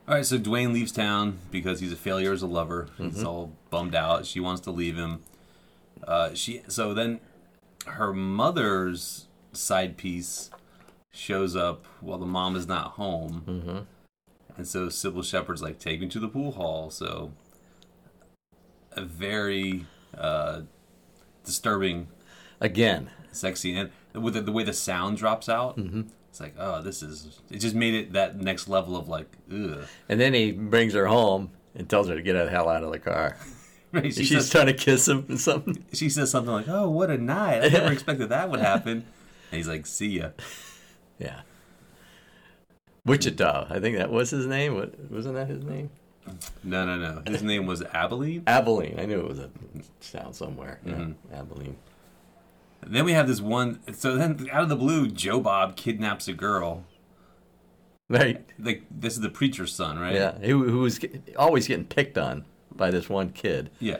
All 0.08 0.14
right, 0.16 0.26
so 0.26 0.38
Dwayne 0.38 0.72
leaves 0.72 0.90
town 0.92 1.38
because 1.52 1.78
he's 1.80 1.92
a 1.92 1.96
failure 1.96 2.32
as 2.32 2.42
a 2.42 2.46
lover. 2.46 2.88
Mm-hmm. 2.94 3.10
He's 3.10 3.22
all 3.22 3.52
bummed 3.70 3.94
out. 3.94 4.26
She 4.26 4.40
wants 4.40 4.60
to 4.62 4.70
leave 4.70 4.96
him. 4.96 5.20
Uh, 6.06 6.34
she 6.34 6.62
so 6.68 6.94
then 6.94 7.20
her 7.86 8.12
mother's 8.12 9.26
side 9.52 9.96
piece 9.96 10.50
shows 11.12 11.54
up 11.56 11.84
while 12.00 12.18
the 12.18 12.26
mom 12.26 12.56
is 12.56 12.66
not 12.66 12.92
home, 12.92 13.42
Mm-hmm. 13.46 13.78
and 14.56 14.66
so 14.66 14.86
Cybill 14.86 15.24
Shepherd's 15.24 15.62
like, 15.62 15.78
"Take 15.78 16.00
me 16.00 16.08
to 16.08 16.18
the 16.20 16.28
pool 16.28 16.52
hall." 16.52 16.90
So 16.90 17.32
a 18.92 19.02
very 19.04 19.86
uh, 20.16 20.62
disturbing 21.44 22.08
Again, 22.62 23.08
sex 23.32 23.60
scene, 23.60 23.90
and 24.14 24.22
with 24.22 24.34
the, 24.34 24.42
the 24.42 24.52
way 24.52 24.64
the 24.64 24.74
sound 24.74 25.16
drops 25.16 25.48
out. 25.48 25.78
Mm-hmm. 25.78 26.02
It's 26.30 26.40
like, 26.40 26.54
oh, 26.58 26.80
this 26.80 27.02
is. 27.02 27.40
It 27.50 27.58
just 27.58 27.74
made 27.74 27.94
it 27.94 28.12
that 28.14 28.36
next 28.38 28.68
level 28.68 28.96
of 28.96 29.08
like, 29.08 29.26
ugh. 29.52 29.84
and 30.08 30.20
then 30.20 30.32
he 30.32 30.52
brings 30.52 30.94
her 30.94 31.06
home 31.06 31.50
and 31.74 31.88
tells 31.88 32.08
her 32.08 32.14
to 32.14 32.22
get 32.22 32.32
the 32.34 32.48
hell 32.48 32.68
out 32.68 32.82
of 32.82 32.90
the 32.92 32.98
car. 32.98 33.36
Right? 33.92 34.04
She's 34.14 34.28
She 34.28 34.34
says, 34.34 34.48
trying 34.50 34.66
to 34.66 34.72
kiss 34.72 35.08
him 35.08 35.26
or 35.28 35.36
something. 35.36 35.84
she 35.92 36.08
says 36.10 36.30
something 36.30 36.52
like, 36.54 36.68
"Oh, 36.68 36.88
what 36.88 37.10
a 37.10 37.18
night! 37.18 37.64
I 37.64 37.68
never 37.70 37.90
expected 37.92 38.28
that 38.28 38.48
would 38.48 38.60
happen." 38.60 38.92
And 39.50 39.56
he's 39.56 39.66
like, 39.66 39.84
"See 39.84 40.18
ya." 40.20 40.28
Yeah. 41.18 41.40
Wichita, 43.04 43.66
I 43.68 43.80
think 43.80 43.96
that 43.98 44.10
was 44.10 44.30
his 44.30 44.46
name. 44.46 44.74
What 44.76 44.94
wasn't 45.10 45.34
that 45.34 45.48
his 45.48 45.64
name? 45.64 45.90
No, 46.62 46.84
no, 46.86 46.96
no. 46.98 47.22
His 47.26 47.42
name 47.42 47.66
was 47.66 47.82
Abilene. 47.82 48.44
Abilene. 48.46 48.98
I 49.00 49.06
knew 49.06 49.18
it 49.20 49.28
was 49.28 49.38
a 49.38 49.50
sound 50.00 50.36
somewhere. 50.36 50.78
Yeah, 50.84 50.92
Mm-hmm. 50.92 51.34
Abilene. 51.34 51.76
Then 52.86 53.04
we 53.04 53.12
have 53.12 53.28
this 53.28 53.40
one. 53.40 53.80
So 53.94 54.16
then, 54.16 54.48
out 54.52 54.62
of 54.62 54.68
the 54.68 54.76
blue, 54.76 55.06
Joe 55.08 55.40
Bob 55.40 55.76
kidnaps 55.76 56.28
a 56.28 56.32
girl. 56.32 56.84
Right. 58.08 58.44
Like 58.58 58.82
this 58.90 59.14
is 59.14 59.20
the 59.20 59.28
preacher's 59.30 59.72
son, 59.72 59.98
right? 59.98 60.14
Yeah. 60.14 60.32
Who, 60.38 60.64
who 60.68 60.78
was 60.80 60.98
always 61.36 61.68
getting 61.68 61.84
picked 61.84 62.18
on 62.18 62.44
by 62.74 62.90
this 62.90 63.08
one 63.08 63.30
kid 63.30 63.70
Yeah. 63.78 63.98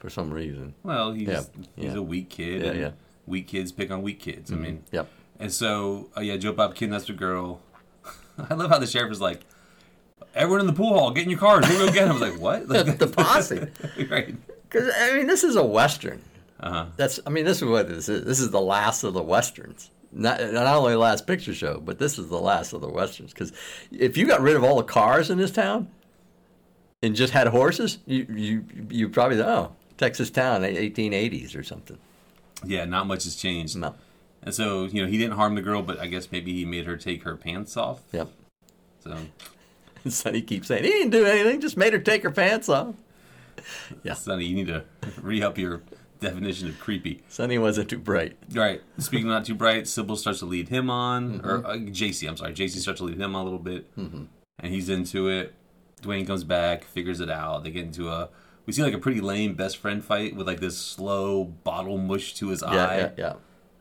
for 0.00 0.10
some 0.10 0.32
reason. 0.32 0.74
Well, 0.82 1.12
he's 1.12 1.28
Yeah, 1.28 1.42
he's 1.76 1.92
yeah. 1.92 1.98
a 1.98 2.02
weak 2.02 2.30
kid. 2.30 2.62
Yeah, 2.62 2.72
yeah. 2.72 2.90
Weak 3.26 3.46
kids 3.46 3.70
pick 3.70 3.90
on 3.92 4.02
weak 4.02 4.18
kids. 4.18 4.50
I 4.50 4.56
mean, 4.56 4.82
Yep. 4.90 5.08
and 5.38 5.52
so 5.52 6.08
uh, 6.16 6.20
yeah, 6.22 6.36
Joe 6.36 6.52
Bob 6.52 6.74
kidnaps 6.74 7.08
a 7.08 7.12
girl. 7.12 7.60
I 8.50 8.54
love 8.54 8.70
how 8.70 8.78
the 8.78 8.86
sheriff 8.88 9.12
is 9.12 9.20
like, 9.20 9.42
"Everyone 10.34 10.60
in 10.60 10.66
the 10.66 10.72
pool 10.72 10.98
hall, 10.98 11.12
get 11.12 11.22
in 11.24 11.30
your 11.30 11.38
cars. 11.38 11.64
We'll 11.68 11.86
go 11.86 11.92
get 11.92 12.04
him." 12.04 12.10
I 12.10 12.12
was 12.14 12.22
like, 12.22 12.40
"What?" 12.40 12.68
Like, 12.68 12.98
The 12.98 13.06
posse. 13.06 13.68
right? 14.10 14.34
Because 14.68 14.92
I 14.98 15.14
mean, 15.14 15.28
this 15.28 15.44
is 15.44 15.54
a 15.54 15.64
western. 15.64 16.20
Uh 16.62 16.70
huh. 16.70 16.86
That's. 16.96 17.20
I 17.26 17.30
mean, 17.30 17.44
this 17.44 17.58
is 17.58 17.64
what 17.64 17.88
this 17.88 18.08
is. 18.08 18.24
This 18.24 18.40
is 18.40 18.50
the 18.50 18.60
last 18.60 19.02
of 19.04 19.14
the 19.14 19.22
westerns. 19.22 19.90
Not 20.12 20.40
not 20.52 20.66
only 20.66 20.92
the 20.92 20.98
last 20.98 21.26
picture 21.26 21.54
show, 21.54 21.80
but 21.80 21.98
this 21.98 22.18
is 22.18 22.28
the 22.28 22.40
last 22.40 22.72
of 22.72 22.80
the 22.80 22.88
westerns. 22.88 23.32
Because 23.32 23.52
if 23.90 24.16
you 24.16 24.26
got 24.26 24.40
rid 24.40 24.56
of 24.56 24.62
all 24.64 24.76
the 24.76 24.84
cars 24.84 25.30
in 25.30 25.38
this 25.38 25.50
town 25.50 25.90
and 27.02 27.16
just 27.16 27.32
had 27.32 27.48
horses, 27.48 27.98
you 28.06 28.26
you 28.28 28.64
you 28.90 29.08
probably 29.08 29.40
oh 29.40 29.72
Texas 29.96 30.30
town, 30.30 30.62
1880s 30.62 31.56
or 31.56 31.62
something. 31.62 31.98
Yeah, 32.64 32.84
not 32.84 33.06
much 33.06 33.24
has 33.24 33.36
changed. 33.36 33.76
No. 33.76 33.94
And 34.42 34.54
so, 34.54 34.84
you 34.84 35.02
know, 35.02 35.08
he 35.08 35.18
didn't 35.18 35.34
harm 35.34 35.54
the 35.54 35.62
girl, 35.62 35.82
but 35.82 36.00
I 36.00 36.06
guess 36.06 36.32
maybe 36.32 36.52
he 36.52 36.64
made 36.64 36.86
her 36.86 36.96
take 36.96 37.22
her 37.22 37.36
pants 37.36 37.76
off. 37.76 38.00
Yep. 38.12 38.28
So, 39.04 39.16
And 40.04 40.12
Sonny 40.12 40.42
keeps 40.42 40.68
saying 40.68 40.84
he 40.84 40.90
didn't 40.90 41.10
do 41.10 41.24
anything, 41.24 41.60
just 41.60 41.76
made 41.76 41.92
her 41.92 41.98
take 41.98 42.22
her 42.22 42.30
pants 42.30 42.68
off. 42.68 42.94
Yeah. 44.02 44.14
Sonny, 44.14 44.46
you 44.46 44.56
need 44.56 44.66
to 44.68 44.82
re 45.20 45.42
up 45.42 45.56
your 45.58 45.82
definition 46.22 46.68
of 46.68 46.78
creepy. 46.80 47.22
Sonny 47.28 47.58
wasn't 47.58 47.90
too 47.90 47.98
bright. 47.98 48.36
Right. 48.52 48.80
Speaking 48.98 49.26
of 49.26 49.32
not 49.32 49.44
too 49.44 49.54
bright, 49.54 49.84
Cybill 49.84 50.16
starts 50.16 50.38
to 50.40 50.46
lead 50.46 50.68
him 50.70 50.88
on, 50.90 51.40
Mm-hmm. 51.40 51.46
or 51.48 51.66
uh, 51.66 51.76
JC, 51.76 52.28
I'm 52.28 52.36
sorry. 52.36 52.54
JC 52.54 52.78
starts 52.78 52.98
to 53.00 53.04
lead 53.04 53.20
him 53.20 53.34
on 53.36 53.42
a 53.42 53.44
little 53.44 53.58
bit. 53.58 53.86
And 53.96 54.28
he's 54.72 54.88
into 54.88 55.28
it. 55.28 55.54
Dwayne 56.02 56.26
comes 56.26 56.44
back, 56.44 56.84
figures 56.84 57.20
it 57.20 57.30
out. 57.30 57.64
They 57.64 57.70
get 57.70 57.84
into 57.84 58.08
a, 58.08 58.28
we 58.66 58.72
see 58.72 58.82
like 58.82 58.94
a 58.94 58.98
pretty 58.98 59.20
lame 59.20 59.54
best 59.54 59.76
friend 59.76 60.04
fight 60.04 60.34
with 60.36 60.46
like 60.46 60.60
this 60.60 60.76
slow 60.78 61.44
bottle 61.44 61.98
mush 61.98 62.34
to 62.34 62.48
his 62.48 62.62
Yeah, 62.62 62.68
eye. 62.86 62.96
yeah, 62.96 63.10
yeah. 63.16 63.34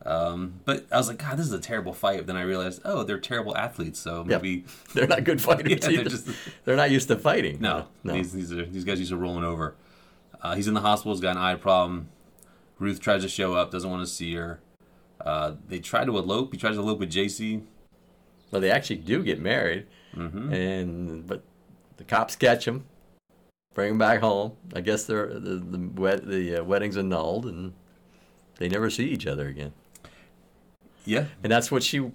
Um, 0.04 0.62
but 0.66 0.88
I 0.92 0.98
was 0.98 1.08
like, 1.08 1.20
God, 1.20 1.38
this 1.38 1.46
is 1.46 1.54
a 1.54 1.60
terrible 1.60 1.94
fight. 1.94 2.18
But 2.18 2.28
then 2.28 2.36
I 2.36 2.42
realized, 2.42 2.82
oh, 2.86 3.04
they're 3.04 3.20
terrible 3.20 3.56
athletes. 3.56 4.00
So 4.00 4.26
Yeah. 4.28 4.38
maybe. 4.38 4.66
They're 4.96 5.06
not 5.08 5.24
good 5.24 5.40
fighters 5.48 5.72
Yeah, 5.88 5.98
they're 5.98 6.04
just- 6.06 6.28
They're 6.66 6.76
not 6.76 6.90
used 6.90 7.08
to 7.10 7.18
fighting. 7.18 7.58
No, 7.60 7.86
no. 8.04 8.14
These, 8.14 8.34
these 8.34 8.52
are 8.52 8.66
these 8.66 8.84
guys 8.84 8.98
used 9.00 9.12
to 9.12 9.18
rolling 9.18 9.44
over. 9.44 9.76
Uh, 10.42 10.56
he's 10.56 10.68
in 10.68 10.74
the 10.74 10.82
hospital. 10.82 11.14
He's 11.14 11.22
got 11.22 11.36
an 11.36 11.38
eye 11.44 11.54
problem. 11.56 12.10
Ruth 12.82 13.00
tries 13.00 13.22
to 13.22 13.30
show 13.30 13.54
up. 13.54 13.72
Doesn't 13.72 13.90
want 13.90 14.02
to 14.06 14.12
see 14.12 14.34
her. 14.36 14.60
Uh, 15.24 15.54
they 15.68 15.80
try 15.80 16.04
to 16.04 16.18
elope. 16.18 16.52
He 16.52 16.58
tries 16.58 16.76
to 16.76 16.82
elope 16.82 17.00
with 17.00 17.12
JC. 17.12 17.64
Well, 18.50 18.60
they 18.60 18.72
actually 18.72 18.98
do 18.98 19.24
get 19.24 19.40
married, 19.40 19.86
Mm-hmm. 20.16 20.52
and 20.54 21.26
but 21.28 21.44
the 21.98 22.04
cops 22.04 22.36
catch 22.36 22.66
them, 22.66 22.84
bring 23.74 23.90
them 23.92 23.98
back 23.98 24.20
home. 24.20 24.54
I 24.76 24.82
guess 24.82 25.06
they're 25.06 25.28
the 25.40 25.56
the, 25.56 25.90
wed, 26.02 26.26
the 26.28 26.58
uh, 26.58 26.64
wedding's 26.64 26.98
annulled, 26.98 27.46
and 27.46 27.74
they 28.58 28.68
never 28.68 28.90
see 28.90 29.08
each 29.08 29.26
other 29.28 29.48
again. 29.48 29.72
Yeah, 31.06 31.26
And 31.44 31.52
that's 31.52 31.72
what 31.72 31.82
she 31.84 32.12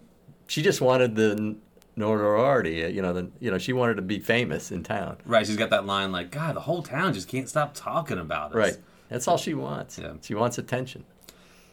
she 0.48 0.62
just 0.62 0.80
wanted 0.80 1.14
the 1.16 1.56
notoriety. 1.96 2.84
uh, 2.84 2.88
You 2.88 3.02
know, 3.02 3.12
the, 3.12 3.30
you 3.40 3.50
know 3.50 3.58
she 3.58 3.72
wanted 3.72 3.94
to 3.96 4.02
be 4.02 4.18
famous 4.18 4.70
in 4.70 4.82
town. 4.82 5.16
right. 5.24 5.46
She's 5.46 5.56
got 5.56 5.70
that 5.70 5.86
line 5.86 6.12
like, 6.12 6.30
God, 6.30 6.56
the 6.56 6.60
whole 6.60 6.82
town 6.82 7.14
just 7.14 7.28
can't 7.28 7.48
stop 7.48 7.72
talking 7.74 8.18
about 8.18 8.50
us. 8.50 8.56
Right. 8.56 8.76
That's 9.08 9.28
all 9.28 9.36
she 9.36 9.54
wants. 9.54 9.98
Yeah. 9.98 10.14
She 10.20 10.34
wants 10.34 10.58
attention. 10.58 11.04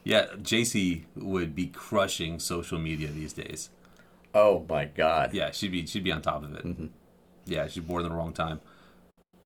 Yeah, 0.04 0.26
JC 0.41 1.04
would 1.15 1.56
be 1.56 1.67
crushing 1.67 2.39
social 2.39 2.78
media 2.78 3.08
these 3.08 3.34
days. 3.34 3.69
Oh 4.34 4.65
my 4.67 4.86
God. 4.86 5.34
Yeah, 5.34 5.52
she'd 5.52 5.72
be 5.72 5.86
she'd 5.86 6.04
be 6.04 6.12
on 6.12 6.22
top 6.22 6.43
of 6.43 6.54
it. 6.56 6.65
Mm-hmm. 6.65 6.88
Yeah, 7.46 7.67
she's 7.67 7.84
born 7.84 8.04
in 8.04 8.10
the 8.10 8.15
wrong 8.15 8.34
time. 8.34 8.60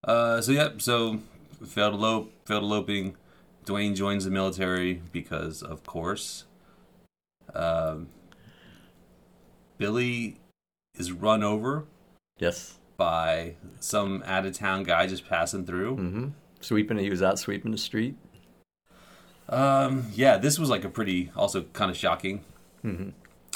Uh, 0.03 0.41
so 0.41 0.51
yeah, 0.51 0.69
so 0.77 1.19
failed 1.65 1.93
elope, 1.95 2.31
failed 2.45 2.63
eloping. 2.63 3.15
Dwayne 3.65 3.95
joins 3.95 4.23
the 4.23 4.31
military 4.31 5.01
because, 5.11 5.61
of 5.61 5.83
course, 5.85 6.45
um, 7.53 8.07
Billy 9.77 10.39
is 10.97 11.11
run 11.11 11.43
over 11.43 11.85
Yes. 12.39 12.75
by 12.95 13.55
some 13.79 14.23
out 14.25 14.45
of 14.45 14.53
town 14.53 14.83
guy 14.83 15.05
just 15.07 15.27
passing 15.27 15.65
through. 15.65 15.97
Mm-hmm. 15.97 16.27
Sweeping. 16.61 16.97
He 16.97 17.09
was 17.09 17.21
out 17.21 17.39
sweeping 17.39 17.71
the 17.71 17.77
street. 17.77 18.15
Um, 19.49 20.07
yeah, 20.13 20.37
this 20.37 20.59
was 20.59 20.69
like 20.69 20.83
a 20.83 20.89
pretty, 20.89 21.31
also 21.35 21.63
kind 21.73 21.89
of 21.89 21.97
shocking. 21.97 22.43
Mm-hmm. 22.83 23.09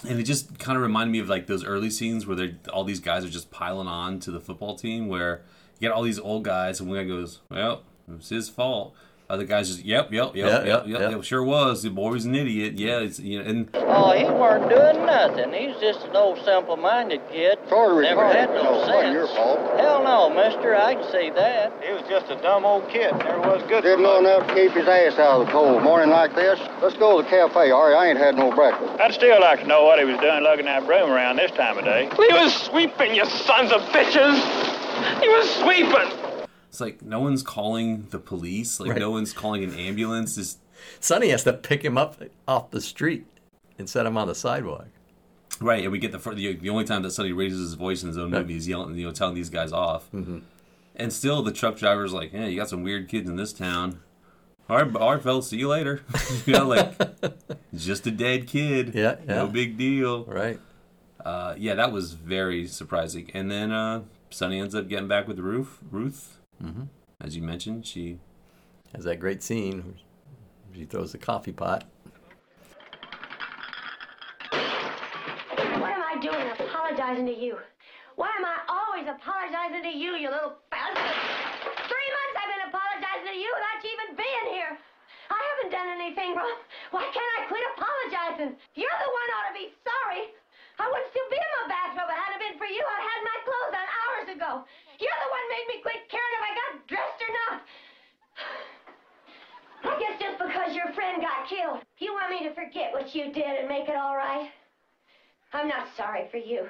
And 0.07 0.19
it 0.19 0.23
just 0.23 0.57
kind 0.57 0.77
of 0.77 0.81
reminded 0.81 1.11
me 1.11 1.19
of 1.19 1.29
like 1.29 1.47
those 1.47 1.63
early 1.63 1.89
scenes 1.89 2.25
where 2.25 2.35
they're 2.35 2.57
all 2.71 2.83
these 2.83 2.99
guys 2.99 3.23
are 3.23 3.29
just 3.29 3.51
piling 3.51 3.87
on 3.87 4.19
to 4.21 4.31
the 4.31 4.39
football 4.39 4.75
team, 4.75 5.07
where 5.07 5.41
you 5.79 5.87
get 5.87 5.91
all 5.91 6.01
these 6.01 6.19
old 6.19 6.43
guys, 6.43 6.79
and 6.79 6.89
one 6.89 6.97
guy 6.97 7.03
goes, 7.03 7.41
"Well, 7.49 7.83
it 8.07 8.17
was 8.17 8.29
his 8.29 8.49
fault." 8.49 8.95
Other 9.31 9.45
guys 9.45 9.69
just, 9.69 9.85
"Yep, 9.85 10.11
yep, 10.11 10.35
yep, 10.35 10.35
Yeah, 10.35 10.45
yep, 10.65 10.83
yeah, 10.85 10.99
yep, 10.99 11.11
yep, 11.11 11.23
sure 11.23 11.41
was. 11.41 11.83
The 11.83 11.89
boy 11.89 12.09
was 12.11 12.25
an 12.25 12.35
idiot. 12.35 12.73
Yeah, 12.75 12.99
it's, 12.99 13.17
you 13.17 13.39
know, 13.41 13.49
and 13.49 13.69
Oh, 13.73 14.11
he 14.11 14.25
weren't 14.25 14.67
doing 14.67 15.05
nothing. 15.05 15.53
He's 15.53 15.79
just 15.79 16.05
an 16.05 16.17
old 16.17 16.43
simple-minded 16.43 17.21
kid. 17.31 17.57
Sort 17.69 17.93
of 17.93 18.01
Never 18.01 18.27
had 18.27 18.49
no 18.53 18.63
No, 18.63 18.85
sense. 18.85 19.13
your 19.13 19.27
fault. 19.27 19.59
Hell 19.79 20.03
no, 20.03 20.29
mister. 20.29 20.75
I 20.75 20.95
can 20.95 21.09
see 21.09 21.29
that. 21.29 21.71
He 21.81 21.93
was 21.93 22.01
just 22.09 22.29
a 22.29 22.35
dumb 22.41 22.65
old 22.65 22.89
kid. 22.89 23.15
Never 23.19 23.39
was 23.39 23.63
good 23.69 23.83
Didn't 23.83 24.03
know 24.03 24.19
enough 24.19 24.47
to 24.47 24.53
keep 24.53 24.73
his 24.73 24.85
ass 24.89 25.17
out 25.17 25.39
of 25.39 25.45
the 25.47 25.51
cold. 25.53 25.81
Morning 25.81 26.09
like 26.09 26.35
this, 26.35 26.59
let's 26.81 26.97
go 26.97 27.15
to 27.15 27.23
the 27.23 27.29
cafe. 27.29 27.71
Ari, 27.71 27.95
I 27.95 28.07
ain't 28.07 28.19
had 28.19 28.35
no 28.35 28.51
breakfast. 28.51 28.99
I'd 28.99 29.13
still 29.13 29.39
like 29.39 29.61
to 29.61 29.65
know 29.67 29.85
what 29.85 29.97
he 29.97 30.03
was 30.03 30.19
doing 30.19 30.43
lugging 30.43 30.65
that 30.65 30.85
broom 30.85 31.09
around 31.09 31.37
this 31.37 31.51
time 31.51 31.77
of 31.77 31.85
day. 31.85 32.09
He 32.17 32.33
was 32.33 32.53
sweeping, 32.53 33.15
you 33.15 33.23
sons 33.25 33.71
of 33.71 33.79
bitches! 33.95 34.35
He 35.21 35.29
was 35.29 35.49
sweeping! 35.55 36.20
It's 36.71 36.79
like 36.79 37.01
no 37.01 37.19
one's 37.19 37.43
calling 37.43 38.07
the 38.11 38.17
police. 38.17 38.79
Like 38.79 38.91
Right. 38.91 38.99
no 38.99 39.11
one's 39.11 39.33
calling 39.33 39.61
an 39.63 39.73
ambulance. 39.73 40.35
Just 40.35 40.57
Sonny 41.01 41.27
has 41.29 41.43
to 41.43 41.51
pick 41.53 41.83
him 41.83 41.97
up 41.97 42.15
off 42.47 42.71
the 42.71 42.79
street 42.81 43.25
and 43.77 43.89
set 43.89 44.05
him 44.05 44.15
on 44.17 44.27
the 44.27 44.33
sidewalk. 44.35 44.87
right. 45.59 45.83
And 45.83 45.91
we 45.91 45.99
get 45.99 46.13
the 46.13 46.17
the, 46.31 46.53
the 46.55 46.69
only 46.69 46.85
time 46.85 47.01
that 47.03 47.11
somebody 47.11 47.33
raises 47.33 47.59
his 47.59 47.73
voice 47.73 48.01
in 48.03 48.07
his 48.07 48.17
own 48.17 48.31
Right. 48.31 48.41
movie 48.41 48.55
is 48.55 48.67
yelling, 48.69 48.95
you 48.95 49.05
know, 49.05 49.11
telling 49.11 49.35
these 49.35 49.49
guys 49.49 49.73
off. 49.73 50.09
Mm-hmm. 50.13 50.39
And 50.95 51.11
still, 51.11 51.41
the 51.43 51.51
truck 51.51 51.77
driver's 51.77 52.13
like, 52.13 52.31
"Yeah, 52.33 52.45
you 52.47 52.55
got 52.57 52.69
some 52.69 52.83
weird 52.83 53.07
kids 53.09 53.29
in 53.29 53.35
this 53.35 53.53
town." 53.53 53.99
All 54.69 54.77
right, 54.81 54.95
all 54.95 55.13
right, 55.13 55.21
fellas, 55.21 55.49
see 55.49 55.57
you 55.57 55.67
later. 55.67 56.01
you 56.45 56.53
know, 56.53 56.67
like 56.67 56.93
just 57.75 58.07
a 58.07 58.11
dead 58.11 58.47
kid. 58.47 58.93
Yeah, 58.95 59.15
yeah. 59.27 59.35
no 59.35 59.47
big 59.47 59.77
deal. 59.77 60.23
Right. 60.25 60.59
Uh, 61.23 61.53
yeah, 61.57 61.75
that 61.75 61.91
was 61.91 62.13
very 62.13 62.65
surprising. 62.67 63.29
And 63.33 63.51
then 63.51 63.71
uh, 63.71 64.03
Sonny 64.29 64.59
ends 64.59 64.73
up 64.73 64.87
getting 64.87 65.07
back 65.07 65.27
with 65.27 65.39
Ruth. 65.39 65.77
Ruth, 65.91 66.37
Mhm. 66.61 66.87
as 67.19 67.35
you 67.35 67.41
mentioned, 67.41 67.85
she 67.85 68.19
Has 68.93 69.05
that 69.05 69.21
great 69.21 69.41
scene 69.41 69.95
where 70.67 70.75
she 70.75 70.83
throws 70.83 71.13
the 71.13 71.17
coffee 71.17 71.53
pot. 71.53 71.85
What 74.51 75.91
am 75.95 76.03
I 76.03 76.19
doing 76.19 76.43
apologizing 76.59 77.25
to 77.25 77.31
you? 77.31 77.55
Why 78.19 78.27
am 78.35 78.43
I 78.43 78.59
always 78.67 79.07
apologizing 79.07 79.81
to 79.83 79.93
you, 79.95 80.19
you 80.19 80.27
little 80.29 80.59
bastard? 80.69 81.15
Three 81.87 82.09
months 82.11 82.35
I've 82.35 82.51
been 82.51 82.67
apologizing 82.67 83.27
to 83.31 83.37
you 83.39 83.47
without 83.55 83.79
you 83.79 83.89
even 83.95 84.09
being 84.19 84.47
here. 84.59 84.75
I 85.31 85.39
haven't 85.39 85.71
done 85.71 85.87
anything 85.87 86.35
wrong. 86.35 86.59
Why 86.91 87.07
can't 87.15 87.33
I 87.39 87.47
quit 87.47 87.63
apologizing? 87.71 88.59
You're 88.75 88.99
the 88.99 89.07
one 89.07 89.27
ought 89.39 89.47
to 89.47 89.55
be 89.55 89.71
sorry. 89.87 90.35
I 90.81 90.89
wouldn't 90.89 91.13
still 91.13 91.29
be 91.29 91.37
in 91.37 91.51
my 91.61 91.65
bathrobe 91.69 92.09
if 92.09 92.17
it 92.17 92.21
hadn't 92.25 92.41
been 92.41 92.57
for 92.57 92.65
you. 92.65 92.81
I 92.81 92.99
had 93.05 93.21
my 93.21 93.37
clothes 93.45 93.75
on 93.77 93.85
hours 93.85 94.27
ago. 94.33 94.51
You're 94.97 95.21
the 95.21 95.29
one 95.29 95.45
made 95.53 95.67
me 95.69 95.77
quit 95.85 96.09
caring 96.09 96.35
if 96.41 96.43
I 96.49 96.51
got 96.57 96.71
dressed 96.89 97.21
or 97.21 97.31
not. 97.37 97.55
I 99.85 99.93
guess 100.01 100.15
just 100.17 100.37
because 100.41 100.73
your 100.73 100.89
friend 100.97 101.21
got 101.21 101.45
killed, 101.45 101.85
you 102.01 102.13
want 102.17 102.33
me 102.33 102.41
to 102.49 102.53
forget 102.57 102.93
what 102.93 103.13
you 103.13 103.29
did 103.29 103.61
and 103.61 103.69
make 103.69 103.89
it 103.89 103.95
all 103.95 104.17
right? 104.17 104.49
I'm 105.53 105.67
not 105.67 105.85
sorry 105.95 106.25
for 106.31 106.37
you. 106.37 106.65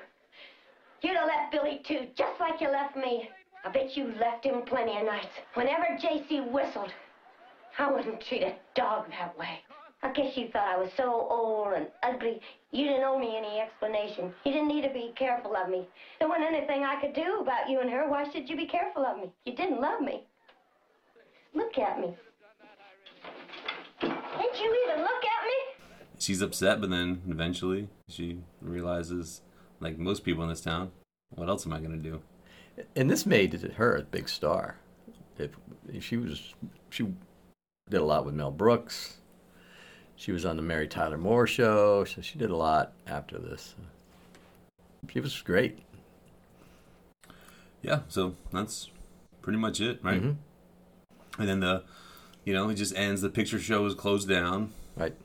You'd 1.01 1.15
have 1.15 1.27
left 1.27 1.51
Billy 1.51 1.81
too, 1.87 2.07
just 2.15 2.39
like 2.39 2.59
you 2.59 2.69
left 2.69 2.95
me. 2.95 3.29
I 3.63 3.69
bet 3.69 3.95
you 3.95 4.13
left 4.19 4.45
him 4.45 4.63
plenty 4.63 4.97
of 4.97 5.05
nights. 5.05 5.35
Whenever 5.53 5.97
J.C. 5.99 6.41
whistled, 6.51 6.91
I 7.77 7.91
wouldn't 7.91 8.21
treat 8.21 8.43
a 8.43 8.55
dog 8.75 9.09
that 9.11 9.37
way. 9.37 9.59
I 10.03 10.11
guess 10.13 10.35
you 10.35 10.49
thought 10.51 10.67
I 10.67 10.77
was 10.77 10.89
so 10.97 11.27
old 11.29 11.73
and 11.73 11.87
ugly, 12.01 12.41
you 12.71 12.85
didn't 12.85 13.03
owe 13.03 13.19
me 13.19 13.37
any 13.37 13.59
explanation. 13.59 14.33
You 14.45 14.51
didn't 14.51 14.67
need 14.67 14.81
to 14.81 14.93
be 14.93 15.13
careful 15.15 15.55
of 15.55 15.69
me. 15.69 15.87
There 16.17 16.27
wasn't 16.27 16.53
anything 16.53 16.83
I 16.83 16.99
could 16.99 17.13
do 17.13 17.39
about 17.41 17.69
you 17.69 17.81
and 17.81 17.89
her. 17.89 18.09
Why 18.09 18.29
should 18.31 18.49
you 18.49 18.57
be 18.57 18.65
careful 18.65 19.05
of 19.05 19.17
me? 19.17 19.31
You 19.45 19.55
didn't 19.55 19.79
love 19.79 20.01
me. 20.01 20.23
Look 21.53 21.77
at 21.77 21.99
me. 21.99 22.15
Can't 23.99 24.59
you 24.59 24.85
even 24.87 25.03
look 25.03 25.23
at 25.23 25.45
me? 25.45 25.97
She's 26.17 26.41
upset, 26.41 26.81
but 26.81 26.89
then 26.89 27.21
eventually 27.29 27.87
she 28.09 28.39
realizes, 28.59 29.41
like 29.79 29.99
most 29.99 30.23
people 30.23 30.43
in 30.43 30.49
this 30.49 30.61
town, 30.61 30.91
what 31.29 31.47
else 31.47 31.65
am 31.65 31.73
I 31.73 31.79
gonna 31.79 31.97
do? 31.97 32.21
And 32.95 33.09
this 33.09 33.25
made 33.25 33.53
her 33.53 33.95
a 33.97 34.01
big 34.01 34.29
star. 34.29 34.77
If, 35.37 35.51
if 35.87 36.03
she 36.03 36.17
was, 36.17 36.53
she 36.89 37.13
did 37.89 38.01
a 38.01 38.05
lot 38.05 38.25
with 38.25 38.33
Mel 38.33 38.51
Brooks. 38.51 39.17
She 40.21 40.31
was 40.31 40.45
on 40.45 40.55
the 40.55 40.61
Mary 40.61 40.87
Tyler 40.87 41.17
Moore 41.17 41.47
show, 41.47 42.03
so 42.03 42.21
she 42.21 42.37
did 42.37 42.51
a 42.51 42.55
lot 42.55 42.93
after 43.07 43.39
this. 43.39 43.73
She 45.11 45.19
was 45.19 45.41
great. 45.41 45.79
Yeah, 47.81 48.01
so 48.07 48.35
that's 48.51 48.91
pretty 49.41 49.57
much 49.57 49.81
it, 49.81 49.97
right? 50.03 50.21
Mhm. 50.21 50.35
And 51.39 51.49
then 51.49 51.59
the, 51.61 51.83
you 52.45 52.53
know, 52.53 52.69
it 52.69 52.75
just 52.75 52.95
ends. 52.95 53.21
The 53.21 53.31
picture 53.31 53.57
show 53.57 53.83
is 53.87 53.95
closed 53.95 54.29
down, 54.29 54.71
Right. 54.95 55.15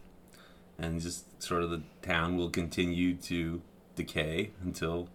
and 0.79 0.99
just 0.99 1.43
sort 1.43 1.63
of 1.63 1.69
the 1.69 1.83
town 2.01 2.39
will 2.39 2.49
continue 2.49 3.17
to 3.17 3.61
decay 3.97 4.53
until, 4.63 5.11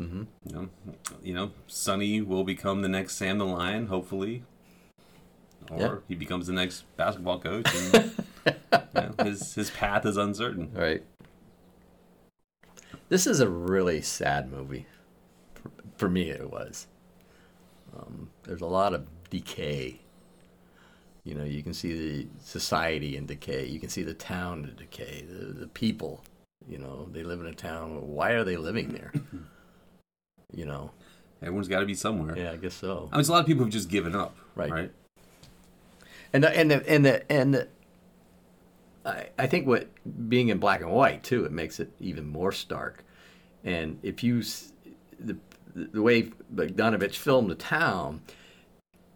Mhm. 0.00 0.26
you 0.46 0.52
know, 0.54 0.68
you 1.22 1.34
know, 1.34 1.50
Sonny 1.66 2.22
will 2.22 2.44
become 2.44 2.80
the 2.80 2.88
next 2.88 3.16
Sam 3.16 3.36
the 3.36 3.44
Lion, 3.44 3.88
hopefully, 3.88 4.44
or 5.70 5.78
Yeah. 5.78 5.96
he 6.08 6.14
becomes 6.14 6.46
the 6.46 6.54
next 6.54 6.84
basketball 6.96 7.38
coach. 7.40 7.66
And, 7.74 8.24
know, 8.94 9.14
his 9.22 9.54
his 9.54 9.70
path 9.70 10.04
is 10.06 10.16
uncertain. 10.16 10.70
Right. 10.72 11.02
This 13.08 13.26
is 13.26 13.40
a 13.40 13.48
really 13.48 14.02
sad 14.02 14.50
movie. 14.50 14.86
For, 15.54 15.70
for 15.96 16.08
me, 16.08 16.30
it 16.30 16.50
was. 16.50 16.86
Um, 17.96 18.30
there's 18.44 18.60
a 18.60 18.66
lot 18.66 18.94
of 18.94 19.06
decay. 19.30 20.00
You 21.24 21.34
know, 21.34 21.44
you 21.44 21.62
can 21.62 21.74
see 21.74 21.92
the 21.92 22.26
society 22.42 23.16
in 23.16 23.26
decay. 23.26 23.66
You 23.66 23.80
can 23.80 23.88
see 23.88 24.02
the 24.02 24.14
town 24.14 24.64
in 24.64 24.76
decay. 24.76 25.24
The, 25.28 25.46
the 25.46 25.66
people, 25.68 26.22
you 26.66 26.78
know, 26.78 27.08
they 27.10 27.22
live 27.22 27.40
in 27.40 27.46
a 27.46 27.54
town. 27.54 28.08
Why 28.08 28.32
are 28.32 28.44
they 28.44 28.56
living 28.56 28.88
there? 28.88 29.12
You 30.50 30.64
know. 30.64 30.92
Everyone's 31.42 31.68
got 31.68 31.80
to 31.80 31.86
be 31.86 31.92
somewhere. 31.92 32.36
Yeah, 32.36 32.52
I 32.52 32.56
guess 32.56 32.72
so. 32.72 33.10
I 33.12 33.16
mean, 33.16 33.20
it's 33.20 33.28
a 33.28 33.32
lot 33.32 33.40
of 33.40 33.46
people 33.46 33.64
who've 33.64 33.72
just 33.72 33.90
given 33.90 34.16
up, 34.16 34.34
Right. 34.54 34.70
Right. 34.70 34.92
And 36.32 36.42
the, 36.42 36.56
and 36.56 36.70
the, 36.70 36.88
and 36.88 37.04
the, 37.04 37.32
and 37.32 37.54
the, 37.54 37.68
I, 39.08 39.28
I 39.38 39.46
think 39.46 39.66
what 39.66 39.88
being 40.28 40.48
in 40.48 40.58
black 40.58 40.80
and 40.80 40.90
white 40.90 41.22
too, 41.22 41.44
it 41.44 41.52
makes 41.52 41.80
it 41.80 41.90
even 42.00 42.26
more 42.26 42.52
stark. 42.52 43.04
And 43.64 43.98
if 44.02 44.22
you 44.22 44.42
the 45.20 45.36
the 45.74 46.02
way 46.02 46.30
Bogdanovich 46.54 47.16
filmed 47.16 47.50
the 47.50 47.54
town, 47.54 48.20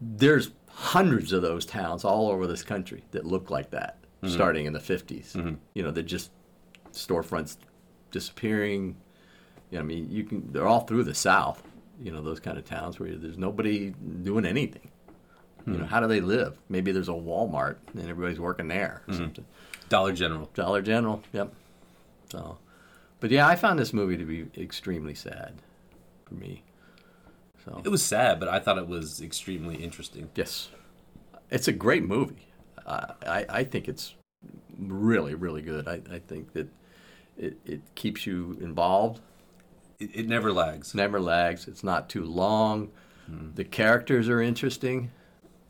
there's 0.01 0.51
hundreds 0.69 1.31
of 1.33 1.41
those 1.41 1.65
towns 1.65 2.03
all 2.03 2.29
over 2.29 2.47
this 2.47 2.63
country 2.63 3.03
that 3.11 3.25
look 3.25 3.49
like 3.49 3.69
that, 3.71 3.97
Mhm. 4.23 4.29
starting 4.29 4.65
in 4.65 4.73
the 4.73 4.79
50s. 4.79 5.33
Mhm. 5.33 5.57
You 5.73 5.83
know, 5.83 5.91
they're 5.91 6.03
just 6.03 6.31
storefronts 6.91 7.57
disappearing. 8.11 8.95
You 9.71 9.77
know, 9.77 9.83
I 9.83 9.83
mean, 9.83 10.09
you 10.11 10.23
can 10.23 10.51
they're 10.51 10.67
all 10.67 10.81
through 10.81 11.03
the 11.03 11.15
South. 11.15 11.63
You 12.01 12.11
know, 12.11 12.21
those 12.21 12.39
kind 12.39 12.57
of 12.57 12.65
towns 12.65 12.99
where 12.99 13.15
there's 13.15 13.37
nobody 13.37 13.91
doing 14.23 14.45
anything. 14.45 14.89
You 15.65 15.73
know, 15.73 15.79
Hmm. 15.79 15.85
how 15.85 15.99
do 16.01 16.07
they 16.07 16.19
live? 16.21 16.59
Maybe 16.69 16.91
there's 16.91 17.07
a 17.07 17.13
Walmart 17.13 17.77
and 17.93 18.09
everybody's 18.09 18.39
working 18.39 18.67
there. 18.67 19.03
Or 19.07 19.13
Mhm. 19.13 19.17
something. 19.17 19.45
Dollar 19.89 20.13
General. 20.13 20.49
Dollar 20.53 20.81
General. 20.81 21.21
Yep. 21.33 21.53
So, 22.31 22.57
but 23.19 23.31
yeah, 23.31 23.47
I 23.47 23.55
found 23.55 23.79
this 23.79 23.93
movie 23.93 24.17
to 24.17 24.25
be 24.25 24.47
extremely 24.61 25.13
sad 25.15 25.53
for 26.25 26.35
me. 26.35 26.63
So 27.63 27.81
It 27.85 27.89
was 27.89 28.03
sad, 28.03 28.39
but 28.39 28.49
I 28.49 28.59
thought 28.59 28.77
it 28.77 28.87
was 28.87 29.21
extremely 29.21 29.75
interesting. 29.75 30.29
Yes, 30.35 30.69
it's 31.49 31.67
a 31.67 31.71
great 31.71 32.03
movie. 32.03 32.47
I 32.85 33.13
I, 33.25 33.45
I 33.49 33.63
think 33.63 33.87
it's 33.87 34.15
really 34.77 35.35
really 35.35 35.61
good. 35.61 35.87
I, 35.87 36.01
I 36.11 36.19
think 36.19 36.53
that 36.53 36.67
it, 37.37 37.57
it 37.65 37.81
keeps 37.95 38.25
you 38.25 38.57
involved. 38.61 39.21
It, 39.99 40.09
it 40.13 40.27
never 40.27 40.51
lags. 40.51 40.93
Never 40.93 41.19
lags. 41.19 41.67
It's 41.67 41.83
not 41.83 42.09
too 42.09 42.25
long. 42.25 42.91
The 43.55 43.63
characters 43.63 44.27
are 44.27 44.41
interesting. 44.41 45.11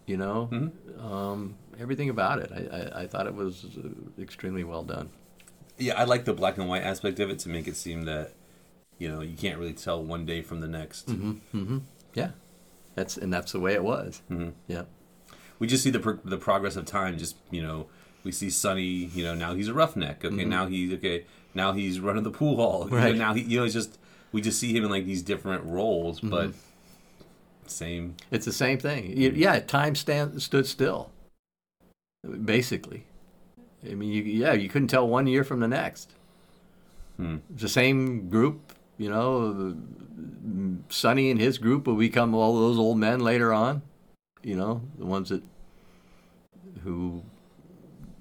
You 0.07 0.17
know, 0.17 0.71
um, 0.99 1.55
everything 1.79 2.09
about 2.09 2.39
it. 2.39 2.51
I, 2.51 2.77
I, 2.99 3.01
I 3.03 3.07
thought 3.07 3.27
it 3.27 3.35
was 3.35 3.65
uh, 3.77 4.21
extremely 4.21 4.63
well 4.63 4.83
done. 4.83 5.09
Yeah, 5.77 5.99
I 5.99 6.03
like 6.03 6.25
the 6.25 6.33
black 6.33 6.57
and 6.57 6.67
white 6.69 6.83
aspect 6.83 7.19
of 7.19 7.29
it 7.29 7.39
to 7.39 7.49
make 7.49 7.67
it 7.67 7.75
seem 7.75 8.03
that 8.03 8.31
you 8.99 9.09
know 9.09 9.21
you 9.21 9.35
can't 9.35 9.57
really 9.57 9.73
tell 9.73 10.03
one 10.03 10.25
day 10.25 10.41
from 10.41 10.59
the 10.61 10.67
next. 10.67 11.07
Mm-hmm. 11.07 11.31
Mm-hmm. 11.57 11.77
Yeah, 12.13 12.31
that's 12.95 13.17
and 13.17 13.33
that's 13.33 13.51
the 13.53 13.59
way 13.59 13.73
it 13.73 13.83
was. 13.83 14.21
Mm-hmm. 14.29 14.49
Yeah. 14.67 14.83
We 15.59 15.67
just 15.67 15.83
see 15.83 15.89
the 15.89 15.99
pro- 15.99 16.19
the 16.23 16.37
progress 16.37 16.75
of 16.75 16.85
time. 16.85 17.17
Just 17.17 17.35
you 17.49 17.61
know, 17.61 17.87
we 18.23 18.31
see 18.31 18.49
Sonny. 18.49 18.83
You 18.83 19.23
know, 19.23 19.33
now 19.35 19.55
he's 19.55 19.67
a 19.67 19.73
roughneck. 19.73 20.23
Okay, 20.23 20.35
Mhm. 20.43 20.47
now 20.47 20.67
he's 20.67 20.93
okay. 20.93 21.25
Now 21.55 21.73
he's 21.73 21.99
running 21.99 22.23
the 22.23 22.31
pool 22.31 22.55
hall. 22.57 22.87
Right. 22.91 23.15
now 23.15 23.33
he, 23.33 23.41
you 23.41 23.59
know, 23.59 23.65
it's 23.65 23.73
just 23.73 23.97
we 24.31 24.41
just 24.41 24.59
see 24.59 24.75
him 24.75 24.83
in 24.83 24.89
like 24.91 25.05
these 25.05 25.21
different 25.23 25.63
roles, 25.65 26.19
but 26.19 26.49
Mhm. 26.49 26.53
same. 27.67 28.15
It's 28.31 28.45
the 28.45 28.51
same 28.53 28.77
thing. 28.77 29.13
Yeah, 29.15 29.59
time 29.59 29.95
stand, 29.95 30.41
stood 30.41 30.65
still. 30.67 31.09
Basically, 32.45 33.05
I 33.89 33.95
mean, 33.95 34.11
you, 34.11 34.23
yeah, 34.23 34.53
you 34.53 34.69
couldn't 34.69 34.87
tell 34.87 35.07
one 35.07 35.27
year 35.27 35.43
from 35.43 35.59
the 35.59 35.67
next. 35.67 36.13
Hmm. 37.17 37.37
It's 37.53 37.61
the 37.63 37.69
same 37.69 38.29
group, 38.29 38.73
you 38.97 39.09
know. 39.09 39.75
Sonny 40.89 41.29
and 41.31 41.39
his 41.39 41.57
group 41.57 41.85
will 41.87 41.95
become 41.95 42.33
all 42.33 42.57
those 42.57 42.77
old 42.77 42.97
men 42.97 43.19
later 43.19 43.51
on. 43.53 43.81
You 44.41 44.55
know, 44.55 44.81
the 44.97 45.05
ones 45.05 45.29
that 45.29 45.43
who 46.83 47.23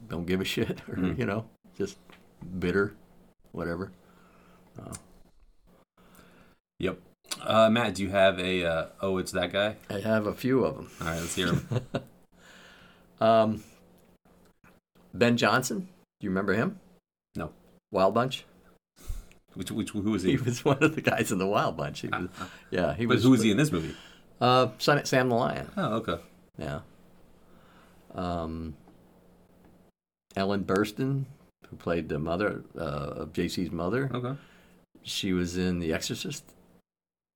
don't 0.08 0.26
give 0.26 0.40
a 0.40 0.44
shit, 0.44 0.80
or 0.88 0.94
Hmm. 0.96 1.14
you 1.20 1.26
know, 1.26 1.44
just 1.76 1.96
bitter, 2.58 2.94
whatever. 3.52 3.92
Uh, 4.78 4.94
Yep. 6.78 6.98
Uh, 7.40 7.70
Matt, 7.70 7.94
do 7.94 8.02
you 8.02 8.10
have 8.10 8.40
a 8.40 8.64
uh, 8.64 8.86
oh 9.00 9.18
it's 9.18 9.30
that 9.32 9.52
guy? 9.52 9.76
I 9.88 10.00
have 10.00 10.26
a 10.26 10.34
few 10.34 10.64
of 10.64 10.74
them. 10.74 10.90
All 11.00 11.06
right, 11.06 11.20
let's 11.20 11.36
hear 11.36 11.48
him. 11.54 11.68
Um, 13.20 13.62
ben 15.14 15.37
Johnson. 15.37 15.81
Do 16.20 16.25
you 16.25 16.31
remember 16.31 16.55
him? 16.55 16.79
No. 17.37 17.51
Wild 17.90 18.14
Bunch. 18.14 18.44
Which 19.55 19.70
which 19.70 19.90
who 19.90 20.01
was 20.11 20.22
He 20.25 20.33
he? 20.33 20.37
was 20.38 20.64
one 20.64 20.83
of 20.83 20.94
the 20.94 21.01
guys 21.03 21.31
in 21.33 21.38
the 21.38 21.46
Wild 21.46 21.77
Bunch. 21.77 22.01
He 22.01 22.09
was, 22.09 22.29
yeah, 22.70 22.94
he 22.94 23.07
But 23.07 23.14
was. 23.16 23.22
who 23.25 23.31
was 23.31 23.42
he 23.42 23.51
in 23.51 23.57
this 23.57 23.70
movie? 23.72 23.94
Uh, 24.40 24.68
Son- 24.79 25.05
Sam 25.05 25.29
the 25.29 25.35
Lion. 25.37 25.70
Oh, 25.77 25.94
okay. 25.96 26.16
Yeah. 26.59 26.81
Um, 28.14 28.75
Ellen 30.37 30.64
Burstyn, 30.64 31.25
who 31.68 31.77
played 31.77 32.09
the 32.09 32.18
mother 32.18 32.64
uh, 32.77 32.81
of 32.81 33.33
JC's 33.33 33.70
mother. 33.70 34.11
Okay. 34.12 34.38
She 35.03 35.33
was 35.33 35.57
in 35.57 35.79
The 35.81 35.92
Exorcist, 35.92 36.44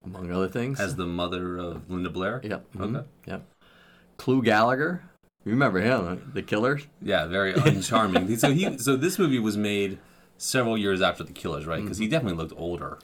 among 0.04 0.30
other 0.32 0.48
things. 0.48 0.80
As 0.80 0.96
the 0.96 1.06
mother 1.06 1.58
of 1.58 1.90
Linda 1.90 2.10
Blair. 2.10 2.40
Yep. 2.44 2.64
mhm, 2.74 2.96
Okay. 2.96 3.06
Yep. 3.26 3.46
Clu 4.18 4.42
Gulager. 4.42 5.00
You 5.46 5.52
remember 5.52 5.78
him, 5.80 6.32
the 6.34 6.42
Killers? 6.42 6.86
Yeah, 7.00 7.26
very 7.26 7.52
uncharming. 7.54 8.36
so 8.36 8.52
he 8.52 8.76
so 8.78 8.96
this 8.96 9.16
movie 9.16 9.38
was 9.38 9.56
made 9.56 9.98
several 10.38 10.76
years 10.76 11.00
after 11.00 11.22
the 11.22 11.32
Killers, 11.32 11.66
right? 11.66 11.80
Because 11.80 11.98
he 11.98 12.08
definitely 12.08 12.36
looked 12.36 12.52
older. 12.58 12.98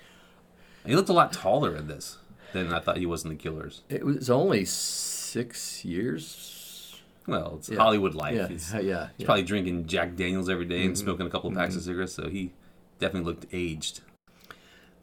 He 0.85 0.97
looked 0.97 1.09
a 1.09 1.13
lot 1.13 1.33
taller 1.33 1.77
in 1.77 1.87
this 1.87 2.19
than 2.53 2.73
I 2.75 2.81
thought 2.81 2.97
he 2.97 3.07
was 3.07 3.23
in 3.23 3.31
the 3.31 3.37
Killers. 3.37 3.83
It 3.89 4.05
was 4.05 4.29
only 4.29 4.65
six 4.65 5.85
years. 5.85 7.01
Well, 7.29 7.55
it's 7.59 7.69
Yeah. 7.69 7.79
Hollywood 7.79 8.17
life. 8.17 8.35
Yeah, 8.35 8.49
He's, 8.49 8.73
yeah, 8.75 8.81
yeah. 8.81 9.09
he's 9.17 9.25
probably 9.25 9.45
drinking 9.45 9.87
Jack 9.87 10.17
Daniels 10.17 10.49
every 10.49 10.65
day 10.65 10.85
and 10.85 10.95
Mhm. 10.95 10.99
smoking 10.99 11.27
a 11.27 11.31
couple 11.31 11.49
of 11.49 11.55
packs 11.57 11.77
of 11.77 11.83
Mhm. 11.83 11.85
cigarettes, 11.85 12.13
so 12.15 12.29
he 12.29 12.51
definitely 12.99 13.33
looked 13.33 13.47
aged. 13.53 14.01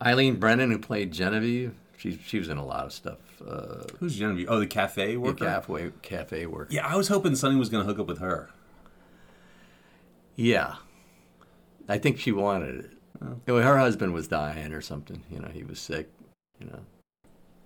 Eileen 0.02 0.36
Brennan, 0.36 0.72
who 0.72 0.78
played 0.78 1.14
Genevieve, 1.14 1.74
She 2.00 2.18
she 2.26 2.40
was 2.40 2.48
in 2.48 2.58
a 2.58 2.66
lot 2.66 2.86
of 2.86 2.94
stuff. 2.94 3.18
Uh, 3.46 3.84
Who's 4.00 4.18
Genevieve? 4.18 4.48
Oh, 4.50 4.58
the 4.60 4.66
cafe 4.68 5.18
yeah, 5.18 5.28
The 5.28 5.34
cafe 5.34 5.92
cafe 6.02 6.46
work. 6.46 6.70
Yeah, 6.72 6.88
I 6.88 6.96
was 6.96 7.10
hoping 7.10 7.36
Sonny 7.36 7.58
was 7.58 7.68
going 7.68 7.86
to 7.86 7.88
hook 7.90 8.00
up 8.00 8.08
with 8.08 8.20
her. 8.20 8.50
Yeah. 10.36 10.76
I 11.90 11.98
think 11.98 12.18
she 12.20 12.32
wanted 12.32 12.86
it. 12.86 12.92
You 13.48 13.56
know, 13.56 13.62
her 13.62 13.78
husband 13.78 14.14
was 14.14 14.30
dying 14.30 14.72
or 14.72 14.80
something. 14.80 15.24
You 15.30 15.40
know, 15.40 15.50
he 15.50 15.64
was 15.64 15.78
sick. 15.80 16.10
You 16.60 16.68
know, 16.68 16.80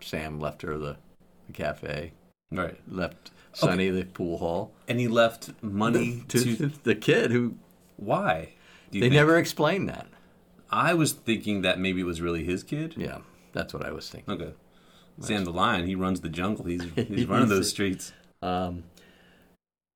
Sam 0.02 0.40
left 0.40 0.64
her 0.64 0.80
the, 0.80 0.98
the 1.46 1.54
cafe, 1.54 2.14
Right. 2.52 2.80
left 2.90 3.30
Sonny 3.54 3.90
the 3.92 4.06
pool 4.06 4.40
hall. 4.40 4.72
And 4.88 5.00
he 5.00 5.08
left 5.08 5.52
money 5.62 6.24
To 6.30 6.56
to. 6.58 6.72
the 6.84 6.96
kid 6.96 7.30
who 7.30 7.56
Why? 7.98 8.54
They 8.92 9.02
think? 9.02 9.14
never 9.14 9.38
explained 9.38 9.90
that. 9.90 10.08
I 10.72 10.96
was 10.96 11.12
thinking 11.12 11.62
that 11.62 11.78
maybe 11.78 12.02
it 12.02 12.06
was 12.06 12.20
really 12.22 12.44
his 12.44 12.64
kid. 12.64 12.96
Yeah, 12.98 13.20
that's 13.54 13.74
what 13.74 13.86
I 13.86 13.92
was 13.92 14.10
thinking. 14.10 14.34
Okay. 14.34 14.54
Sam 15.22 15.46
the 15.46 15.52
Lion, 15.52 15.86
he 15.88 15.96
runs 15.96 16.22
the 16.22 16.30
jungle. 16.30 16.66
He's 16.66 16.84
he's 16.96 17.26
running 17.28 17.50
those 17.50 17.70
streets. 17.70 18.12
Um, 18.42 18.84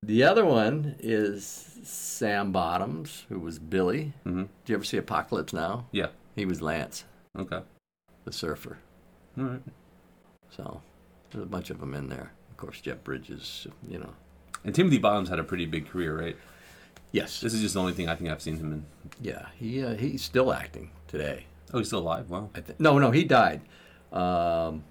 the 0.03 0.23
other 0.23 0.45
one 0.45 0.95
is 0.99 1.43
Sam 1.83 2.51
Bottoms, 2.51 3.25
who 3.29 3.39
was 3.39 3.59
Billy. 3.59 4.13
hmm 4.23 4.41
Did 4.43 4.49
you 4.67 4.75
ever 4.75 4.83
see 4.83 4.97
Apocalypse 4.97 5.53
Now? 5.53 5.87
Yeah. 5.91 6.07
He 6.35 6.45
was 6.45 6.61
Lance, 6.61 7.03
Okay. 7.37 7.61
the 8.25 8.31
surfer. 8.31 8.77
All 9.39 9.45
right. 9.45 9.61
So 10.51 10.81
there's 11.31 11.43
a 11.43 11.47
bunch 11.47 11.71
of 11.71 11.79
them 11.79 11.95
in 11.95 12.09
there. 12.09 12.31
Of 12.51 12.57
course, 12.57 12.79
Jeff 12.79 13.03
Bridges, 13.03 13.65
you 13.89 13.97
know. 13.97 14.13
And 14.63 14.73
Timothy 14.75 14.99
Bottoms 14.99 15.29
had 15.29 15.39
a 15.39 15.43
pretty 15.43 15.65
big 15.65 15.87
career, 15.89 16.15
right? 16.19 16.37
Yes. 17.11 17.39
This 17.41 17.53
is 17.55 17.61
just 17.61 17.73
the 17.73 17.79
only 17.79 17.93
thing 17.93 18.07
I 18.07 18.15
think 18.15 18.29
I've 18.29 18.41
seen 18.41 18.57
him 18.57 18.71
in. 18.71 18.85
Yeah, 19.19 19.47
he 19.57 19.83
uh, 19.83 19.95
he's 19.95 20.21
still 20.21 20.53
acting 20.53 20.91
today. 21.07 21.45
Oh, 21.73 21.79
he's 21.79 21.87
still 21.87 21.99
alive. 21.99 22.29
Wow. 22.29 22.49
I 22.55 22.61
think. 22.61 22.79
No, 22.79 22.97
no, 22.97 23.11
he 23.11 23.23
died. 23.23 23.61
Um, 24.11 24.83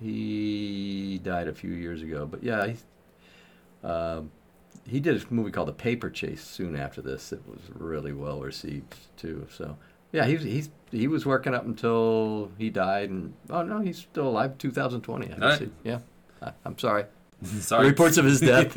he 0.00 1.20
died 1.22 1.48
a 1.48 1.54
few 1.54 1.70
years 1.70 2.02
ago, 2.02 2.26
but 2.26 2.42
yeah, 2.42 2.66
he, 2.68 2.76
um, 3.86 4.30
he 4.86 5.00
did 5.00 5.20
a 5.20 5.34
movie 5.34 5.50
called 5.50 5.68
The 5.68 5.72
Paper 5.72 6.08
Chase 6.08 6.44
soon 6.44 6.76
after 6.76 7.02
this. 7.02 7.32
It 7.32 7.42
was 7.46 7.60
really 7.74 8.12
well 8.12 8.40
received 8.40 8.94
too. 9.16 9.46
So 9.50 9.76
yeah, 10.12 10.24
he's 10.26 10.42
he's 10.42 10.70
he 10.90 11.08
was 11.08 11.26
working 11.26 11.54
up 11.54 11.64
until 11.64 12.50
he 12.58 12.70
died, 12.70 13.10
and 13.10 13.34
oh 13.50 13.62
no, 13.62 13.80
he's 13.80 13.98
still 13.98 14.28
alive. 14.28 14.56
2020. 14.58 15.32
I 15.32 15.36
right. 15.36 15.70
Yeah, 15.84 15.98
I, 16.40 16.52
I'm 16.64 16.78
sorry. 16.78 17.04
Sorry. 17.60 17.86
Reports 17.86 18.16
of 18.16 18.24
his 18.24 18.40
death 18.40 18.76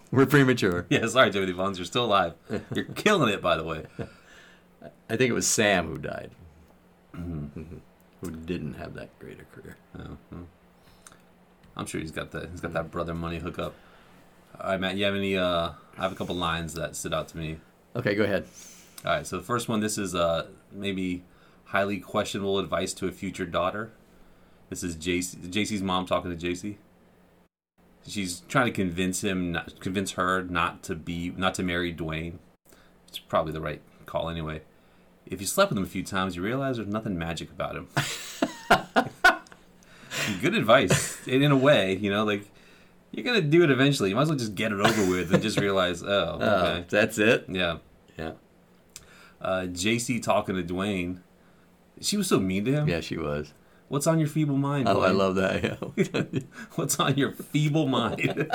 were 0.10 0.24
premature. 0.24 0.86
yeah, 0.88 1.06
sorry, 1.08 1.30
Timothy 1.30 1.52
Bottoms. 1.52 1.76
You're 1.76 1.84
still 1.84 2.06
alive. 2.06 2.32
You're 2.74 2.86
killing 2.86 3.30
it, 3.30 3.42
by 3.42 3.58
the 3.58 3.64
way. 3.64 3.84
I 4.82 5.16
think 5.16 5.30
it 5.30 5.34
was 5.34 5.46
Sam 5.46 5.86
who 5.88 5.98
died, 5.98 6.30
Mhm. 7.14 7.80
who 8.20 8.30
didn't 8.30 8.74
have 8.74 8.94
that 8.94 9.16
great 9.18 9.40
a 9.40 9.44
career. 9.44 9.76
Well. 9.94 10.18
I'm 11.76 11.86
sure 11.86 12.00
he's 12.00 12.10
got 12.10 12.30
the 12.30 12.48
he's 12.50 12.60
got 12.60 12.72
that 12.72 12.90
brother 12.90 13.14
money 13.14 13.38
hookup. 13.38 13.74
All 14.60 14.70
right, 14.70 14.80
Matt. 14.80 14.96
You 14.96 15.04
have 15.04 15.14
any? 15.14 15.36
Uh, 15.36 15.70
I 15.96 16.02
have 16.02 16.12
a 16.12 16.14
couple 16.16 16.34
lines 16.34 16.74
that 16.74 16.96
stood 16.96 17.14
out 17.14 17.28
to 17.28 17.38
me. 17.38 17.58
Okay, 17.94 18.14
go 18.14 18.24
ahead. 18.24 18.46
All 19.04 19.12
right. 19.12 19.26
So 19.26 19.36
the 19.36 19.42
first 19.44 19.68
one. 19.68 19.80
This 19.80 19.96
is 19.98 20.14
uh 20.14 20.48
maybe 20.72 21.22
highly 21.66 21.98
questionable 21.98 22.58
advice 22.58 22.92
to 22.94 23.06
a 23.06 23.12
future 23.12 23.46
daughter. 23.46 23.90
This 24.70 24.82
is 24.82 24.96
JC, 24.96 25.36
JC's 25.48 25.82
mom 25.82 26.06
talking 26.06 26.30
to 26.30 26.36
JC. 26.36 26.76
She's 28.06 28.40
trying 28.48 28.66
to 28.66 28.72
convince 28.72 29.22
him, 29.22 29.52
not, 29.52 29.80
convince 29.80 30.12
her 30.12 30.42
not 30.42 30.82
to 30.84 30.94
be, 30.94 31.30
not 31.36 31.54
to 31.54 31.62
marry 31.62 31.92
Dwayne. 31.94 32.38
It's 33.06 33.18
probably 33.18 33.52
the 33.52 33.60
right 33.60 33.82
call 34.06 34.28
anyway. 34.30 34.62
If 35.30 35.40
you 35.40 35.46
slept 35.46 35.70
with 35.70 35.78
him 35.78 35.84
a 35.84 35.88
few 35.88 36.02
times, 36.02 36.36
you 36.36 36.42
realize 36.42 36.76
there's 36.76 36.88
nothing 36.88 37.18
magic 37.18 37.50
about 37.50 37.76
him. 37.76 37.88
Good 40.40 40.54
advice, 40.54 41.26
in, 41.26 41.42
in 41.42 41.52
a 41.52 41.56
way, 41.56 41.96
you 41.96 42.10
know, 42.10 42.24
like 42.24 42.48
you're 43.12 43.24
gonna 43.24 43.40
do 43.40 43.62
it 43.62 43.70
eventually. 43.70 44.10
You 44.10 44.16
might 44.16 44.22
as 44.22 44.28
well 44.28 44.38
just 44.38 44.54
get 44.54 44.72
it 44.72 44.80
over 44.80 45.08
with 45.10 45.32
and 45.32 45.42
just 45.42 45.58
realize, 45.66 46.02
oh, 46.02 46.38
Oh, 46.40 46.66
okay, 46.66 46.84
that's 46.88 47.18
it. 47.18 47.46
yeah. 47.48 47.78
Yeah, 48.18 48.32
Uh, 49.40 49.62
JC 49.68 50.22
talking 50.22 50.56
to 50.56 50.62
Dwayne. 50.62 51.18
She 52.00 52.16
was 52.16 52.26
so 52.28 52.38
mean 52.40 52.64
to 52.64 52.72
him. 52.72 52.88
yeah, 52.88 53.00
she 53.00 53.16
was. 53.16 53.52
What's 53.88 54.06
on 54.06 54.18
your 54.18 54.28
feeble 54.28 54.56
mind? 54.58 54.88
Oh, 54.88 55.00
I 55.00 55.10
love 55.12 55.36
that. 55.36 55.62
Yeah. 55.62 56.40
What's 56.74 56.98
on 57.00 57.16
your 57.16 57.32
feeble 57.32 57.86
mind? 57.86 58.50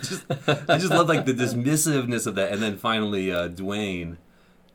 just, 0.00 0.24
I 0.68 0.78
just 0.78 0.90
love 0.90 1.08
like 1.08 1.26
the 1.26 1.34
dismissiveness 1.34 2.26
of 2.26 2.36
that, 2.36 2.52
and 2.52 2.62
then 2.62 2.78
finally 2.78 3.30
uh, 3.32 3.48
Dwayne, 3.48 4.16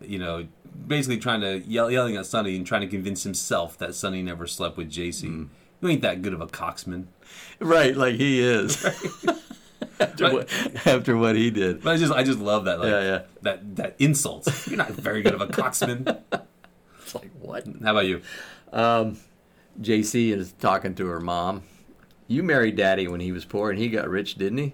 you 0.06 0.20
know, 0.20 0.48
basically 0.88 1.18
trying 1.18 1.42
to 1.42 1.60
yell, 1.60 1.90
yelling 1.92 2.16
at 2.18 2.26
Sonny 2.26 2.56
and 2.56 2.66
trying 2.66 2.82
to 2.82 2.88
convince 2.88 3.24
himself 3.24 3.78
that 3.80 3.96
Sonny 3.96 4.22
never 4.22 4.48
slept 4.48 4.78
with 4.78 4.90
JC. 4.92 5.24
Mm. 5.30 5.48
You 5.82 5.90
ain't 5.90 6.02
that 6.02 6.22
good 6.22 6.34
of 6.34 6.42
a 6.42 6.48
coxman. 6.48 7.06
right, 7.60 7.96
like 7.96 8.16
he 8.16 8.40
is. 8.40 8.84
after, 10.00 10.24
Right. 10.26 10.34
what, 10.34 10.88
after 10.88 11.18
what 11.18 11.36
he 11.36 11.50
did. 11.52 11.82
But 11.84 11.94
I 11.94 11.98
just, 11.98 12.14
I 12.14 12.24
just 12.24 12.40
love 12.40 12.66
that, 12.66 12.80
like 12.80 12.90
Yeah, 12.90 13.02
yeah. 13.04 13.22
that 13.42 13.76
that 13.78 13.96
insult. 14.00 14.48
You're 14.68 14.78
not 14.78 14.90
very 14.92 15.22
good 15.22 15.34
of 15.34 15.42
a 15.42 15.48
coxman. 15.48 16.20
It's 17.04 17.16
like, 17.16 17.32
what? 17.42 17.66
How 17.84 17.92
about 17.92 18.06
you? 18.06 18.22
Um, 18.72 19.18
JC 19.82 20.32
is 20.34 20.54
talking 20.54 20.96
to 20.96 21.08
her 21.08 21.20
mom. 21.20 21.64
You 22.28 22.42
married 22.44 22.78
daddy 22.78 23.08
when 23.10 23.20
he 23.20 23.32
was 23.34 23.44
poor 23.44 23.70
and 23.70 23.78
he 23.80 23.90
got 23.90 24.08
rich, 24.08 24.36
didn't 24.36 24.60
he? 24.60 24.74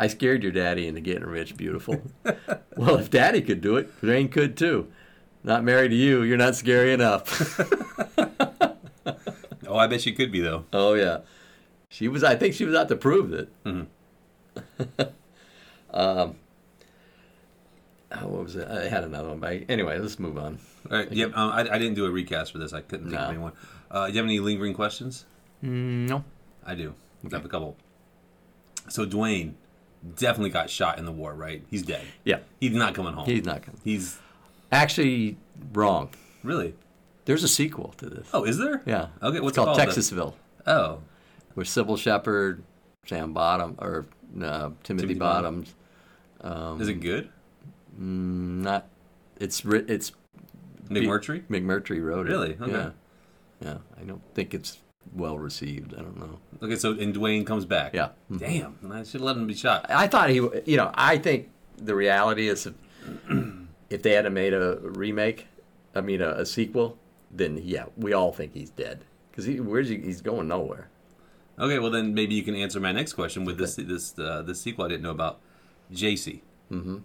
I 0.00 0.06
scared 0.06 0.42
your 0.44 0.52
daddy 0.52 0.86
into 0.86 1.00
getting 1.00 1.24
rich, 1.26 1.56
beautiful. 1.56 2.00
well, 2.76 2.96
if 2.98 3.10
daddy 3.10 3.42
could 3.42 3.60
do 3.60 3.76
it, 3.76 4.00
Dwayne 4.00 4.30
could 4.30 4.56
too. 4.56 4.86
Not 5.42 5.64
married 5.64 5.88
to 5.90 5.96
you, 5.96 6.22
you're 6.22 6.36
not 6.38 6.54
scary 6.54 6.92
enough. 6.92 7.60
Oh, 9.70 9.76
I 9.76 9.86
bet 9.86 10.00
she 10.00 10.12
could 10.12 10.32
be 10.32 10.40
though. 10.40 10.64
oh, 10.72 10.94
yeah. 10.94 11.18
She 11.90 12.08
was, 12.08 12.24
I 12.24 12.36
think 12.36 12.54
she 12.54 12.64
was 12.64 12.74
out 12.74 12.88
to 12.88 12.96
prove 12.96 13.34
it. 13.34 13.50
Mhm. 13.64 13.86
um, 15.92 16.36
oh, 18.12 18.26
what 18.28 18.44
was 18.44 18.56
it? 18.56 18.66
I 18.66 18.88
had 18.88 19.04
another 19.04 19.28
one. 19.28 19.40
But 19.40 19.64
anyway, 19.68 19.98
let's 19.98 20.18
move 20.18 20.38
on. 20.38 20.58
All 20.90 20.96
right. 20.96 21.12
Yep. 21.12 21.36
Um, 21.36 21.50
I, 21.50 21.60
I 21.60 21.78
didn't 21.78 21.94
do 21.94 22.06
a 22.06 22.10
recast 22.10 22.52
for 22.52 22.58
this. 22.58 22.72
I 22.72 22.80
couldn't 22.80 23.08
think 23.10 23.18
No. 23.20 23.24
of 23.26 23.30
anyone. 23.30 23.52
Uh, 23.90 24.06
do 24.06 24.12
you 24.12 24.16
have 24.18 24.24
any 24.26 24.40
lingering 24.40 24.72
questions? 24.72 25.26
no. 25.60 26.24
I 26.66 26.74
do. 26.74 26.94
I 27.30 27.34
have 27.36 27.44
a 27.44 27.48
couple. 27.48 27.76
So 28.88 29.04
Dwayne 29.06 29.52
definitely 30.16 30.50
got 30.50 30.70
shot 30.70 30.98
in 30.98 31.04
the 31.04 31.12
war, 31.12 31.34
right? 31.34 31.62
He's 31.70 31.82
dead. 31.82 32.02
Yeah, 32.24 32.38
He's 32.60 32.72
not 32.72 32.94
coming 32.94 33.12
home. 33.12 33.26
he's 33.26 33.44
not 33.44 33.62
coming. 33.62 33.80
He's 33.84 34.18
Actually, 34.70 35.36
wrong. 35.72 36.10
really. 36.42 36.74
There's 37.24 37.42
a 37.44 37.48
sequel 37.48 37.94
to 37.98 38.08
this. 38.08 38.28
Oh, 38.32 38.44
is 38.44 38.58
there? 38.58 38.82
Yeah. 38.86 39.08
Okay. 39.22 39.40
What's 39.40 39.56
it's 39.56 39.64
called 39.64 39.76
called? 39.76 39.88
Texasville. 39.90 40.34
Oh, 40.66 41.00
with 41.54 41.66
Cybill 41.66 41.98
Shepherd, 41.98 42.62
Sam 43.06 43.32
Bottom, 43.32 43.76
or 43.78 44.06
uh, 44.42 44.70
Timothy, 44.82 45.06
Timothy 45.08 45.14
Bottoms. 45.14 45.74
Um, 46.40 46.80
is 46.80 46.88
it 46.88 46.94
good? 47.00 47.28
mm, 47.98 48.62
not? 48.62 48.88
It's 49.40 49.62
it's 49.64 50.12
McMurtry. 50.88 51.42
McMurtry 51.48 52.02
wrote 52.02 52.26
it. 52.26 52.30
Really? 52.30 52.56
Okay. 52.60 52.70
Yeah. 52.72 52.90
Yeah. 53.60 53.78
I 54.00 54.04
don't 54.04 54.22
think 54.34 54.54
it's 54.54 54.78
well 55.14 55.38
received. 55.38 55.94
I 55.94 55.98
don't 55.98 56.18
know. 56.18 56.38
Okay. 56.62 56.76
So 56.76 56.92
and 56.92 57.14
Dwayne 57.14 57.46
comes 57.46 57.64
back. 57.64 57.94
Yeah. 57.94 58.10
Damn. 58.36 58.76
I 58.92 59.02
should 59.04 59.20
let 59.20 59.36
him 59.36 59.46
be 59.46 59.54
shot. 59.54 59.86
I 59.90 60.06
thought 60.06 60.30
he. 60.30 60.36
You 60.36 60.76
know, 60.76 60.90
I 60.94 61.18
think 61.18 61.50
the 61.76 61.94
reality 61.94 62.48
is, 62.48 62.66
if, 62.66 62.74
if 63.90 64.02
they 64.02 64.12
had 64.12 64.30
made 64.32 64.54
a 64.54 64.78
remake, 64.82 65.46
I 65.94 66.00
mean 66.00 66.20
a, 66.20 66.30
a 66.30 66.46
sequel, 66.46 66.98
then 67.30 67.60
yeah, 67.62 67.86
we 67.96 68.12
all 68.12 68.32
think 68.32 68.54
he's 68.54 68.70
dead 68.70 69.04
because 69.30 69.44
he 69.44 69.60
where's 69.60 69.88
he? 69.88 69.98
He's 69.98 70.20
going 70.20 70.48
nowhere. 70.48 70.88
Okay. 71.58 71.78
Well, 71.78 71.90
then 71.90 72.14
maybe 72.14 72.34
you 72.34 72.42
can 72.42 72.54
answer 72.54 72.80
my 72.80 72.92
next 72.92 73.14
question 73.14 73.44
with 73.44 73.58
this 73.58 73.76
this 73.76 74.18
uh, 74.18 74.42
this 74.42 74.60
sequel 74.60 74.84
I 74.84 74.88
didn't 74.88 75.02
know 75.02 75.10
about. 75.10 75.40
JC. 75.92 76.40
Mm-hmm. 76.70 76.98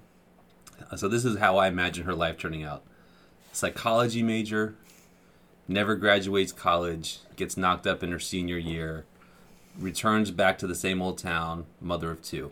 Uh, 0.91 0.95
So 0.97 1.07
this 1.07 1.23
is 1.23 1.37
how 1.37 1.57
I 1.57 1.67
imagine 1.67 2.05
her 2.05 2.13
life 2.15 2.37
turning 2.37 2.63
out. 2.63 2.83
Psychology 3.53 4.23
major, 4.23 4.75
never 5.67 5.95
graduates 5.95 6.51
college, 6.51 7.19
gets 7.35 7.57
knocked 7.57 7.87
up 7.87 8.03
in 8.03 8.11
her 8.11 8.19
senior 8.19 8.57
year, 8.57 9.05
returns 9.77 10.31
back 10.31 10.57
to 10.59 10.67
the 10.67 10.75
same 10.75 11.01
old 11.01 11.17
town, 11.17 11.65
mother 11.81 12.11
of 12.11 12.21
two. 12.21 12.51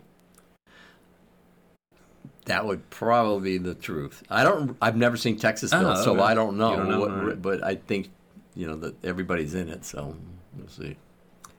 That 2.46 2.66
would 2.66 2.90
probably 2.90 3.52
be 3.52 3.58
the 3.58 3.74
truth. 3.74 4.24
I 4.28 4.42
don't. 4.42 4.76
I've 4.82 4.96
never 4.96 5.16
seen 5.16 5.38
Texasville, 5.38 5.96
Oh, 5.96 6.02
so 6.04 6.12
okay. 6.14 6.22
I 6.22 6.34
don't 6.34 6.58
know. 6.58 6.76
Don't 6.76 6.88
know? 6.88 7.00
What, 7.00 7.24
right. 7.26 7.40
But 7.42 7.62
I 7.62 7.76
think 7.76 8.10
you 8.56 8.66
know 8.66 8.76
that 8.76 9.04
everybody's 9.04 9.54
in 9.54 9.68
it, 9.68 9.84
so 9.84 10.16
we'll 10.56 10.68
see. 10.68 10.96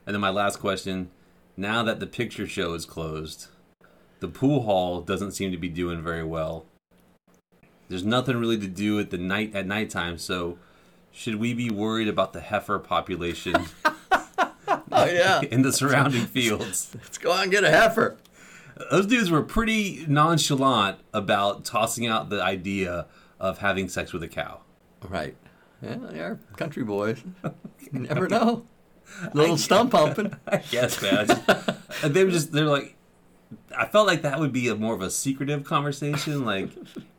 And 0.06 0.14
then 0.14 0.20
my 0.20 0.28
last 0.28 0.58
question, 0.60 1.10
now 1.56 1.82
that 1.84 2.00
the 2.00 2.06
picture 2.06 2.46
show 2.46 2.74
is 2.74 2.84
closed, 2.84 3.46
the 4.20 4.28
pool 4.28 4.62
hall 4.62 5.00
doesn't 5.00 5.32
seem 5.32 5.50
to 5.52 5.56
be 5.56 5.70
doing 5.70 6.02
very 6.02 6.24
well. 6.24 6.66
There's 7.88 8.04
nothing 8.04 8.36
really 8.36 8.58
to 8.58 8.66
do 8.68 9.00
at 9.00 9.08
the 9.08 9.18
night 9.18 9.54
at 9.54 9.66
nighttime, 9.66 10.18
so 10.18 10.58
should 11.14 11.36
we 11.36 11.54
be 11.54 11.70
worried 11.70 12.08
about 12.08 12.32
the 12.32 12.40
heifer 12.40 12.78
population 12.78 13.54
Oh 14.92 15.06
yeah, 15.06 15.40
in 15.42 15.62
the 15.62 15.72
surrounding 15.72 16.26
fields? 16.26 16.90
let's 16.94 17.18
go 17.18 17.32
out 17.32 17.42
and 17.44 17.50
get 17.52 17.64
a 17.64 17.70
heifer. 17.70 18.16
Those 18.90 19.06
dudes 19.06 19.30
were 19.30 19.42
pretty 19.42 20.04
nonchalant 20.08 20.98
about 21.12 21.64
tossing 21.64 22.06
out 22.06 22.28
the 22.30 22.42
idea 22.42 23.06
of 23.40 23.58
having 23.58 23.88
sex 23.88 24.12
with 24.12 24.22
a 24.22 24.28
cow. 24.28 24.60
Right. 25.08 25.36
Yeah, 25.82 25.96
they 26.10 26.20
are 26.20 26.38
country 26.56 26.84
boys. 26.84 27.22
You 27.92 28.00
never 28.00 28.26
know. 28.28 28.64
Little 29.34 29.58
stump 29.58 29.92
pumping. 29.92 30.34
I 30.48 30.56
guess, 30.56 31.00
man. 31.02 31.26
Just- 31.26 32.12
they 32.12 32.24
were 32.24 32.30
just 32.30 32.50
they're 32.50 32.64
like, 32.64 32.96
I 33.76 33.86
felt 33.86 34.06
like 34.06 34.22
that 34.22 34.40
would 34.40 34.52
be 34.52 34.68
a 34.68 34.74
more 34.74 34.94
of 34.94 35.02
a 35.02 35.10
secretive 35.10 35.62
conversation. 35.64 36.44
Like, 36.44 36.70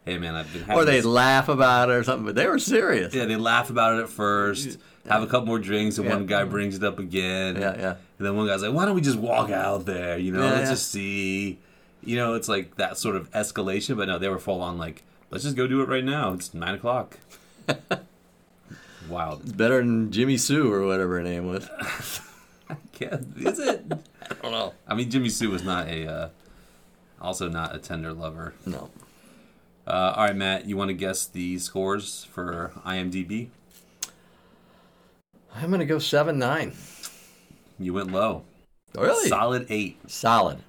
hey 0.05 0.17
man, 0.17 0.35
I've 0.35 0.51
been 0.53 0.61
having 0.63 0.75
Or 0.75 0.85
they'd 0.85 0.97
this- 0.97 1.05
laugh 1.05 1.49
about 1.49 1.89
it 1.89 1.93
or 1.93 2.03
something, 2.03 2.25
but 2.25 2.35
they 2.35 2.47
were 2.47 2.59
serious. 2.59 3.13
yeah, 3.13 3.25
they 3.25 3.35
laugh 3.35 3.69
about 3.69 3.99
it 3.99 4.03
at 4.03 4.09
first, 4.09 4.77
have 5.09 5.23
a 5.23 5.27
couple 5.27 5.47
more 5.47 5.59
drinks, 5.59 5.97
and 5.97 6.07
Yeah. 6.07 6.15
one 6.15 6.25
guy 6.25 6.43
brings 6.45 6.75
it 6.75 6.83
up 6.83 6.99
again. 6.99 7.55
Yeah, 7.55 7.75
yeah. 7.77 7.95
And 8.17 8.25
then 8.27 8.35
one 8.35 8.47
guy's 8.47 8.61
like, 8.63 8.73
why 8.73 8.85
don't 8.85 8.95
we 8.95 9.01
just 9.01 9.17
walk 9.19 9.49
out 9.51 9.85
there? 9.85 10.17
You 10.17 10.31
know, 10.31 10.43
Yeah, 10.43 10.51
let's 10.51 10.63
yeah. 10.65 10.69
just 10.71 10.91
see. 10.91 11.59
You 12.03 12.15
know, 12.17 12.35
it's 12.35 12.47
like 12.47 12.75
that 12.77 12.97
sort 12.97 13.15
of 13.15 13.29
escalation. 13.31 13.97
But 13.97 14.07
no, 14.07 14.17
they 14.19 14.29
were 14.29 14.39
full 14.39 14.61
on 14.61 14.77
like, 14.77 15.03
let's 15.31 15.43
just 15.43 15.55
go 15.55 15.65
do 15.67 15.81
it 15.81 15.89
right 15.89 16.03
now. 16.05 16.33
It's 16.33 16.53
nine 16.53 16.75
o'clock. 16.75 17.17
Wild. 19.09 19.55
Better 19.57 19.77
than 19.77 20.11
Jimmy 20.11 20.37
Sue 20.37 20.71
or 20.71 20.85
whatever 20.85 21.17
her 21.17 21.23
name 21.23 21.47
was. 21.47 21.69
Yeah, 22.99 23.17
is 23.37 23.59
it? 23.59 23.83
I 24.23 24.33
don't 24.41 24.51
know. 24.51 24.73
I 24.87 24.95
mean, 24.95 25.11
Jimmy 25.11 25.27
Sue 25.29 25.51
was 25.51 25.63
not 25.63 25.87
a, 25.89 26.07
uh, 26.09 26.29
also 27.21 27.47
not 27.49 27.75
a 27.75 27.77
tender 27.77 28.11
lover. 28.13 28.53
No. 28.65 28.89
Uh, 29.87 30.13
all 30.15 30.25
right, 30.25 30.35
Matt, 30.35 30.65
you 30.65 30.75
want 30.77 30.89
to 30.89 30.93
guess 30.93 31.27
the 31.27 31.59
scores 31.59 32.23
for 32.31 32.71
IMDb? 32.85 33.49
I'm 35.53 35.69
going 35.69 35.79
to 35.79 35.85
go 35.85 35.99
7 35.99 36.37
9. 36.37 36.73
You 37.79 37.93
went 37.93 38.11
low. 38.11 38.43
Really? 38.97 39.29
Solid 39.29 39.67
eight. 39.69 39.99
Solid. 40.09 40.59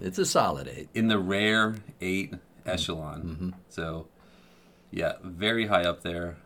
It's 0.00 0.18
a 0.18 0.24
solid 0.24 0.68
8. 0.68 0.88
In 0.94 1.08
the 1.08 1.18
rare 1.18 1.76
eight 2.00 2.34
echelon. 2.64 3.22
Mm-hmm. 3.22 3.50
So, 3.68 4.06
yeah, 4.90 5.14
very 5.22 5.66
high 5.66 5.82
up 5.82 6.02
there. 6.02 6.36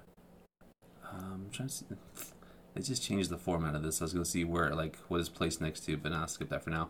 Um, 1.12 1.44
I'm 1.46 1.50
trying 1.52 1.68
to 1.68 1.74
see. 1.74 1.86
They 2.74 2.80
just 2.80 3.02
changed 3.02 3.30
the 3.30 3.38
format 3.38 3.74
of 3.74 3.82
this. 3.82 4.00
I 4.00 4.04
was 4.04 4.12
going 4.12 4.24
to 4.24 4.30
see 4.30 4.44
where, 4.44 4.74
like, 4.74 4.98
what 5.08 5.20
is 5.20 5.28
placed 5.28 5.60
next 5.60 5.80
to, 5.86 5.96
but 5.96 6.12
I'll 6.12 6.26
skip 6.26 6.48
that 6.48 6.64
for 6.64 6.70
now. 6.70 6.88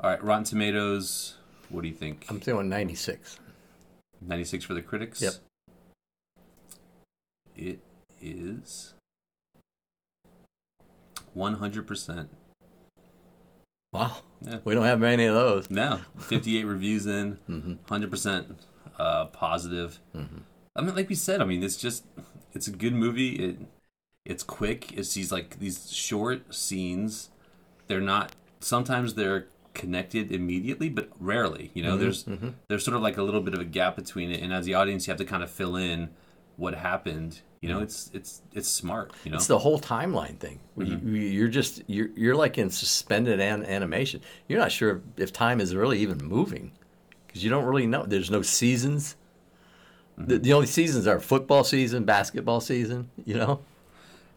All 0.00 0.10
right, 0.10 0.22
Rotten 0.22 0.44
Tomatoes. 0.44 1.36
What 1.68 1.82
do 1.82 1.88
you 1.88 1.94
think? 1.94 2.26
I'm 2.28 2.38
doing 2.38 2.68
96. 2.68 3.38
96 4.20 4.64
for 4.64 4.74
the 4.74 4.82
critics? 4.82 5.20
Yep. 5.22 5.34
It 7.56 7.80
is 8.20 8.94
100%. 11.36 12.28
Wow. 13.92 14.16
Yeah. 14.40 14.58
We 14.64 14.74
don't 14.74 14.84
have 14.84 15.00
many 15.00 15.24
of 15.24 15.34
those. 15.34 15.70
No, 15.70 16.00
58 16.18 16.64
reviews 16.64 17.06
in, 17.06 17.38
Mhm. 17.48 17.78
100% 17.86 18.56
uh, 18.98 19.26
positive. 19.26 19.98
I 20.76 20.82
mean, 20.82 20.94
like 20.94 21.08
we 21.08 21.14
said, 21.14 21.40
I 21.40 21.44
mean, 21.44 21.62
it's 21.62 21.76
just, 21.76 22.04
it's 22.52 22.68
a 22.68 22.70
good 22.72 22.94
movie. 22.94 23.30
It, 23.32 23.58
it's 24.24 24.42
quick. 24.42 24.92
It's 24.96 25.14
these 25.14 25.32
like 25.32 25.58
these 25.58 25.90
short 25.92 26.54
scenes. 26.54 27.30
They're 27.88 28.00
not. 28.00 28.32
Sometimes 28.60 29.14
they're 29.14 29.46
connected 29.74 30.32
immediately, 30.32 30.88
but 30.88 31.08
rarely. 31.18 31.70
You 31.74 31.82
know, 31.84 31.96
Mhm, 31.96 32.00
there's 32.00 32.24
mhm. 32.24 32.54
there's 32.68 32.84
sort 32.84 32.96
of 32.96 33.02
like 33.02 33.16
a 33.16 33.22
little 33.22 33.40
bit 33.40 33.54
of 33.54 33.60
a 33.60 33.64
gap 33.64 33.96
between 33.96 34.30
it, 34.30 34.40
and 34.42 34.52
as 34.52 34.64
the 34.66 34.74
audience, 34.74 35.06
you 35.06 35.10
have 35.12 35.18
to 35.18 35.24
kind 35.24 35.42
of 35.42 35.50
fill 35.50 35.76
in 35.76 36.10
what 36.56 36.74
happened. 36.74 37.40
You 37.60 37.68
know, 37.68 37.80
it's 37.80 38.10
it's 38.14 38.40
it's 38.54 38.68
smart. 38.68 39.12
You 39.24 39.30
know, 39.32 39.36
It's 39.36 39.46
the 39.46 39.58
whole 39.58 39.78
timeline 39.78 40.38
thing. 40.38 40.60
where 40.74 40.86
you- 40.86 40.98
you're 40.98 41.48
just 41.48 41.82
you're 41.86 42.08
you're 42.16 42.34
like 42.34 42.56
in 42.58 42.70
suspended 42.70 43.38
an- 43.40 43.64
animation. 43.64 44.20
You're 44.48 44.58
not 44.58 44.72
sure 44.72 45.02
if 45.18 45.30
time 45.32 45.60
is 45.60 45.74
really 45.74 45.98
even 46.00 46.18
moving 46.24 46.72
because 47.26 47.44
you 47.44 47.50
don't 47.50 47.64
really 47.64 47.86
know. 47.86 48.04
There's 48.06 48.30
no 48.30 48.42
seasons. 48.42 49.14
The, 50.18 50.38
the 50.38 50.52
only 50.52 50.66
seasons 50.66 51.06
are 51.06 51.18
football 51.20 51.64
season, 51.64 52.04
basketball 52.04 52.60
season. 52.60 53.10
You 53.24 53.34
know. 53.36 53.60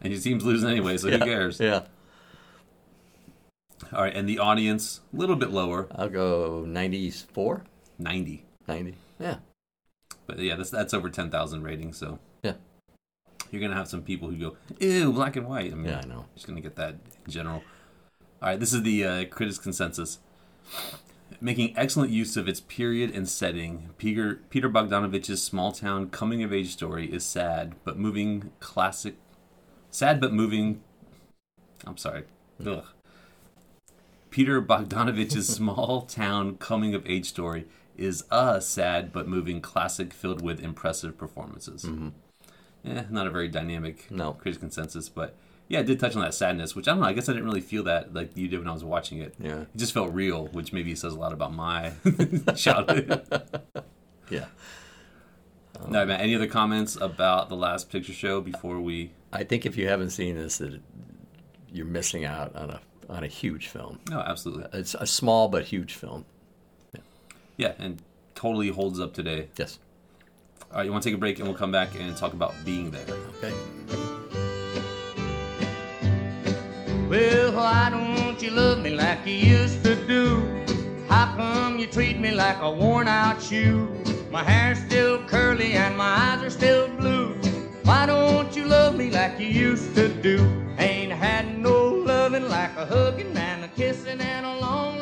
and 0.00 0.12
your 0.12 0.20
team's 0.22 0.44
losing 0.44 0.68
anyway, 0.70 0.96
so 0.98 1.08
Yeah, 1.08 1.18
who 1.18 1.24
cares? 1.24 1.60
Yeah. 1.60 1.82
All 3.92 4.02
right, 4.02 4.14
and 4.14 4.28
the 4.28 4.38
audience 4.38 5.00
a 5.12 5.16
little 5.16 5.36
bit 5.36 5.50
lower, 5.50 5.86
I'll 5.92 6.08
go 6.08 6.64
94, 6.66 7.64
90. 7.98 8.44
90. 8.66 8.94
Yeah. 9.18 9.36
But 10.26 10.38
yeah, 10.38 10.56
that's 10.56 10.70
that's 10.70 10.94
over 10.94 11.10
ten 11.10 11.30
thousand 11.30 11.62
ratings. 11.64 11.98
So 11.98 12.18
Yeah. 12.42 12.54
you're 13.50 13.60
gonna 13.60 13.74
have 13.76 13.88
some 13.88 14.02
people 14.02 14.30
who 14.30 14.36
go, 14.36 14.56
"Ew, 14.80 15.12
black 15.12 15.36
and 15.36 15.46
white." 15.46 15.70
I 15.70 15.74
mean, 15.74 15.86
Yeah, 15.86 16.00
I 16.02 16.06
know. 16.06 16.24
Just 16.34 16.46
gonna 16.46 16.62
get 16.62 16.76
that 16.76 16.96
in 17.26 17.30
general. 17.30 17.62
All 18.42 18.48
right, 18.48 18.58
this 18.58 18.72
is 18.72 18.82
the 18.82 19.04
uh, 19.04 19.24
critics' 19.26 19.58
consensus. 19.58 20.18
Making 21.40 21.76
excellent 21.76 22.10
use 22.10 22.36
of 22.38 22.48
its 22.48 22.60
period 22.60 23.10
and 23.14 23.28
setting, 23.28 23.90
Peter 23.98 24.40
Peter 24.48 24.68
Bogdanovich's 24.70 25.42
small 25.42 25.72
town 25.72 26.08
coming 26.08 26.42
of 26.42 26.52
age 26.54 26.72
story 26.72 27.12
is 27.12 27.24
sad 27.24 27.74
but 27.84 27.98
moving 27.98 28.50
classic. 28.60 29.16
Sad 29.90 30.20
but 30.20 30.32
moving. 30.32 30.80
I'm 31.86 31.98
sorry. 31.98 32.24
Ugh. 32.64 32.84
Peter 34.34 34.60
Bogdanovich's 34.60 35.46
small 35.54 36.00
town 36.02 36.56
coming 36.56 36.92
of 36.92 37.06
age 37.06 37.24
story 37.26 37.66
is 37.96 38.24
a 38.32 38.60
sad 38.60 39.12
but 39.12 39.28
moving 39.28 39.60
classic 39.60 40.12
filled 40.12 40.42
with 40.42 40.58
impressive 40.58 41.16
performances. 41.16 41.86
Yeah, 42.82 43.04
not 43.10 43.28
a 43.28 43.30
very 43.30 43.46
dynamic 43.46 44.10
No. 44.10 44.32
critics 44.32 44.58
consensus, 44.58 45.08
but 45.08 45.36
yeah, 45.68 45.78
it 45.78 45.86
did 45.86 46.00
touch 46.00 46.16
on 46.16 46.22
that 46.22 46.34
sadness, 46.34 46.74
which 46.74 46.88
I 46.88 46.90
don't 46.90 47.00
know. 47.02 47.06
I 47.06 47.12
guess 47.12 47.28
I 47.28 47.32
didn't 47.32 47.44
really 47.46 47.60
feel 47.60 47.84
that 47.84 48.12
like 48.12 48.36
you 48.36 48.48
did 48.48 48.58
when 48.58 48.66
I 48.66 48.72
was 48.72 48.82
watching 48.82 49.20
it. 49.20 49.36
Yeah. 49.38 49.60
It 49.60 49.76
just 49.76 49.94
felt 49.94 50.12
real, 50.12 50.48
which 50.48 50.72
maybe 50.72 50.96
says 50.96 51.12
a 51.12 51.18
lot 51.18 51.32
about 51.32 51.54
my 51.54 51.92
childhood. 52.56 53.22
Yeah. 54.30 54.46
no, 55.86 56.04
man. 56.06 56.18
Any 56.18 56.34
other 56.34 56.46
comments 56.48 56.96
about 57.00 57.50
the 57.50 57.56
last 57.56 57.88
picture 57.88 58.12
show 58.14 58.40
before 58.40 58.80
we? 58.80 59.12
I 59.32 59.44
think 59.44 59.64
if 59.64 59.76
you 59.76 59.86
haven't 59.86 60.10
seen 60.10 60.34
this, 60.34 60.58
that 60.58 60.80
you're 61.70 61.86
missing 61.86 62.24
out 62.24 62.56
on 62.56 62.70
a 62.70 62.80
on 63.08 63.24
a 63.24 63.28
huge 63.28 63.68
film. 63.68 64.00
No, 64.10 64.20
absolutely. 64.20 64.66
It's 64.72 64.94
a 64.94 65.06
small 65.06 65.48
but 65.48 65.64
huge 65.64 65.94
film. 65.94 66.24
Yeah, 67.56 67.74
and 67.78 68.02
totally 68.34 68.68
holds 68.68 68.98
up 68.98 69.14
today. 69.14 69.48
Yes. 69.56 69.78
All 70.70 70.78
right, 70.78 70.86
you 70.86 70.90
want 70.90 71.04
to 71.04 71.08
take 71.08 71.16
a 71.16 71.20
break, 71.20 71.38
and 71.38 71.46
we'll 71.46 71.56
come 71.56 71.70
back 71.70 71.94
and 71.98 72.16
talk 72.16 72.32
about 72.32 72.52
being 72.64 72.90
there. 72.90 73.06
Okay. 73.38 73.52
Well, 77.08 77.52
why 77.52 77.90
don't 77.90 78.42
you 78.42 78.50
love 78.50 78.80
me 78.80 78.90
like 78.90 79.24
you 79.24 79.34
used 79.34 79.84
to 79.84 79.94
do? 80.06 80.42
How 81.08 81.32
come 81.36 81.78
you 81.78 81.86
treat 81.86 82.18
me 82.18 82.32
like 82.32 82.60
a 82.60 82.70
worn 82.70 83.06
out 83.06 83.40
shoe? 83.40 83.88
My 84.32 84.42
hair's 84.42 84.78
still 84.78 85.22
curly 85.26 85.74
and 85.74 85.96
my 85.96 86.04
eyes 86.04 86.42
are 86.42 86.50
still 86.50 86.88
blue. 86.88 87.34
Why 87.84 88.06
don't 88.06 88.56
you 88.56 88.64
love 88.64 88.96
me 88.96 89.10
like 89.10 89.38
you 89.38 89.46
used 89.46 89.94
to 89.94 90.08
do? 90.08 90.38
Ain't 90.78 91.12
had 91.12 91.56
no 91.58 91.93
loving 92.34 92.50
like 92.50 92.76
a 92.76 92.84
hugging 92.86 93.36
and 93.36 93.64
a 93.64 93.68
kissing 93.68 94.20
and 94.20 94.44
a 94.44 94.58
long, 94.58 94.60
long 94.60 94.93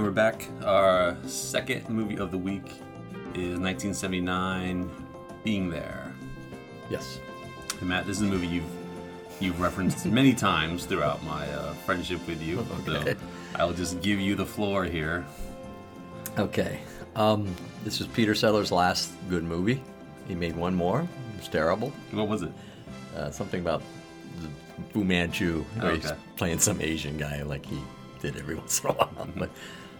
and 0.00 0.06
we're 0.06 0.14
back. 0.14 0.48
Our 0.64 1.14
second 1.26 1.90
movie 1.90 2.16
of 2.16 2.30
the 2.30 2.38
week 2.38 2.64
is 3.34 3.58
1979, 3.58 4.90
Being 5.44 5.68
There. 5.68 6.10
Yes. 6.88 7.20
And 7.80 7.88
Matt, 7.90 8.06
this 8.06 8.16
is 8.16 8.22
a 8.22 8.26
movie 8.26 8.46
you've 8.46 8.64
you've 9.40 9.60
referenced 9.60 10.06
many 10.20 10.32
times 10.32 10.86
throughout 10.86 11.22
my 11.22 11.46
uh, 11.52 11.74
friendship 11.84 12.26
with 12.26 12.40
you. 12.42 12.66
Okay. 12.88 13.12
So 13.12 13.16
I'll 13.56 13.74
just 13.74 14.00
give 14.00 14.18
you 14.18 14.34
the 14.34 14.46
floor 14.46 14.84
here. 14.84 15.26
Okay. 16.38 16.80
Um, 17.14 17.54
this 17.84 17.98
was 17.98 18.08
Peter 18.08 18.34
Sellers' 18.34 18.72
last 18.72 19.10
good 19.28 19.44
movie. 19.44 19.82
He 20.26 20.34
made 20.34 20.56
one 20.56 20.74
more. 20.74 21.02
It 21.02 21.40
was 21.40 21.48
terrible. 21.48 21.92
What 22.12 22.26
was 22.26 22.40
it? 22.40 22.52
Uh, 23.14 23.30
something 23.30 23.60
about 23.60 23.82
the 24.40 24.48
Fu 24.94 25.04
Manchu, 25.04 25.62
where 25.78 25.94
he's 25.94 26.06
Okay. 26.06 26.18
playing 26.36 26.58
some 26.60 26.80
Asian 26.80 27.18
guy 27.18 27.42
like 27.42 27.66
he 27.66 27.78
did 28.22 28.38
every 28.38 28.54
once 28.62 28.80
in 28.82 28.88
a 28.90 28.92
while. 28.94 29.28
But, 29.36 29.50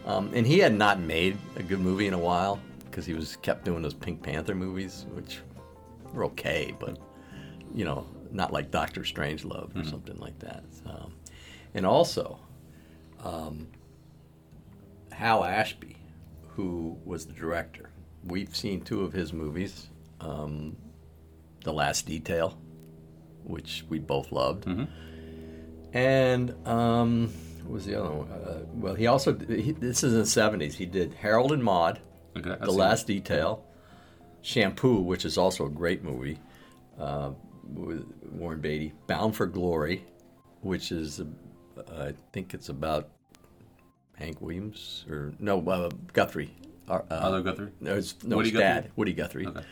um, 0.07 0.31
and 0.35 0.47
he 0.47 0.59
had 0.59 0.75
not 0.75 1.01
made 1.01 1.37
a 1.57 1.63
good 1.63 1.81
movie 1.81 2.07
in 2.07 2.15
a 2.15 2.19
while 2.19 2.61
because 2.85 3.07
he 3.07 3.15
was 3.15 3.37
kept 3.37 3.65
doing 3.65 3.83
those 3.83 3.95
Pink 3.95 4.23
Panther 4.23 4.55
movies, 4.55 5.07
which 5.13 5.41
were 6.13 6.25
okay, 6.25 6.75
but 6.79 6.99
you 7.75 7.85
know, 7.85 8.07
not 8.33 8.53
like 8.53 8.71
Doctor 8.71 9.03
Strangelove 9.03 9.75
or 9.77 9.85
something 9.85 10.19
like 10.19 10.39
that. 10.41 10.65
So, 10.85 11.11
and 11.75 11.87
also, 11.87 12.39
um, 13.23 13.69
Hal 15.13 15.45
Ashby, 15.45 15.97
who 16.49 16.99
was 17.05 17.27
the 17.27 17.33
director. 17.33 17.91
We've 18.25 18.55
seen 18.55 18.81
two 18.83 19.03
of 19.03 19.13
his 19.13 19.33
movies, 19.33 19.89
um, 20.21 20.77
The 21.65 21.73
Last 21.73 22.07
Detail, 22.07 22.59
which 23.45 23.85
we 23.89 23.99
both 23.99 24.33
loved, 24.33 24.67
and 25.93 26.55
um, 26.67 27.33
what 27.71 27.75
was 27.77 27.87
the 27.87 27.95
other 27.95 28.11
one? 28.11 28.29
Uh, 28.33 28.59
well, 28.75 28.95
he 28.97 29.07
also 29.07 29.33
he, 29.33 29.71
this 29.71 30.03
is 30.03 30.13
in 30.13 30.19
the 30.19 30.27
seventies. 30.27 30.75
He 30.77 30.87
did 30.87 31.15
Harold 31.15 31.53
and 31.53 31.63
Maude, 31.63 32.01
Okay, 32.37 32.57
The 32.61 32.73
Last. 32.73 33.07
Detail, 33.07 33.65
Shampoo, 34.43 35.01
which 35.01 35.25
is 35.25 35.39
also 35.39 35.67
a 35.67 35.71
great 35.71 36.03
movie 36.03 36.39
uh, 36.99 37.31
with 37.73 38.05
Warren 38.33 38.61
Beatty, 38.61 38.93
Bound 39.07 39.37
for 39.37 39.47
Glory, 39.47 40.05
which 40.63 40.91
is 40.91 41.21
uh, 41.21 41.25
I 41.97 42.13
think 42.33 42.55
it's 42.55 42.71
about 42.71 43.09
Hank 44.17 44.41
Williams 44.41 45.05
or 45.09 45.33
no 45.39 45.61
uh, 45.69 45.91
Guthrie. 46.13 46.53
Uh, 46.89 47.03
Other 47.09 47.41
Guthrie? 47.41 47.71
No, 47.81 47.95
it's, 47.95 48.17
no, 48.25 48.37
Woody 48.37 48.51
his 48.51 48.59
Guthrie? 48.59 48.83
dad, 48.83 48.91
Woody 48.97 49.13
Guthrie. 49.13 49.47
Okay. 49.47 49.63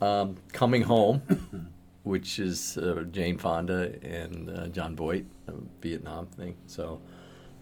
Um, 0.00 0.36
Coming 0.54 0.80
Home, 0.82 1.20
which 2.02 2.38
is 2.38 2.78
uh, 2.78 3.04
Jane 3.10 3.36
Fonda 3.36 3.94
and 4.02 4.48
uh, 4.48 4.68
Jon 4.68 4.96
Voight, 4.96 5.26
Vietnam 5.82 6.28
thing. 6.28 6.56
So, 6.66 7.02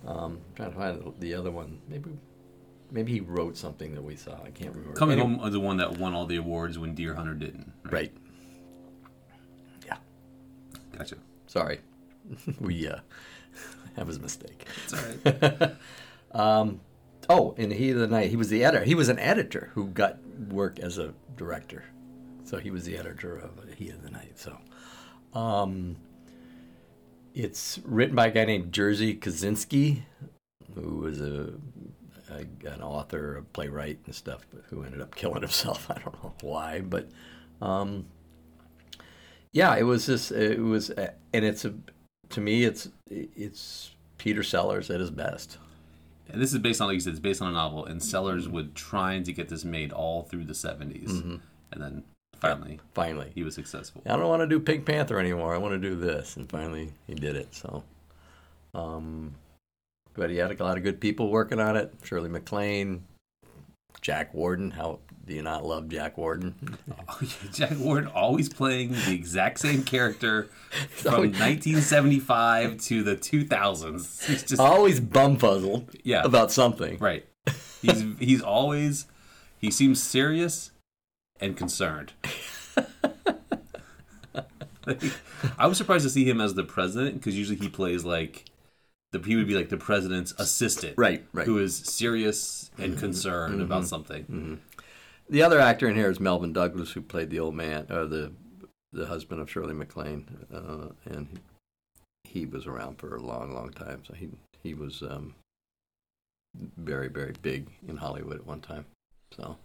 um, 0.07 0.38
trying 0.55 0.70
to 0.72 0.76
find 0.76 1.14
the 1.18 1.34
other 1.34 1.51
one. 1.51 1.80
Maybe, 1.88 2.11
maybe 2.90 3.12
he 3.12 3.20
wrote 3.20 3.57
something 3.57 3.94
that 3.94 4.03
we 4.03 4.16
saw. 4.16 4.32
I 4.42 4.51
can't 4.51 4.74
remember. 4.74 4.94
Coming 4.96 5.18
Anyway- 5.18 5.34
Home 5.36 5.42
was 5.44 5.53
the 5.53 5.61
one 5.61 5.76
that 5.78 5.98
won 5.98 6.14
all 6.14 6.26
the 6.26 6.36
awards 6.36 6.78
when 6.78 6.94
Deer 6.94 7.14
Hunter 7.14 7.34
didn't. 7.34 7.72
Right. 7.84 8.12
Yeah. 9.86 9.96
Gotcha. 10.96 11.16
Sorry. 11.46 11.80
we 12.61 12.86
uh 12.88 12.98
that 13.96 14.07
was 14.07 14.16
a 14.16 14.20
mistake. 14.20 14.66
It's 14.84 14.94
all 14.94 15.01
right. 15.24 15.72
um 16.32 16.80
oh, 17.28 17.55
in 17.57 17.68
the 17.68 17.74
Heat 17.74 17.90
of 17.90 17.98
the 18.01 18.07
Night, 18.07 18.30
he 18.30 18.36
was 18.36 18.48
the 18.48 18.64
editor. 18.64 18.84
He 18.84 18.94
was 18.94 19.09
an 19.09 19.18
editor 19.18 19.70
who 19.74 19.86
got 19.88 20.18
work 20.48 20.78
as 20.78 20.98
a 20.98 21.14
director. 21.36 21.84
So 22.44 22.59
he 22.59 22.70
was 22.70 22.84
the 22.84 22.96
editor 22.96 23.36
of 23.36 23.51
Heat 23.76 23.90
of 23.94 24.03
the 24.03 24.11
Night. 24.11 24.38
So 24.38 24.57
um 25.38 25.96
it's 27.35 27.81
written 27.85 28.16
by 28.16 28.28
a 28.28 28.31
guy 28.31 28.45
named 28.45 28.72
Jerzy 28.72 29.18
Kosinski, 29.18 30.03
who 30.74 30.99
was 30.99 31.20
a, 31.20 31.53
a 32.31 32.68
an 32.68 32.83
author, 32.83 33.37
a 33.37 33.43
playwright 33.43 33.99
and 34.07 34.14
stuff, 34.14 34.47
but 34.53 34.64
who 34.70 34.83
ended 34.83 35.01
up 35.01 35.14
killing 35.14 35.43
himself. 35.43 35.91
I 35.91 35.95
don't 35.95 36.22
know 36.22 36.33
why, 36.41 36.81
but 36.81 37.09
um 37.61 38.07
yeah, 39.53 39.76
it 39.76 39.83
was 39.83 40.07
this. 40.07 40.31
It 40.31 40.61
was, 40.61 40.91
and 40.91 41.45
it's 41.45 41.64
a. 41.64 41.74
To 42.31 42.41
me, 42.41 42.64
it's 42.64 42.89
it's 43.09 43.91
Peter 44.18 44.43
Sellers 44.43 44.91
at 44.91 45.01
his 45.01 45.11
best. 45.11 45.59
And 46.28 46.41
this 46.41 46.53
is 46.53 46.61
based 46.61 46.81
on, 46.81 46.87
like 46.87 46.95
you 46.95 47.01
said, 47.01 47.11
it's 47.11 47.20
based 47.20 47.43
on 47.43 47.49
a 47.49 47.53
novel, 47.53 47.85
and 47.85 48.01
Sellers 48.01 48.49
would 48.49 48.76
trying 48.76 49.24
to 49.24 49.33
get 49.33 49.49
this 49.49 49.64
made 49.64 49.93
all 49.93 50.22
through 50.22 50.45
the 50.45 50.53
70s. 50.53 51.09
Mhm. 51.09 51.41
And 51.72 51.83
then 51.83 52.05
finally, 52.41 52.80
Finally, 52.95 53.30
he 53.34 53.43
was 53.43 53.55
successful. 53.55 54.03
I 54.07 54.16
don't 54.16 54.28
want 54.28 54.41
to 54.43 54.47
do 54.47 54.59
Pink 54.61 54.84
Panther 54.86 55.18
anymore. 55.18 55.55
I 55.55 55.59
want 55.59 55.74
to 55.74 55.78
do 55.88 55.95
this, 55.97 56.36
and 56.36 56.49
finally 56.51 56.93
he 57.07 57.14
did 57.14 57.36
it. 57.36 57.55
So, 57.55 57.84
um, 58.74 59.34
but 60.14 60.30
he 60.30 60.36
had 60.36 60.51
a 60.59 60.64
lot 60.64 60.76
of 60.76 60.82
good 60.82 61.01
people 61.01 61.28
working 61.30 61.61
on 61.61 61.76
it. 61.76 61.93
Shirley 62.03 62.28
MacLaine, 62.28 63.05
Jack 64.01 64.34
Warden. 64.34 64.72
How 64.72 64.99
do 65.26 65.34
you 65.34 65.43
not 65.43 65.64
love 65.64 65.88
Jack 65.88 66.18
Warden? 66.18 66.55
Jack 67.53 67.78
Warden 67.78 68.09
always 68.11 68.49
playing 68.49 68.93
the 68.93 69.12
exact 69.14 69.61
same 69.61 69.84
character 69.84 70.45
from 70.91 71.14
always- 71.14 71.30
1975 71.38 72.78
to 72.82 73.03
the 73.03 73.16
2000s. 73.16 74.24
He's 74.26 74.43
just 74.43 74.61
Always 74.61 75.01
bumfuzzled. 75.01 75.95
Yeah. 76.03 76.22
about 76.24 76.51
something. 76.51 76.99
right. 76.99 77.24
He's 77.82 78.05
he's 78.18 78.43
always 78.43 79.07
he 79.59 79.70
seems 79.70 80.03
serious 80.03 80.70
and 81.41 81.57
concerned. 81.57 82.12
Like, 84.91 85.12
I 85.59 85.66
was 85.66 85.78
surprised 85.78 86.05
to 86.05 86.11
see 86.11 86.24
him 86.28 86.41
as 86.41 86.55
the 86.55 86.64
president 86.64 87.14
because 87.14 87.36
usually 87.36 87.59
he 87.59 87.68
plays 87.68 88.05
like 88.05 88.47
the 89.12 89.20
he 89.20 89.36
would 89.36 89.49
be 89.49 89.55
like 89.55 89.68
the 89.68 89.76
president's 89.76 90.32
assistant, 90.38 90.95
Right, 90.97 91.24
right. 91.32 91.47
Who 91.47 91.59
is 91.59 91.76
serious 91.76 92.70
and 92.78 92.99
concerned 92.99 93.61
about 93.61 93.82
mhm, 93.82 93.86
something. 93.86 94.61
The 95.28 95.43
other 95.43 95.61
actor 95.61 95.88
in 95.88 95.95
here 95.97 96.11
is 96.11 96.18
Melvyn 96.18 96.53
Douglas, 96.53 96.93
who 96.93 97.03
played 97.03 97.30
the 97.30 97.41
old 97.41 97.55
man, 97.55 97.86
or 97.91 98.07
the 98.07 98.32
the 98.93 99.07
husband 99.07 99.41
of 99.41 99.49
Shirley 99.51 99.74
MacLaine, 99.74 100.26
uh, 100.53 100.88
and 101.05 101.38
he, 102.24 102.41
he 102.41 102.47
was 102.47 102.66
around 102.66 102.99
for 102.99 103.14
a 103.14 103.22
long, 103.22 103.55
long 103.55 103.70
time. 103.70 104.03
So 104.07 104.14
he 104.14 104.28
he 104.62 104.74
was 104.74 105.03
um, 105.03 105.34
very, 106.76 107.09
very 107.09 107.34
big 107.43 107.68
in 107.86 107.97
Hollywood 107.97 108.36
at 108.36 108.47
one 108.47 108.61
time. 108.61 108.86
So 109.36 109.57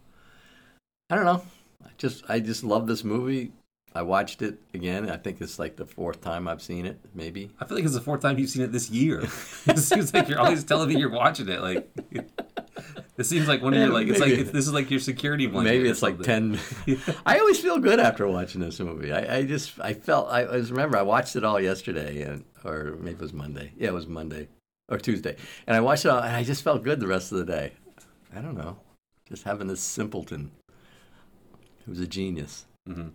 I 1.09 1.15
don't 1.15 1.25
know. 1.25 1.43
I 1.83 1.89
just 1.97 2.23
I 2.29 2.39
just 2.39 2.63
love 2.63 2.87
this 2.87 3.03
movie. 3.03 3.51
I 3.95 4.01
watched 4.01 4.41
it 4.41 4.59
again. 4.73 5.09
I 5.09 5.15
think 5.15 5.39
it's 5.39 5.57
like 5.57 5.77
the 5.77 5.85
fourth 5.85 6.19
time 6.19 6.49
I've 6.49 6.61
seen 6.61 6.85
it, 6.85 6.99
maybe. 7.13 7.49
I 7.61 7.65
feel 7.65 7.77
like 7.77 7.85
it's 7.85 7.93
the 7.93 8.01
fourth 8.01 8.21
time 8.21 8.37
you've 8.37 8.49
seen 8.49 8.63
it 8.63 8.73
this 8.73 8.89
year. 8.89 9.21
it 9.65 9.77
seems 9.77 10.13
like 10.13 10.27
you're 10.27 10.39
always 10.39 10.65
telling 10.65 10.89
me 10.89 10.97
you're 10.99 11.09
watching 11.09 11.47
it. 11.47 11.61
Like 11.61 11.89
it 13.17 13.23
seems 13.23 13.47
like 13.47 13.61
one 13.61 13.73
of 13.73 13.79
your 13.79 13.93
like 13.93 14.07
it's 14.07 14.19
like 14.19 14.31
it's, 14.31 14.51
this 14.51 14.67
is 14.67 14.73
like 14.73 14.91
your 14.91 14.99
security 14.99 15.47
blanket. 15.47 15.71
Maybe 15.71 15.87
it's 15.89 16.01
like 16.01 16.19
ten. 16.19 16.59
I 17.25 17.39
always 17.39 17.57
feel 17.61 17.79
good 17.79 18.01
after 18.01 18.27
watching 18.27 18.59
this 18.59 18.81
movie. 18.81 19.13
I, 19.13 19.37
I 19.37 19.43
just 19.45 19.79
I 19.79 19.93
felt 19.93 20.29
I, 20.29 20.41
I 20.41 20.59
just 20.59 20.71
remember 20.71 20.97
I 20.97 21.01
watched 21.03 21.37
it 21.37 21.45
all 21.45 21.61
yesterday 21.61 22.23
and 22.23 22.43
or 22.65 22.97
maybe 22.99 23.15
it 23.15 23.21
was 23.21 23.31
Monday. 23.31 23.71
Yeah, 23.77 23.87
it 23.87 23.93
was 23.93 24.07
Monday 24.07 24.49
or 24.89 24.97
Tuesday, 24.97 25.37
and 25.67 25.77
I 25.77 25.79
watched 25.79 26.03
it 26.03 26.09
all 26.09 26.19
and 26.19 26.35
I 26.35 26.43
just 26.43 26.63
felt 26.63 26.83
good 26.83 26.99
the 26.99 27.07
rest 27.07 27.31
of 27.31 27.37
the 27.37 27.45
day. 27.45 27.71
I 28.35 28.41
don't 28.41 28.57
know, 28.57 28.77
just 29.29 29.43
having 29.43 29.67
this 29.67 29.79
simpleton 29.79 30.51
who's 31.85 32.01
a 32.01 32.07
genius. 32.07 32.65
Mhm. 32.89 33.13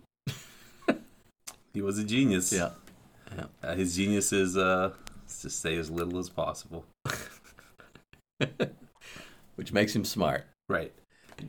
He 1.73 1.81
was 1.81 1.97
a 1.97 2.03
genius. 2.03 2.51
Yeah, 2.51 2.71
yeah. 3.35 3.45
Uh, 3.63 3.75
his 3.75 3.95
genius 3.95 4.33
is 4.33 4.57
uh, 4.57 4.91
to 5.41 5.49
say 5.49 5.77
as 5.77 5.89
little 5.89 6.19
as 6.19 6.29
possible. 6.29 6.85
which 9.55 9.71
makes 9.71 9.95
him 9.95 10.03
smart. 10.03 10.45
Right. 10.67 10.93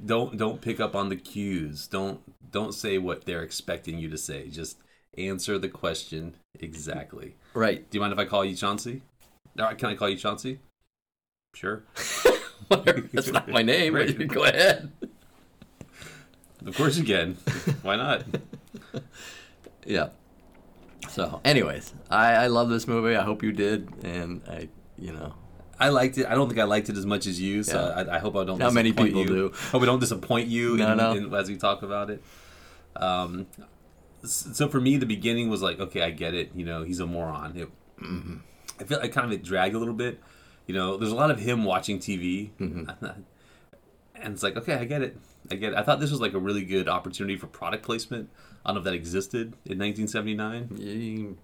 Don't 0.05 0.37
don't 0.37 0.61
pick 0.61 0.81
up 0.81 0.95
on 0.95 1.09
the 1.09 1.17
cues. 1.17 1.87
Don't 1.87 2.21
don't 2.51 2.73
say 2.75 2.99
what 2.99 3.25
they're 3.25 3.43
expecting 3.43 3.99
you 3.99 4.09
to 4.11 4.19
say. 4.19 4.49
Just 4.49 4.79
answer 5.19 5.59
the 5.59 5.69
question 5.69 6.35
exactly. 6.59 7.37
Right. 7.55 7.89
Do 7.91 7.97
you 7.97 8.01
mind 8.01 8.13
if 8.13 8.19
I 8.19 8.25
call 8.25 8.45
you 8.45 8.57
Chauncey? 8.57 9.03
Can 9.57 9.87
I 9.87 9.95
call 9.95 10.09
you 10.09 10.17
Chauncey? 10.17 10.59
Sure. 11.55 11.85
That's 12.69 13.31
not 13.31 13.49
my 13.49 13.63
name. 13.63 13.95
Right. 13.95 14.27
Go 14.29 14.45
ahead. 14.45 14.91
Of 16.65 16.77
course 16.77 16.97
you 16.97 17.05
can. 17.05 17.35
Why 17.83 17.97
not? 17.97 18.25
Yeah. 19.87 20.09
So, 21.09 21.41
anyways, 21.45 21.93
I, 22.11 22.33
I 22.35 22.47
love 22.47 22.69
this 22.69 22.87
movie. 22.87 23.17
I 23.17 23.23
hope 23.25 23.43
you 23.43 23.51
did, 23.53 23.89
and 24.05 24.41
I, 24.49 24.69
you 24.97 25.13
know, 25.13 25.35
I 25.81 25.89
liked 25.89 26.17
it. 26.19 26.27
I 26.27 26.35
don't 26.35 26.49
think 26.49 26.61
I 26.61 26.65
liked 26.65 26.89
it 26.89 26.97
as 26.97 27.05
much 27.05 27.27
as 27.27 27.41
you. 27.41 27.63
So 27.65 27.79
Yeah. 27.97 28.13
I, 28.13 28.17
I 28.17 28.19
hope 28.21 28.37
I 28.37 28.45
don't. 28.45 28.59
Not 28.59 28.73
many 28.73 28.93
people 28.93 29.21
you. 29.23 29.27
do. 29.27 29.53
Hope 29.73 29.83
I 29.83 29.87
don't 29.87 29.99
disappoint 29.99 30.49
you 30.49 30.77
No, 30.77 30.93
in, 30.93 30.99
no. 30.99 31.13
in- 31.13 31.35
as 31.35 31.49
we 31.49 31.57
talk 31.57 31.83
about 31.83 32.09
it. 32.11 32.23
Um, 32.95 33.47
so 34.25 34.69
for 34.69 34.81
me, 34.81 34.97
the 34.99 35.07
beginning 35.07 35.49
was 35.51 35.61
like, 35.63 35.81
okay, 35.81 36.03
I 36.03 36.11
get 36.11 36.35
it. 36.35 36.53
You 36.55 36.65
know, 36.65 36.85
he's 36.85 37.01
a 37.01 37.07
moron. 37.07 37.57
It, 37.57 37.69
Mm-hmm. 38.01 38.37
I 38.81 38.85
feel 38.85 38.99
like 38.99 39.13
kind 39.13 39.27
of 39.27 39.33
it 39.33 39.45
dragged 39.45 39.75
a 39.77 39.79
little 39.79 39.95
bit. 39.95 40.21
You 40.67 40.75
know, 40.75 40.97
there's 40.97 41.13
a 41.13 41.15
lot 41.15 41.31
of 41.31 41.39
him 41.39 41.63
watching 41.65 41.99
TV, 42.01 42.51
Mm-hmm. 42.61 43.07
and 44.23 44.35
it's 44.35 44.43
like, 44.43 44.57
okay, 44.57 44.75
I 44.75 44.85
get 44.85 45.03
it. 45.03 45.17
I 45.51 45.57
get 45.57 45.73
it. 45.73 45.79
I 45.79 45.83
thought 45.83 46.01
this 46.01 46.11
was 46.11 46.21
like 46.21 46.35
a 46.35 46.39
really 46.39 46.65
good 46.65 46.89
opportunity 46.89 47.37
for 47.37 47.47
product 47.47 47.85
placement. 47.85 48.31
I 48.65 48.69
don't 48.69 48.77
know 48.77 48.81
if 48.81 48.85
that 48.85 48.95
existed 48.95 49.55
in 49.65 49.79
1979. 49.79 51.37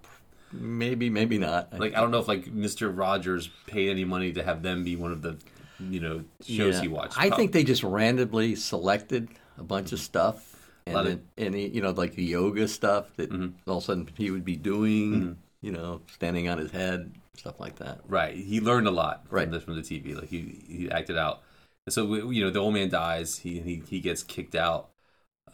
maybe, 0.52 1.10
maybe 1.10 1.38
not. 1.38 1.78
Like 1.78 1.94
I 1.94 2.00
don't 2.00 2.10
know 2.10 2.18
if 2.18 2.28
like 2.28 2.46
Mr. 2.46 2.96
Rogers 2.96 3.48
paid 3.66 3.90
any 3.90 4.04
money 4.04 4.32
to 4.32 4.42
have 4.42 4.62
them 4.62 4.84
be 4.84 4.96
one 4.96 5.12
of 5.12 5.22
the, 5.22 5.36
you 5.80 6.00
know, 6.00 6.24
shows 6.42 6.76
Yeah. 6.76 6.80
he 6.82 6.88
watched. 6.88 7.18
I 7.18 7.30
think 7.30 7.52
they 7.52 7.64
just 7.64 7.82
randomly 7.82 8.54
selected 8.54 9.28
a 9.58 9.62
bunch 9.64 9.92
of 9.92 9.98
stuff, 10.00 10.70
and 10.86 10.94
Lot 10.94 11.06
of- 11.06 11.20
then, 11.36 11.46
and 11.46 11.54
he, 11.54 11.66
you 11.68 11.82
know, 11.82 11.90
like 11.90 12.14
the 12.14 12.24
yoga 12.24 12.68
stuff 12.68 13.14
that 13.16 13.30
mm-hmm. 13.30 13.48
all 13.70 13.78
of 13.78 13.82
a 13.82 13.86
sudden 13.86 14.08
he 14.16 14.30
would 14.30 14.44
be 14.44 14.56
doing, 14.56 15.12
mm-hmm. 15.12 15.32
you 15.60 15.72
know, 15.72 16.00
standing 16.12 16.48
on 16.48 16.58
his 16.58 16.70
head, 16.70 17.12
stuff 17.36 17.58
like 17.60 17.76
that. 17.76 17.98
right. 18.06 18.36
He 18.36 18.60
learned 18.60 18.86
a 18.86 18.90
lot 18.92 19.26
from 19.28 19.36
Right. 19.36 19.50
the 19.50 19.60
from 19.60 19.74
the 19.74 19.82
TV. 19.82 20.14
Like 20.14 20.28
he 20.28 20.62
he 20.68 20.90
acted 20.90 21.18
out. 21.18 21.42
So 21.90 22.14
you 22.30 22.44
know, 22.44 22.50
the 22.50 22.58
old 22.60 22.74
man 22.74 22.88
dies. 22.90 23.38
He 23.38 23.60
he, 23.60 23.82
he 23.88 24.00
gets 24.00 24.22
kicked 24.22 24.54
out. 24.54 24.90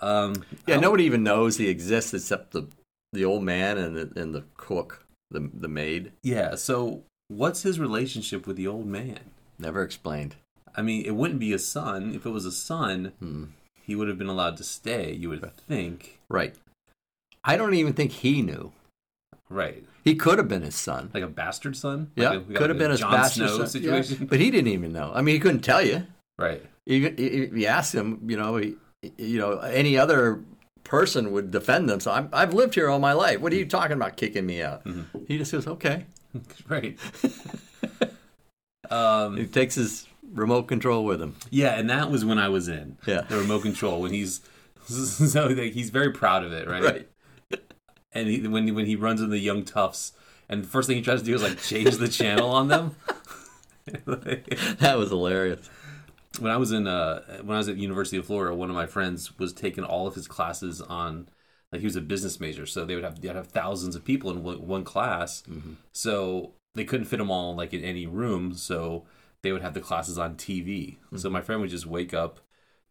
Um, 0.01 0.45
Yeah, 0.67 0.81
nobody 0.81 1.05
even 1.05 1.23
knows 1.23 1.57
he 1.57 1.69
exists 1.69 2.13
except 2.15 2.53
the 2.53 2.69
the 3.13 3.25
old 3.25 3.45
man 3.45 3.79
and 3.79 3.97
the, 3.97 4.21
and 4.21 4.35
the 4.35 4.45
cook, 4.57 5.07
the 5.31 5.51
the 5.55 5.69
maid. 5.69 6.13
Yeah. 6.23 6.57
So 6.57 7.05
what's 7.29 7.63
his 7.63 7.79
relationship 7.79 8.47
with 8.47 8.57
the 8.57 8.67
old 8.67 8.87
man? 8.87 9.21
Never 9.59 9.83
explained. 9.83 10.37
I 10.77 10.83
mean, 10.83 11.05
it 11.07 11.15
wouldn't 11.15 11.39
be 11.39 11.53
a 11.53 11.59
son. 11.61 12.13
If 12.15 12.27
it 12.27 12.31
was 12.31 12.45
a 12.45 12.51
son, 12.53 13.13
Hmm. 13.21 13.45
he 13.81 13.95
would 13.95 14.09
have 14.09 14.19
been 14.19 14.29
allowed 14.29 14.57
to 14.57 14.65
stay. 14.65 15.13
You 15.13 15.29
would 15.29 15.57
think, 15.57 16.19
Right. 16.29 16.57
I 17.45 17.57
don't 17.57 17.75
even 17.75 17.93
think 17.93 18.11
he 18.11 18.43
knew. 18.43 18.73
right? 19.49 19.85
He 20.03 20.17
could 20.17 20.39
have 20.39 20.49
been 20.49 20.63
his 20.63 20.75
son. 20.75 21.11
Like 21.15 21.23
a 21.23 21.29
bastard 21.29 21.77
son. 21.77 22.11
Yeah, 22.17 22.31
like 22.31 22.39
a, 22.51 22.53
could 22.55 22.71
have 22.71 22.77
a 22.77 22.79
been 22.81 22.91
his 22.91 23.01
Jon 23.01 23.13
bastard 23.13 23.49
Snow 23.49 23.57
son. 23.59 23.67
situation. 23.69 24.17
Yeah, 24.23 24.27
but 24.29 24.41
he 24.41 24.51
didn't 24.51 24.73
even 24.73 24.93
know. 24.93 25.13
I 25.15 25.23
mean, 25.23 25.35
he 25.37 25.39
couldn't 25.41 25.61
tell 25.61 25.81
you. 25.83 26.07
Right. 26.39 26.65
Even 26.87 27.15
if 27.19 27.53
you 27.57 27.67
ask 27.67 27.95
him, 27.95 28.21
you 28.27 28.37
know, 28.37 28.57
he, 28.57 28.77
you 29.19 29.39
know, 29.39 29.59
any 29.59 29.97
other 29.99 30.43
person 30.83 31.33
would 31.33 31.51
defend 31.51 31.89
them. 31.89 32.01
So 32.01 32.11
I'm, 32.11 32.29
I've 32.33 32.53
lived 32.53 32.75
here 32.75 32.91
all 32.91 32.99
my 32.99 33.13
life. 33.13 33.41
What 33.41 33.53
are 33.53 33.57
you 33.57 33.67
talking 33.67 33.97
about 33.97 34.17
kicking 34.17 34.45
me 34.45 34.63
out? 34.63 34.85
Mm-hmm. 34.85 35.25
He 35.29 35.39
just 35.39 35.53
goes, 35.53 35.67
okay. 35.67 36.07
Right. 36.69 36.99
um, 38.91 39.37
He 39.37 39.47
takes 39.47 39.77
his 39.77 40.07
remote 40.33 40.65
control 40.65 41.05
with 41.05 41.23
him. 41.23 41.37
yeah, 41.51 41.79
and 41.79 41.89
that 41.91 42.11
was 42.11 42.25
when 42.25 42.39
I 42.39 42.49
was 42.49 42.67
in. 42.69 42.97
Yeah. 43.07 43.23
The 43.23 43.39
remote 43.39 43.63
control 43.63 44.01
when 44.03 44.13
he's 44.13 44.41
so 44.87 45.47
like, 45.47 45.73
he's 45.73 45.91
very 45.91 46.11
proud 46.13 46.45
of 46.45 46.53
it, 46.53 46.69
right? 46.69 46.83
Right. 46.83 47.09
And 48.13 48.29
he, 48.29 48.47
when 48.47 48.73
when 48.75 48.87
he 48.87 48.97
runs 48.97 49.21
into 49.21 49.31
the 49.33 49.39
young 49.41 49.65
toughs, 49.65 50.13
and 50.49 50.63
the 50.65 50.69
first 50.69 50.87
thing 50.89 50.97
he 50.97 51.03
tries 51.03 51.21
to 51.21 51.25
do 51.25 51.35
is 51.35 51.43
like 51.43 51.59
change 51.61 51.97
the 51.97 52.09
channel 52.09 52.51
on 52.51 52.69
them. 52.69 52.95
That 54.07 54.95
was 54.99 55.11
hilarious. 55.11 55.69
When 56.39 56.51
I 56.51 56.57
was 56.57 56.73
in 56.73 56.87
uh 56.87 57.21
when 57.43 57.55
I 57.55 57.59
was 57.59 57.69
at 57.69 57.77
University 57.77 58.17
of 58.17 58.27
Florida, 58.27 58.55
one 58.55 58.71
of 58.71 58.77
my 58.77 58.87
friends 58.87 59.39
was 59.39 59.53
taking 59.53 59.85
all 59.85 60.07
of 60.07 60.15
his 60.15 60.29
classes 60.29 60.81
on 60.81 61.29
like 61.73 61.81
he 61.81 61.87
was 61.87 61.97
a 61.97 62.01
business 62.01 62.39
major, 62.41 62.67
so 62.67 62.85
they 62.85 62.95
would 62.95 63.05
have 63.05 63.21
they'd 63.21 63.35
have 63.35 63.49
thousands 63.49 63.97
of 63.97 64.05
people 64.05 64.31
in 64.31 64.43
one, 64.43 64.67
one 64.67 64.85
class. 64.85 65.43
So 65.93 66.53
they 66.75 66.85
couldn't 66.85 67.07
fit 67.07 67.19
them 67.19 67.31
all 67.31 67.55
like 67.55 67.73
in 67.73 67.83
any 67.83 68.07
room, 68.07 68.55
so 68.55 69.05
they 69.43 69.53
would 69.53 69.63
have 69.63 69.75
the 69.75 69.81
classes 69.81 70.19
on 70.19 70.37
TV. 70.37 70.97
So 71.17 71.31
my 71.31 71.41
friend 71.41 71.61
would 71.61 71.71
just 71.71 71.87
wake 71.87 72.15
up, 72.15 72.41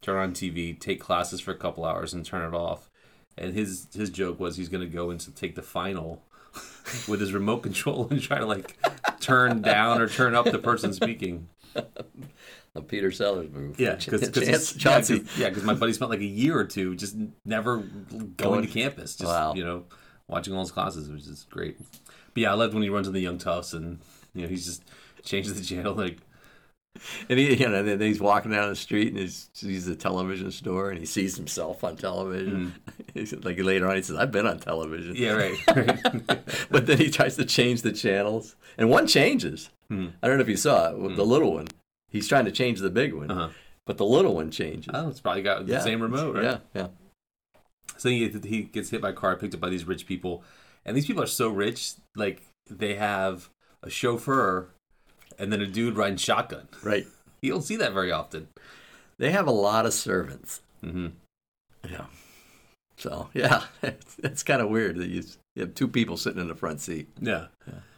turn 0.01 0.17
on 0.19 0.33
TV, 0.33 0.79
take 0.79 0.99
classes 0.99 1.41
for 1.41 1.51
a 1.51 1.57
couple 1.57 1.85
hours, 1.85 2.13
and 2.13 2.25
turn 2.25 2.53
it 2.53 2.55
off. 2.55 2.89
And 3.37 3.53
his 3.53 3.87
his 3.93 4.09
joke 4.09 4.39
was 4.39 4.57
he's 4.57 4.69
going 4.69 4.87
to 4.87 4.93
go 4.93 5.09
in 5.09 5.17
to 5.19 5.31
take 5.31 5.55
the 5.55 5.61
final 5.63 6.23
with 7.07 7.19
his 7.19 7.33
remote 7.33 7.63
control 7.63 8.07
and 8.09 8.21
try 8.21 8.37
to 8.37 8.45
like 8.45 8.77
turn 9.19 9.61
down 9.61 10.01
or 10.01 10.07
turn 10.07 10.35
up 10.35 10.45
the 10.45 10.59
person 10.59 10.93
speaking. 10.93 11.47
A 12.75 12.81
Peter 12.81 13.11
Sellers 13.11 13.49
move. 13.51 13.79
Yeah, 13.79 13.95
because 13.95 14.29
Chance- 14.31 14.73
Chauncey. 14.77 15.23
yeah, 15.37 15.49
because 15.49 15.63
my 15.63 15.75
buddy 15.75 15.93
spent 15.93 16.09
like 16.09 16.21
a 16.21 16.25
year 16.25 16.57
or 16.57 16.65
two 16.65 16.95
just 16.95 17.15
never 17.45 17.77
going, 17.77 18.33
Going- 18.35 18.61
to 18.65 18.67
campus, 18.71 19.15
just 19.15 19.29
Wow. 19.29 19.53
you 19.53 19.63
know, 19.63 19.83
watching 20.27 20.53
all 20.53 20.61
his 20.61 20.71
classes, 20.71 21.09
which 21.09 21.27
is 21.27 21.45
great. 21.51 21.77
But 22.33 22.41
yeah, 22.41 22.51
I 22.51 22.55
loved 22.55 22.73
when 22.73 22.81
he 22.83 22.89
runs 22.89 23.07
in 23.07 23.13
the 23.13 23.19
Young 23.21 23.37
Toughs 23.37 23.73
and 23.73 23.99
you 24.33 24.41
know 24.41 24.47
he's 24.47 24.65
just 24.65 24.83
changes 25.23 25.53
the 25.59 25.63
channel 25.63 25.93
like 25.93 26.17
And 27.29 27.39
he, 27.39 27.55
you 27.55 27.69
know, 27.69 27.81
then 27.83 27.99
he's 28.01 28.19
walking 28.19 28.51
down 28.51 28.69
the 28.69 28.75
street 28.75 29.09
and 29.09 29.17
he 29.19 29.27
sees 29.27 29.85
the 29.85 29.95
television 29.95 30.51
store 30.51 30.89
and 30.89 30.99
he 30.99 31.05
sees 31.05 31.35
himself 31.35 31.83
on 31.83 31.95
television. 31.95 32.73
He's 33.13 33.31
like 33.43 33.59
later 33.59 33.87
on, 33.87 33.95
he 33.95 34.01
says, 34.01 34.15
"I've 34.17 34.31
been 34.31 34.47
on 34.47 34.57
television." 34.59 35.13
Mm. 35.15 35.19
yeah 35.19 35.31
right, 35.33 35.67
right. 36.27 36.39
but 36.71 36.87
then 36.87 36.97
he 36.97 37.11
tries 37.11 37.35
to 37.35 37.45
change 37.45 37.83
the 37.83 37.91
channels, 37.91 38.55
and 38.75 38.89
one 38.89 39.05
changes. 39.05 39.69
Hmm. 39.89 40.07
I 40.23 40.27
don't 40.27 40.37
know 40.37 40.41
if 40.41 40.49
you 40.49 40.57
saw 40.57 40.89
it 40.89 40.97
with 40.97 41.15
the 41.15 41.23
little 41.25 41.53
one. 41.53 41.67
He's 42.13 42.27
trying 42.29 42.45
to 42.45 42.51
change 42.51 42.79
the 42.79 42.89
big 42.89 43.13
one, 43.13 43.29
Uh-huh. 43.29 43.49
but 43.85 43.97
the 43.97 44.05
little 44.05 44.35
one 44.35 44.51
changes. 44.51 44.89
oh, 44.93 45.09
it's 45.09 45.19
probably 45.19 45.41
got 45.41 45.65
the 45.67 45.81
same 45.81 46.01
remote, 46.01 46.35
right? 46.35 46.43
Yeah, 46.45 46.57
yeah. 46.73 46.87
So 47.97 48.07
he 48.09 48.29
he 48.29 48.61
gets 48.63 48.89
hit 48.91 49.01
by 49.01 49.09
a 49.09 49.13
car, 49.13 49.35
picked 49.35 49.53
up 49.53 49.59
by 49.59 49.69
these 49.69 49.85
rich 49.85 50.05
people, 50.05 50.43
and 50.85 50.95
these 50.95 51.05
people 51.05 51.21
are 51.23 51.27
so 51.27 51.49
rich, 51.49 51.93
like 52.15 52.43
they 52.69 52.95
have 52.95 53.49
a 53.81 53.89
chauffeur 53.89 54.69
and 55.37 55.51
then 55.51 55.59
a 55.61 55.67
dude 55.67 55.97
riding 55.97 56.17
shotgun. 56.17 56.69
Right. 56.81 57.05
You 57.41 57.51
don't 57.51 57.61
see 57.61 57.75
that 57.75 57.91
very 57.91 58.09
often. 58.09 58.47
They 59.17 59.31
have 59.31 59.47
a 59.47 59.51
lot 59.51 59.85
of 59.85 59.93
servants. 59.93 60.61
Mm-hmm. 60.81 61.07
Yeah. 61.91 62.05
So 62.95 63.27
yeah, 63.33 63.63
it's, 64.19 64.43
kind 64.43 64.61
of 64.61 64.69
weird 64.69 64.95
that 64.95 65.09
you, 65.09 65.23
you 65.57 65.63
have 65.63 65.75
two 65.75 65.89
people 65.89 66.15
sitting 66.15 66.39
in 66.39 66.47
the 66.47 66.55
front 66.55 66.79
seat. 66.79 67.09
Yeah. 67.19 67.47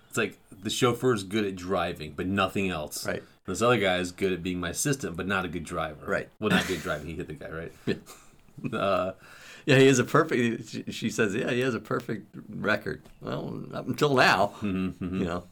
It's 0.10 0.18
like 0.18 0.40
the 0.64 0.72
chauffeur's 0.72 1.22
good 1.24 1.46
at 1.46 1.56
driving, 1.56 2.14
but 2.16 2.26
nothing 2.26 2.72
else. 2.72 3.06
Right. 3.06 3.22
This 3.46 3.62
other 3.62 3.78
guy 3.78 3.98
is 3.98 4.12
good 4.12 4.32
at 4.34 4.42
being 4.42 4.60
my 4.60 4.70
assistant, 4.70 5.16
but 5.16 5.28
not 5.28 5.46
a 5.46 5.48
good 5.48 5.64
driver. 5.64 6.06
Right. 6.06 6.30
Well, 6.40 6.50
not 6.50 6.66
a 6.66 6.68
good 6.68 6.82
driving. 6.82 7.08
He 7.08 7.14
hit 7.16 7.28
the 7.28 7.34
guy, 7.34 7.50
right? 7.50 7.72
uh, 8.74 9.12
Yeah, 9.66 9.78
he 9.78 9.88
has 9.88 10.00
a 10.00 10.04
perfect. 10.04 10.70
She, 10.70 10.84
she 10.92 11.10
says, 11.10 11.36
"Yeah, 11.36 11.52
he 11.52 11.60
has 11.62 11.74
a 11.76 11.80
perfect 11.80 12.36
record." 12.50 13.04
Well, 13.22 13.64
up 13.74 13.88
until 13.88 14.16
now, 14.16 14.54
Mm-hmm, 14.62 15.20
you 15.20 15.26
know. 15.26 15.44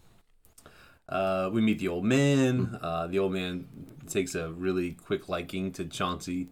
uh, 1.10 1.50
we 1.52 1.62
meet 1.62 1.80
the 1.80 1.88
old 1.90 2.06
man. 2.06 2.80
Uh, 2.82 3.08
the 3.08 3.20
old 3.20 3.34
man 3.34 3.68
takes 4.10 4.36
a 4.36 4.52
really 4.52 4.92
quick 4.92 5.30
liking 5.30 5.72
to 5.74 5.86
Chauncey. 5.86 6.50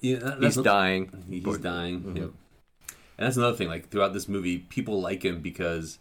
Yeah, 0.00 0.18
that- 0.18 0.42
He's 0.42 0.56
a- 0.56 0.62
dying. 0.62 1.24
He- 1.28 1.40
He's 1.40 1.58
dying. 1.58 2.16
Yep. 2.16 2.30
And 3.18 3.26
that's 3.26 3.36
another 3.36 3.56
thing. 3.56 3.68
Like 3.68 3.88
throughout 3.90 4.12
this 4.14 4.28
movie, 4.28 4.58
people 4.58 5.00
like 5.00 5.24
him 5.24 5.40
because 5.40 5.98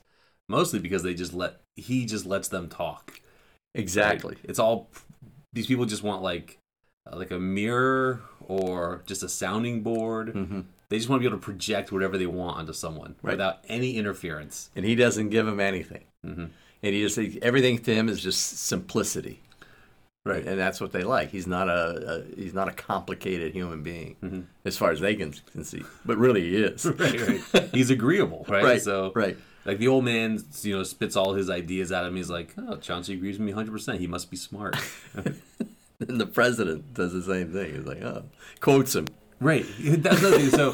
mostly 0.47 0.79
because 0.79 1.03
they 1.03 1.13
just 1.13 1.33
let 1.33 1.57
he 1.75 2.05
just 2.05 2.25
lets 2.25 2.47
them 2.47 2.67
talk. 2.69 3.19
Exactly. 3.75 4.37
It's 4.43 4.59
all 4.59 4.89
these 5.53 5.67
people 5.67 5.85
just 5.85 6.03
want 6.03 6.21
like 6.21 6.57
uh, 7.11 7.15
like 7.17 7.31
a 7.31 7.39
mirror 7.39 8.21
or 8.47 9.01
just 9.05 9.23
a 9.23 9.29
sounding 9.29 9.81
board. 9.81 10.65
They 10.89 10.97
just 10.97 11.07
want 11.07 11.21
to 11.21 11.29
be 11.29 11.33
able 11.33 11.39
to 11.39 11.45
project 11.45 11.91
whatever 11.93 12.17
they 12.17 12.25
want 12.27 12.57
onto 12.57 12.73
someone 12.73 13.15
Right. 13.21 13.31
without 13.31 13.59
any 13.69 13.95
interference. 13.95 14.69
And 14.75 14.83
he 14.85 14.93
doesn't 14.95 15.29
give 15.29 15.45
them 15.45 15.61
anything. 15.61 16.03
Mm-hmm. 16.25 16.45
And 16.83 16.93
he 16.95 17.01
just 17.07 17.17
everything 17.41 17.77
to 17.79 17.93
him 17.95 18.09
is 18.09 18.21
just 18.21 18.57
simplicity. 18.59 19.41
Right. 20.25 20.45
And 20.45 20.59
that's 20.59 20.79
what 20.81 20.91
they 20.91 21.03
like. 21.03 21.29
He's 21.31 21.47
not 21.47 21.67
a, 21.69 22.23
a 22.31 22.35
he's 22.35 22.53
not 22.53 22.67
a 22.67 22.71
complicated 22.73 23.53
human 23.53 23.81
being, 23.83 24.47
as 24.65 24.77
far 24.77 24.91
as 24.91 24.99
they 24.99 25.15
can, 25.15 25.33
can 25.51 25.63
see. 25.63 25.83
But 26.05 26.17
really, 26.17 26.41
he 26.41 26.57
is. 26.57 26.85
right, 26.99 27.27
right. 27.53 27.69
He's 27.73 27.89
agreeable, 27.89 28.45
right? 28.47 28.63
Right, 28.63 28.81
So, 28.81 29.11
right. 29.15 29.35
Like 29.65 29.77
the 29.77 29.87
old 29.87 30.05
man, 30.05 30.43
you 30.61 30.77
know, 30.77 30.83
spits 30.83 31.15
all 31.15 31.33
his 31.33 31.49
ideas 31.49 31.91
at 31.91 32.05
him. 32.05 32.15
He's 32.15 32.29
like, 32.29 32.53
"Oh, 32.57 32.77
Chauncey 32.77 33.13
agrees 33.13 33.37
with 33.37 33.45
me 33.45 33.53
100. 33.53 33.71
percent 33.71 33.99
He 33.99 34.07
must 34.07 34.31
be 34.31 34.37
smart." 34.37 34.75
And 36.07 36.19
the 36.19 36.25
president 36.25 36.93
does 36.93 37.13
the 37.13 37.21
same 37.21 37.53
thing. 37.53 37.75
He's 37.75 37.85
like, 37.85 38.01
oh, 38.01 38.23
quotes 38.59 38.95
him. 38.95 39.07
right. 39.39 39.65
That's 39.79 40.19
thing. 40.19 40.49
So, 40.49 40.71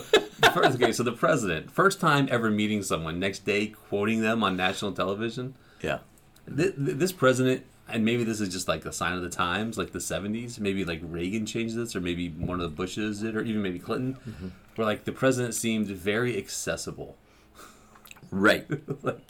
first, 0.53 0.81
okay, 0.81 0.93
so 0.93 1.03
the 1.03 1.11
president, 1.11 1.69
first 1.71 1.99
time 1.99 2.27
ever 2.31 2.49
meeting 2.49 2.81
someone, 2.81 3.19
next 3.19 3.39
day 3.39 3.67
quoting 3.67 4.21
them 4.21 4.43
on 4.43 4.55
national 4.55 4.93
television. 4.93 5.55
Yeah. 5.81 5.99
Th- 6.47 6.73
th- 6.75 6.97
This 6.97 7.11
president, 7.11 7.65
and 7.89 8.05
maybe 8.05 8.23
this 8.23 8.39
is 8.39 8.49
just 8.49 8.69
like 8.69 8.85
a 8.85 8.93
sign 8.93 9.13
of 9.13 9.21
the 9.21 9.29
times, 9.29 9.77
like 9.77 9.91
the 9.91 9.99
70s. 9.99 10.59
Maybe 10.59 10.85
like 10.85 11.01
Reagan 11.03 11.45
changed 11.45 11.75
this, 11.75 11.93
or 11.93 11.99
maybe 11.99 12.29
one 12.29 12.61
of 12.61 12.69
the 12.69 12.75
Bushes 12.75 13.19
did, 13.19 13.35
or 13.35 13.41
even 13.41 13.61
maybe 13.61 13.79
Clinton, 13.79 14.15
mm-hmm. 14.25 14.47
where 14.77 14.85
like 14.87 15.03
the 15.03 15.11
president 15.11 15.55
seemed 15.55 15.87
very 15.87 16.37
accessible. 16.37 17.17
Right. 18.31 18.65
like, 19.03 19.27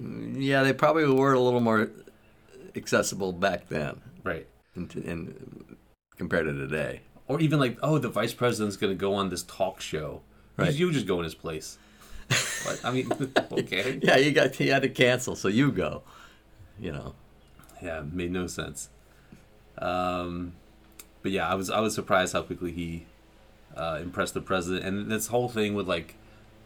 Yeah, 0.00 0.62
they 0.62 0.72
probably 0.72 1.06
were 1.06 1.32
a 1.32 1.40
little 1.40 1.60
more 1.60 1.90
accessible 2.74 3.32
back 3.32 3.68
then, 3.68 4.00
right. 4.24 4.46
in, 4.74 4.90
in 5.04 5.76
compared 6.16 6.46
to 6.46 6.52
today. 6.52 7.02
Or 7.28 7.40
even 7.40 7.58
like, 7.60 7.78
oh, 7.82 7.98
the 7.98 8.08
vice 8.08 8.34
president's 8.34 8.76
going 8.76 8.92
to 8.92 8.98
go 8.98 9.14
on 9.14 9.28
this 9.28 9.42
talk 9.42 9.80
show. 9.80 10.22
Right. 10.56 10.72
You 10.72 10.92
just 10.92 11.06
go 11.06 11.18
in 11.18 11.24
his 11.24 11.34
place. 11.34 11.78
What? 12.64 12.80
I 12.84 12.90
mean, 12.90 13.10
okay. 13.52 13.98
Yeah, 14.02 14.16
you 14.16 14.32
got 14.32 14.58
you 14.60 14.72
had 14.72 14.82
to 14.82 14.88
cancel, 14.88 15.36
so 15.36 15.48
you 15.48 15.72
go. 15.72 16.02
You 16.78 16.92
know. 16.92 17.14
Yeah, 17.82 18.02
made 18.10 18.30
no 18.30 18.46
sense. 18.46 18.88
Um, 19.78 20.52
but 21.22 21.32
yeah, 21.32 21.48
I 21.48 21.54
was 21.54 21.70
I 21.70 21.80
was 21.80 21.94
surprised 21.94 22.32
how 22.32 22.42
quickly 22.42 22.72
he 22.72 23.06
uh, 23.76 23.98
impressed 24.00 24.34
the 24.34 24.40
president, 24.40 24.84
and 24.84 25.10
this 25.10 25.28
whole 25.28 25.48
thing 25.48 25.74
with 25.74 25.88
like 25.88 26.14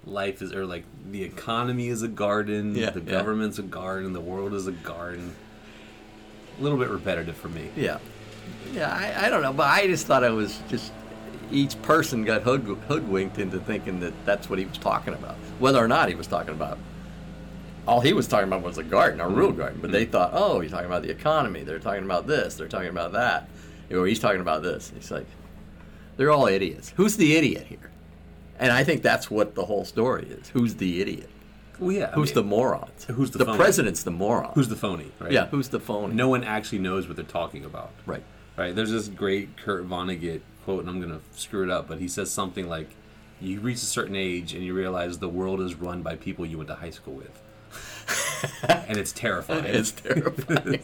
life 0.06 0.40
is 0.40 0.52
or 0.52 0.64
like 0.64 0.84
the 1.10 1.22
economy 1.22 1.88
is 1.88 2.02
a 2.02 2.08
garden, 2.08 2.74
Yeah, 2.74 2.90
the 2.90 3.00
yeah. 3.00 3.10
government's 3.10 3.58
a 3.58 3.62
garden, 3.62 4.12
the 4.12 4.20
world 4.20 4.54
is 4.54 4.66
a 4.66 4.72
garden. 4.72 5.34
A 6.58 6.62
little 6.62 6.78
bit 6.78 6.88
repetitive 6.88 7.36
for 7.36 7.48
me. 7.48 7.70
Yeah. 7.76 7.98
Yeah, 8.72 8.90
I, 8.90 9.26
I 9.26 9.28
don't 9.28 9.42
know, 9.42 9.52
but 9.52 9.68
I 9.68 9.86
just 9.86 10.06
thought 10.06 10.22
it 10.22 10.30
was 10.30 10.60
just 10.68 10.92
each 11.50 11.80
person 11.82 12.24
got 12.24 12.42
hood, 12.42 12.62
hoodwinked 12.88 13.38
into 13.38 13.58
thinking 13.58 14.00
that 14.00 14.12
that's 14.24 14.48
what 14.48 14.58
he 14.58 14.64
was 14.64 14.78
talking 14.78 15.14
about, 15.14 15.34
whether 15.58 15.78
or 15.78 15.88
not 15.88 16.08
he 16.08 16.14
was 16.14 16.26
talking 16.26 16.54
about. 16.54 16.78
All 17.86 18.00
he 18.00 18.12
was 18.12 18.26
talking 18.26 18.48
about 18.48 18.62
was 18.62 18.78
a 18.78 18.82
garden, 18.82 19.20
a 19.20 19.28
real 19.28 19.48
mm-hmm. 19.48 19.58
garden, 19.58 19.78
but 19.80 19.92
they 19.92 20.02
mm-hmm. 20.02 20.12
thought, 20.12 20.30
oh, 20.32 20.60
he's 20.60 20.72
talking 20.72 20.86
about 20.86 21.02
the 21.02 21.10
economy. 21.10 21.62
They're 21.62 21.78
talking 21.78 22.04
about 22.04 22.26
this. 22.26 22.54
They're 22.54 22.68
talking 22.68 22.88
about 22.88 23.12
that. 23.12 23.48
Or 23.92 24.06
he's 24.06 24.18
talking 24.18 24.40
about 24.40 24.62
this. 24.62 24.92
It's 24.96 25.10
like 25.10 25.26
they're 26.16 26.32
all 26.32 26.46
idiots. 26.46 26.92
Who's 26.96 27.16
the 27.16 27.36
idiot 27.36 27.66
here? 27.68 27.90
And 28.58 28.72
I 28.72 28.84
think 28.84 29.02
that's 29.02 29.30
what 29.30 29.54
the 29.54 29.64
whole 29.64 29.84
story 29.84 30.26
is. 30.26 30.48
Who's 30.48 30.76
the 30.76 31.00
idiot? 31.00 31.28
Well, 31.78 31.92
yeah. 31.92 32.08
I 32.10 32.14
Who's 32.14 32.32
the 32.32 32.42
mean, 32.42 32.50
morons? 32.50 33.04
who's 33.04 33.30
the 33.30 33.38
the 33.38 33.44
phony? 33.44 33.58
president's 33.58 34.02
the 34.02 34.10
moron? 34.10 34.52
Who's 34.54 34.68
the 34.68 34.76
phony? 34.76 35.12
Right? 35.20 35.32
yeah? 35.32 35.46
Who's 35.46 35.68
the 35.68 35.80
phony? 35.80 36.14
No 36.14 36.28
one 36.28 36.42
actually 36.42 36.78
knows 36.78 37.06
what 37.06 37.16
they're 37.16 37.24
talking 37.24 37.64
about. 37.64 37.90
Right. 38.06 38.22
Right. 38.56 38.74
There's 38.74 38.90
this 38.90 39.08
great 39.08 39.56
Kurt 39.58 39.86
Vonnegut 39.86 40.40
quote, 40.64 40.80
and 40.80 40.88
I'm 40.88 41.00
gonna 41.00 41.20
screw 41.32 41.62
it 41.62 41.70
up, 41.70 41.86
but 41.86 41.98
he 41.98 42.08
says 42.08 42.30
something 42.30 42.66
like, 42.68 42.88
"You 43.40 43.60
reach 43.60 43.76
a 43.76 43.86
certain 43.86 44.16
age 44.16 44.54
and 44.54 44.64
you 44.64 44.72
realize 44.74 45.18
the 45.18 45.28
world 45.28 45.60
is 45.60 45.74
run 45.74 46.02
by 46.02 46.16
people 46.16 46.46
you 46.46 46.56
went 46.56 46.68
to 46.68 46.76
high 46.76 46.90
school 46.90 47.14
with." 47.14 47.42
and 48.88 48.96
it's 48.96 49.12
terrifying. 49.12 49.64
It's 49.66 49.92
terrifying. 49.92 50.80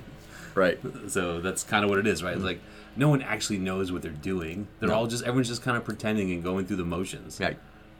right. 0.54 0.78
So 1.08 1.40
that's 1.40 1.62
kind 1.64 1.84
of 1.84 1.90
what 1.90 1.98
it 1.98 2.06
is, 2.06 2.22
right? 2.22 2.34
It's 2.34 2.44
like 2.44 2.60
no 3.00 3.08
one 3.08 3.22
actually 3.22 3.58
knows 3.58 3.90
what 3.90 4.02
they're 4.02 4.10
doing. 4.12 4.68
They're 4.78 4.90
No. 4.90 4.94
all 4.94 5.06
just 5.06 5.24
everyone's 5.24 5.48
just 5.48 5.62
kind 5.62 5.76
of 5.76 5.84
pretending 5.84 6.30
and 6.30 6.42
going 6.44 6.66
through 6.66 6.76
the 6.76 6.84
motions. 6.84 7.40
Right. 7.40 7.58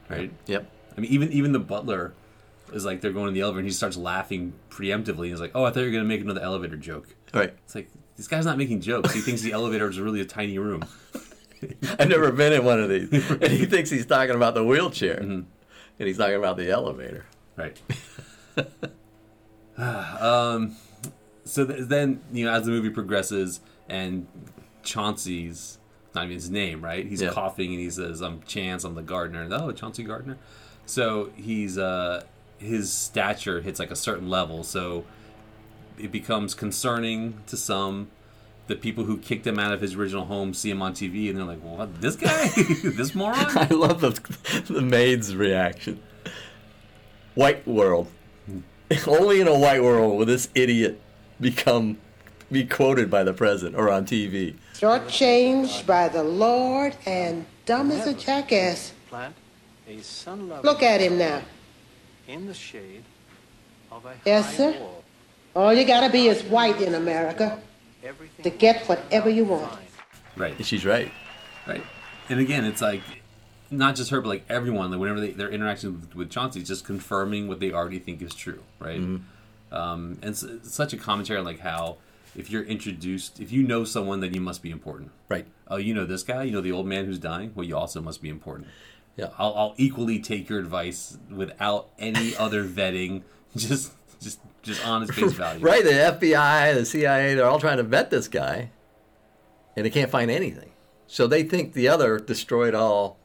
Right. 0.09 0.31
Yep. 0.45 0.69
I 0.97 1.01
mean, 1.01 1.11
even 1.11 1.31
even 1.31 1.51
the 1.51 1.59
butler 1.59 2.13
is 2.71 2.85
like 2.85 3.01
they're 3.01 3.11
going 3.11 3.27
in 3.29 3.33
the 3.33 3.41
elevator 3.41 3.59
and 3.59 3.67
he 3.67 3.73
starts 3.73 3.97
laughing 3.97 4.53
preemptively. 4.69 5.27
He's 5.29 5.41
like, 5.41 5.51
"Oh, 5.55 5.63
I 5.65 5.71
thought 5.71 5.79
you 5.81 5.85
were 5.87 5.91
gonna 5.91 6.03
make 6.05 6.21
another 6.21 6.41
elevator 6.41 6.77
joke." 6.77 7.07
Right. 7.33 7.53
It's 7.65 7.73
like 7.75 7.89
this 8.15 8.27
guy's 8.27 8.45
not 8.45 8.57
making 8.57 8.81
jokes. 8.81 9.13
He 9.13 9.19
thinks 9.21 9.41
the 9.41 9.51
elevator 9.53 9.89
is 9.89 9.99
really 9.99 10.21
a 10.21 10.25
tiny 10.25 10.57
room. 10.59 10.85
I've 11.99 12.09
never 12.09 12.31
been 12.31 12.53
in 12.53 12.63
one 12.63 12.79
of 12.79 12.89
these. 12.89 13.09
And 13.31 13.51
he 13.51 13.65
thinks 13.65 13.89
he's 13.89 14.05
talking 14.05 14.35
about 14.35 14.53
the 14.53 14.63
wheelchair. 14.63 15.17
And 15.17 15.45
he's 15.97 16.17
talking 16.17 16.35
about 16.35 16.57
the 16.57 16.69
elevator. 16.69 17.25
Right. 17.55 17.79
um, 19.77 20.75
so 21.45 21.65
th- 21.65 21.87
then 21.87 22.21
you 22.31 22.45
know 22.45 22.51
as 22.53 22.65
the 22.65 22.71
movie 22.71 22.89
progresses 22.89 23.59
and 23.89 24.27
Chauncey's 24.83 25.77
not 26.13 26.25
even 26.25 26.35
his 26.35 26.49
name, 26.49 26.83
right? 26.83 27.05
He's 27.05 27.21
Yeah. 27.21 27.29
coughing 27.31 27.71
and 27.71 27.79
he 27.79 27.89
says, 27.89 28.21
"I'm 28.21 28.41
Chance. 28.43 28.83
I'm 28.83 28.95
the 28.95 29.01
gardener." 29.01 29.41
And, 29.43 29.53
oh, 29.53 29.71
Chauncey 29.71 30.03
Gardner. 30.03 30.37
So 30.85 31.29
he's 31.35 31.77
uh, 31.77 32.23
his 32.57 32.91
stature 32.91 33.61
hits 33.61 33.79
like 33.79 33.91
a 33.91 33.95
certain 33.95 34.29
level, 34.29 34.63
so 34.63 35.05
it 35.97 36.11
becomes 36.11 36.53
concerning 36.53 37.35
to 37.47 37.57
some. 37.57 38.09
The 38.67 38.75
people 38.75 39.03
who 39.03 39.17
kicked 39.17 39.45
him 39.45 39.59
out 39.59 39.73
of 39.73 39.81
his 39.81 39.95
original 39.95 40.25
home 40.25 40.53
see 40.53 40.69
him 40.69 40.81
on 40.81 40.93
TV 40.93 41.29
and 41.29 41.37
they're 41.37 41.45
like, 41.45 41.63
"Well, 41.63 41.75
what, 41.77 42.01
this 42.01 42.15
guy, 42.15 42.47
this 42.83 43.13
moron." 43.15 43.35
I 43.57 43.67
love 43.67 44.01
the, 44.01 44.63
the 44.71 44.81
maid's 44.81 45.35
reaction. 45.35 46.01
White 47.35 47.65
world. 47.67 48.07
Only 49.07 49.41
in 49.41 49.47
a 49.47 49.57
white 49.57 49.81
world 49.81 50.17
will 50.17 50.25
this 50.25 50.49
idiot 50.53 51.01
become 51.39 51.97
be 52.51 52.65
quoted 52.65 53.09
by 53.09 53.23
the 53.23 53.33
president 53.33 53.75
or 53.75 53.89
on 53.89 54.05
TV. 54.05 54.55
Shortchanged 54.75 55.85
by 55.85 56.07
the 56.09 56.23
Lord 56.23 56.95
and 57.05 57.45
dumb 57.65 57.91
as 57.91 58.05
a 58.07 58.13
jackass. 58.13 58.93
Plant 59.09 59.35
a 59.87 59.99
sun-loving 60.01 60.65
Look 60.65 60.83
at 60.83 61.01
him 61.01 61.17
now. 61.17 61.41
in 62.27 62.45
the 62.47 62.53
shade 62.53 63.03
of 63.91 64.05
a 64.05 64.13
Yes, 64.25 64.55
sir. 64.57 64.71
wall. 64.79 65.03
All 65.55 65.73
you 65.73 65.85
gotta 65.85 66.11
be 66.11 66.27
is 66.27 66.43
white 66.43 66.81
in 66.81 66.93
America 66.95 67.59
to 68.43 68.49
get 68.49 68.87
whatever 68.87 69.29
you 69.29 69.45
want. 69.45 69.77
Right. 70.35 70.63
She's 70.65 70.85
right. 70.85 71.11
Right. 71.67 71.83
And 72.29 72.39
again, 72.39 72.63
it's 72.65 72.81
like 72.81 73.01
not 73.69 73.95
just 73.95 74.09
her, 74.11 74.21
but 74.21 74.29
like 74.29 74.45
everyone. 74.49 74.91
Like 74.91 74.99
whenever 74.99 75.19
they, 75.19 75.31
their 75.31 75.49
interaction 75.49 75.99
with, 75.99 76.15
with 76.15 76.29
Chauncey, 76.29 76.63
just 76.63 76.85
confirming 76.85 77.47
what 77.47 77.59
they 77.59 77.71
already 77.73 77.99
think 77.99 78.21
is 78.21 78.33
true, 78.33 78.63
right? 78.79 78.95
Um, 78.97 79.21
and 79.71 80.25
it's, 80.25 80.43
it's 80.43 80.73
such 80.73 80.93
a 80.93 80.97
commentary 80.97 81.37
on 81.39 81.45
like 81.45 81.59
how 81.59 81.97
if 82.35 82.49
you're 82.49 82.63
introduced, 82.63 83.39
if 83.39 83.51
you 83.51 83.63
know 83.63 83.83
someone, 83.83 84.19
then 84.19 84.33
you 84.33 84.41
must 84.41 84.61
be 84.61 84.71
important, 84.71 85.11
right? 85.29 85.45
Oh, 85.67 85.77
you 85.77 85.93
know 85.93 86.05
this 86.05 86.23
guy, 86.23 86.43
you 86.43 86.51
know 86.51 86.61
the 86.61 86.71
old 86.71 86.87
man 86.87 87.05
who's 87.05 87.19
dying. 87.19 87.51
Well, 87.55 87.65
you 87.65 87.77
also 87.77 88.01
must 88.01 88.21
be 88.21 88.29
important. 88.29 88.67
Yeah. 89.17 89.29
I'll, 89.37 89.53
I'll 89.55 89.73
equally 89.77 90.19
take 90.19 90.49
your 90.49 90.59
advice 90.59 91.17
without 91.29 91.89
any 91.99 92.35
other 92.39 92.63
vetting, 92.63 93.23
just 93.55 93.93
just 94.21 94.39
just 94.61 94.85
on 94.87 95.01
his 95.01 95.11
face 95.11 95.33
value. 95.33 95.63
Right, 95.63 95.83
the 95.83 95.91
FBI, 95.91 96.75
the 96.75 96.85
CIA, 96.85 97.33
they're 97.35 97.45
all 97.45 97.59
trying 97.59 97.77
to 97.77 97.83
vet 97.83 98.09
this 98.09 98.27
guy, 98.27 98.69
and 99.75 99.85
they 99.85 99.89
can't 99.89 100.11
find 100.11 100.29
anything. 100.29 100.71
So 101.07 101.27
they 101.27 101.43
think 101.43 101.73
the 101.73 101.87
other 101.87 102.19
destroyed 102.19 102.73
all. 102.73 103.17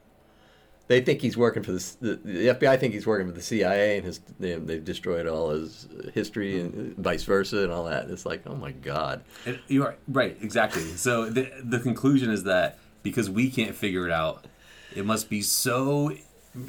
They 0.88 1.00
think 1.00 1.20
he's 1.20 1.36
working 1.36 1.62
for 1.64 1.72
the, 1.72 1.96
the, 2.00 2.14
the 2.16 2.46
FBI. 2.48 2.78
Think 2.78 2.94
he's 2.94 3.06
working 3.06 3.26
for 3.26 3.32
the 3.32 3.42
CIA, 3.42 3.96
and 3.96 4.06
his 4.06 4.20
they, 4.38 4.54
they've 4.54 4.84
destroyed 4.84 5.26
all 5.26 5.50
his 5.50 5.86
uh, 5.86 6.10
history 6.10 6.60
and 6.60 6.96
uh, 6.96 7.02
vice 7.02 7.24
versa 7.24 7.64
and 7.64 7.72
all 7.72 7.84
that. 7.84 8.08
It's 8.08 8.24
like, 8.24 8.42
oh 8.46 8.54
my 8.54 8.70
god. 8.72 9.24
And 9.44 9.58
You 9.68 9.84
are 9.84 9.96
right, 10.08 10.36
exactly. 10.40 10.82
So 10.82 11.28
the 11.28 11.50
the 11.64 11.80
conclusion 11.80 12.30
is 12.30 12.44
that 12.44 12.78
because 13.02 13.28
we 13.28 13.50
can't 13.50 13.74
figure 13.74 14.06
it 14.06 14.12
out, 14.12 14.46
it 14.94 15.04
must 15.04 15.28
be 15.28 15.42
so 15.42 16.12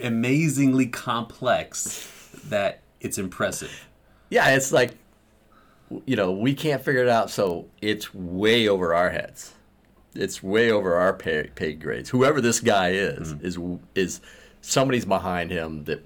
amazingly 0.03 0.87
complex 0.87 2.07
that 2.45 2.81
it's 2.99 3.17
impressive. 3.17 3.87
Yeah, 4.29 4.49
it's 4.49 4.71
like, 4.71 4.91
you 6.05 6.15
know, 6.15 6.31
we 6.31 6.53
can't 6.53 6.83
figure 6.83 7.01
it 7.01 7.09
out, 7.09 7.29
so 7.29 7.67
it's 7.81 8.13
way 8.13 8.67
over 8.67 8.93
our 8.93 9.09
heads. 9.09 9.53
It's 10.17 10.41
way 10.41 10.71
over 10.71 10.95
our 10.95 11.13
pay, 11.13 11.49
pay 11.55 11.73
grades. 11.73 12.09
Whoever 12.09 12.41
this 12.41 12.59
guy 12.59 12.89
is, 12.91 13.33
is 13.41 13.57
is 13.95 14.21
somebody's 14.61 15.05
behind 15.05 15.51
him 15.51 15.83
that 15.85 16.01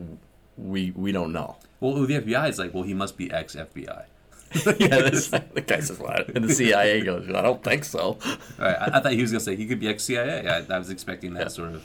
we 0.57 0.91
we 0.91 1.11
don't 1.11 1.31
know. 1.31 1.57
Well, 1.79 1.93
the 2.05 2.19
FBI, 2.21 2.49
is 2.49 2.59
like, 2.59 2.73
well, 2.73 2.83
he 2.83 2.93
must 2.93 3.17
be 3.17 3.31
ex 3.31 3.55
FBI. 3.55 4.05
yeah, 4.79 4.87
that's, 5.01 5.29
the 5.29 5.63
guy 5.65 5.79
says, 5.79 5.97
"What?" 5.97 6.29
And 6.35 6.43
the 6.43 6.53
CIA 6.53 7.01
goes, 7.01 7.27
"I 7.29 7.41
don't 7.41 7.63
think 7.63 7.85
so." 7.85 7.99
All 8.01 8.17
right, 8.59 8.75
I, 8.75 8.97
I 8.97 8.99
thought 8.99 9.13
he 9.13 9.21
was 9.21 9.31
gonna 9.31 9.39
say 9.39 9.55
he 9.55 9.65
could 9.65 9.79
be 9.79 9.87
ex 9.87 10.03
CIA. 10.03 10.45
I, 10.47 10.75
I 10.75 10.77
was 10.77 10.89
expecting 10.89 11.33
that 11.35 11.51
sort 11.53 11.73
of 11.73 11.83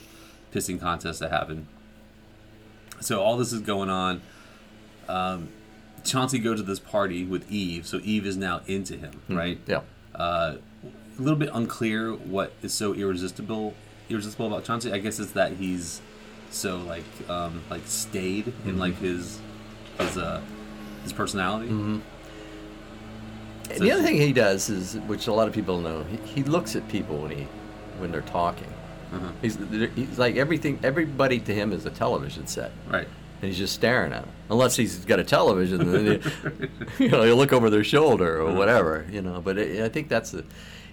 pissing 0.52 0.80
contest 0.80 1.20
to 1.20 1.28
happen. 1.28 1.68
So 3.00 3.22
all 3.22 3.36
this 3.36 3.52
is 3.52 3.60
going 3.60 3.88
on. 3.90 4.20
Um, 5.08 5.48
Chauncey 6.04 6.38
goes 6.38 6.58
to 6.58 6.62
this 6.64 6.78
party 6.80 7.24
with 7.24 7.50
Eve, 7.50 7.86
so 7.86 8.00
Eve 8.02 8.26
is 8.26 8.36
now 8.36 8.60
into 8.66 8.96
him, 8.96 9.20
Mhm, 9.28 9.36
right? 9.36 9.60
yeah. 9.66 9.80
Uh, 10.14 10.56
a 11.18 11.22
little 11.22 11.38
bit 11.38 11.50
unclear 11.52 12.12
what 12.12 12.52
is 12.62 12.72
so 12.74 12.94
irresistible, 12.94 13.74
irresistible 14.08 14.46
about 14.48 14.64
Chauncey. 14.64 14.92
I 14.92 14.98
guess 14.98 15.18
it's 15.18 15.32
that 15.32 15.52
he's 15.52 16.00
so 16.50 16.78
like 16.78 17.04
um, 17.28 17.62
like 17.70 17.82
stayed 17.86 18.48
in 18.64 18.74
Mhm. 18.76 18.78
like 18.78 18.96
his 18.98 19.38
his 19.98 20.16
uh 20.18 20.40
his 21.02 21.12
personality. 21.12 21.68
Mhm. 21.70 22.00
And 23.70 23.80
the 23.80 23.90
other 23.90 24.02
thing 24.02 24.16
he 24.16 24.32
does 24.32 24.68
is, 24.70 24.94
which 25.06 25.26
a 25.26 25.32
lot 25.32 25.48
of 25.48 25.54
people 25.54 25.80
know, 25.80 26.04
he, 26.04 26.16
he 26.34 26.42
looks 26.44 26.76
at 26.76 26.86
people 26.88 27.18
when 27.18 27.30
he 27.32 27.46
when 27.98 28.12
they're 28.12 28.20
talking. 28.22 28.72
Uh-huh. 29.12 29.30
He's 29.42 29.58
he's 29.94 30.18
like 30.18 30.36
everything. 30.36 30.78
Everybody 30.82 31.40
to 31.40 31.54
him 31.54 31.72
is 31.72 31.84
a 31.86 31.90
television 31.90 32.46
set. 32.46 32.70
Right. 32.88 33.08
And 33.42 33.50
he's 33.50 33.58
just 33.58 33.74
staring 33.74 34.12
at 34.12 34.22
them. 34.22 34.30
Unless 34.50 34.76
he's 34.76 35.04
got 35.04 35.18
a 35.18 35.24
television, 35.24 35.92
then 35.92 36.04
you, 36.06 36.20
you 37.04 37.08
know, 37.10 37.22
he'll 37.22 37.36
look 37.36 37.52
over 37.52 37.68
their 37.70 37.84
shoulder 37.84 38.40
or 38.40 38.48
Uh-huh. 38.48 38.56
whatever. 38.58 39.06
You 39.10 39.22
know, 39.22 39.40
but 39.42 39.58
it, 39.58 39.82
I 39.84 39.88
think 39.88 40.08
that's 40.08 40.30
the. 40.30 40.44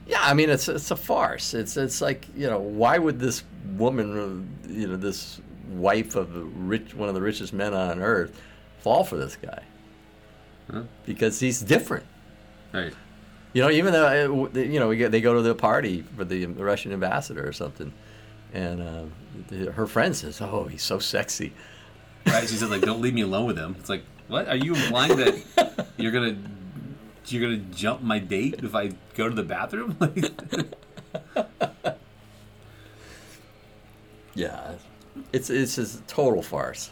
Yeah, 0.06 0.22
I 0.22 0.34
mean, 0.34 0.50
it's 0.50 0.68
it's 0.68 0.92
a 0.92 0.96
farce. 0.96 1.54
It's 1.54 1.78
it's 1.78 2.02
like 2.02 2.28
you 2.36 2.50
know, 2.50 2.60
why 2.60 2.98
would 2.98 3.20
this 3.20 3.44
woman, 3.78 4.50
you 4.68 4.88
know, 4.88 4.98
this 4.98 5.40
wife 5.70 6.16
of 6.16 6.34
the 6.34 6.44
rich, 6.44 6.94
one 6.94 7.10
of 7.10 7.16
the 7.16 7.22
richest 7.22 7.54
men 7.54 7.74
on 7.74 8.02
earth, 8.02 8.40
fall 8.80 9.04
for 9.04 9.18
this 9.18 9.38
guy? 9.38 9.64
Huh? 10.72 10.84
Because 11.06 11.40
he's 11.40 11.62
different. 11.62 12.06
Right. 12.74 12.94
You 13.54 13.62
know, 13.62 13.70
even 13.70 13.94
though 13.94 14.08
uh, 14.08 14.60
you 14.60 14.80
know 14.80 14.90
we 14.90 14.98
get, 14.98 15.12
they 15.12 15.22
go 15.22 15.36
to 15.36 15.42
the 15.42 15.56
party 15.56 16.02
for 16.18 16.26
the 16.26 16.48
Russian 16.48 16.92
ambassador 16.92 17.48
or 17.48 17.54
something, 17.54 17.94
and 18.52 18.82
uh, 18.82 19.72
her 19.72 19.86
friend 19.86 20.16
says, 20.16 20.42
"Oh, 20.42 20.66
he's 20.66 20.82
so 20.82 21.00
sexy." 21.00 21.54
Right? 22.26 22.42
She 22.42 22.56
says 22.56 22.70
like, 22.70 22.82
"Don't 22.82 23.00
leave 23.00 23.14
me 23.14 23.22
alone 23.22 23.46
with 23.46 23.58
him." 23.58 23.76
It's 23.80 23.90
like, 23.90 24.04
what? 24.28 24.48
Are 24.48 24.56
you 24.56 24.74
implying 24.74 25.18
that 25.18 25.88
you're 25.98 26.12
gonna 26.12 26.38
you're 27.28 27.42
gonna 27.42 27.58
jump 27.74 28.02
my 28.02 28.20
date 28.20 28.56
if 28.64 28.76
I 28.76 28.92
go 29.16 29.30
to 29.30 29.36
the 29.36 29.44
bathroom? 29.44 29.98
Yeah, 34.36 34.74
it's 35.32 35.50
it's 35.50 35.76
just 35.76 36.00
a 36.00 36.02
total 36.04 36.42
farce. 36.42 36.90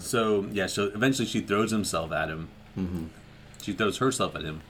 so 0.00 0.46
yeah, 0.52 0.66
so 0.66 0.84
eventually 0.86 1.26
she 1.26 1.40
throws 1.40 1.70
himself 1.70 2.10
at 2.12 2.28
him. 2.28 2.48
Mhm. 2.76 3.08
She 3.62 3.72
throws 3.72 3.98
herself 3.98 4.34
at 4.34 4.42
him, 4.42 4.60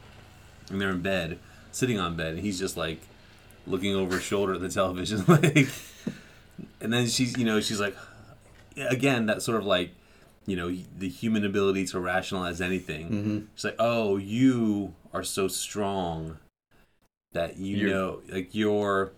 and 0.70 0.80
they're 0.80 0.90
in 0.90 1.00
bed, 1.00 1.38
sitting 1.72 1.98
on 1.98 2.14
bed, 2.16 2.34
and 2.34 2.40
he's 2.42 2.58
just 2.58 2.76
like 2.76 3.00
looking 3.66 3.94
over 3.94 4.16
his 4.16 4.22
shoulder 4.24 4.54
at 4.54 4.60
the 4.60 4.68
television, 4.68 5.24
like. 5.28 5.68
And 6.80 6.92
then 6.92 7.06
she's, 7.08 7.36
you 7.36 7.44
know, 7.44 7.60
she's 7.60 7.80
like, 7.80 7.96
again, 8.76 9.26
that 9.26 9.42
sort 9.42 9.58
of 9.58 9.66
like, 9.66 9.90
you 10.46 10.56
know, 10.56 10.74
the 10.98 11.08
human 11.08 11.44
ability 11.44 11.84
to 11.86 11.98
rationalize 12.00 12.60
anything. 12.60 13.10
Mhm. 13.10 13.46
She's 13.54 13.64
like, 13.64 13.76
oh, 13.78 14.16
you 14.16 14.94
are 15.12 15.24
so 15.24 15.48
strong 15.48 16.38
that 17.32 17.56
you 17.58 17.76
You're- 17.76 17.90
know, 17.92 18.20
like 18.28 18.54
you're, 18.54 19.12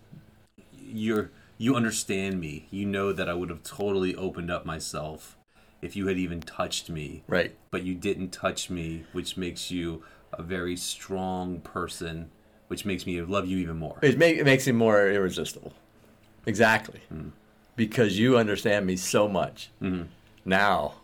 you're, 0.81 1.31
you 1.59 1.76
understand 1.76 2.41
me. 2.41 2.66
You 2.70 2.87
know 2.87 3.12
that 3.12 3.29
I 3.29 3.35
would 3.35 3.51
have 3.51 3.62
totally 3.62 4.14
opened 4.16 4.51
up 4.51 4.64
myself 4.64 5.37
if 5.83 5.95
you 5.95 6.07
had 6.07 6.16
even 6.18 6.41
touched 6.41 6.89
me. 6.89 7.22
Right. 7.29 7.55
But 7.70 7.83
you 7.85 7.95
didn't 7.95 8.31
touch 8.31 8.70
me, 8.70 9.05
which 9.12 9.37
makes 9.37 9.70
you 9.70 10.03
a 10.33 10.43
very 10.43 10.76
strong 10.76 11.61
person, 11.61 12.31
which 12.68 12.85
makes 12.85 13.07
me 13.07 13.20
love 13.22 13.47
you 13.47 13.59
even 13.59 13.76
more. 13.79 13.99
It, 14.03 14.18
make, 14.18 14.37
it 14.39 14.45
makes 14.45 14.66
me 14.66 14.72
more 14.72 15.09
irresistible. 15.11 15.72
Exactly, 16.47 17.01
because 17.76 18.18
you 18.18 18.39
understand 18.39 18.87
me 18.87 18.97
so 18.97 19.29
much. 19.29 19.70
Mm-hmm. 19.83 20.05
Now, 20.47 20.95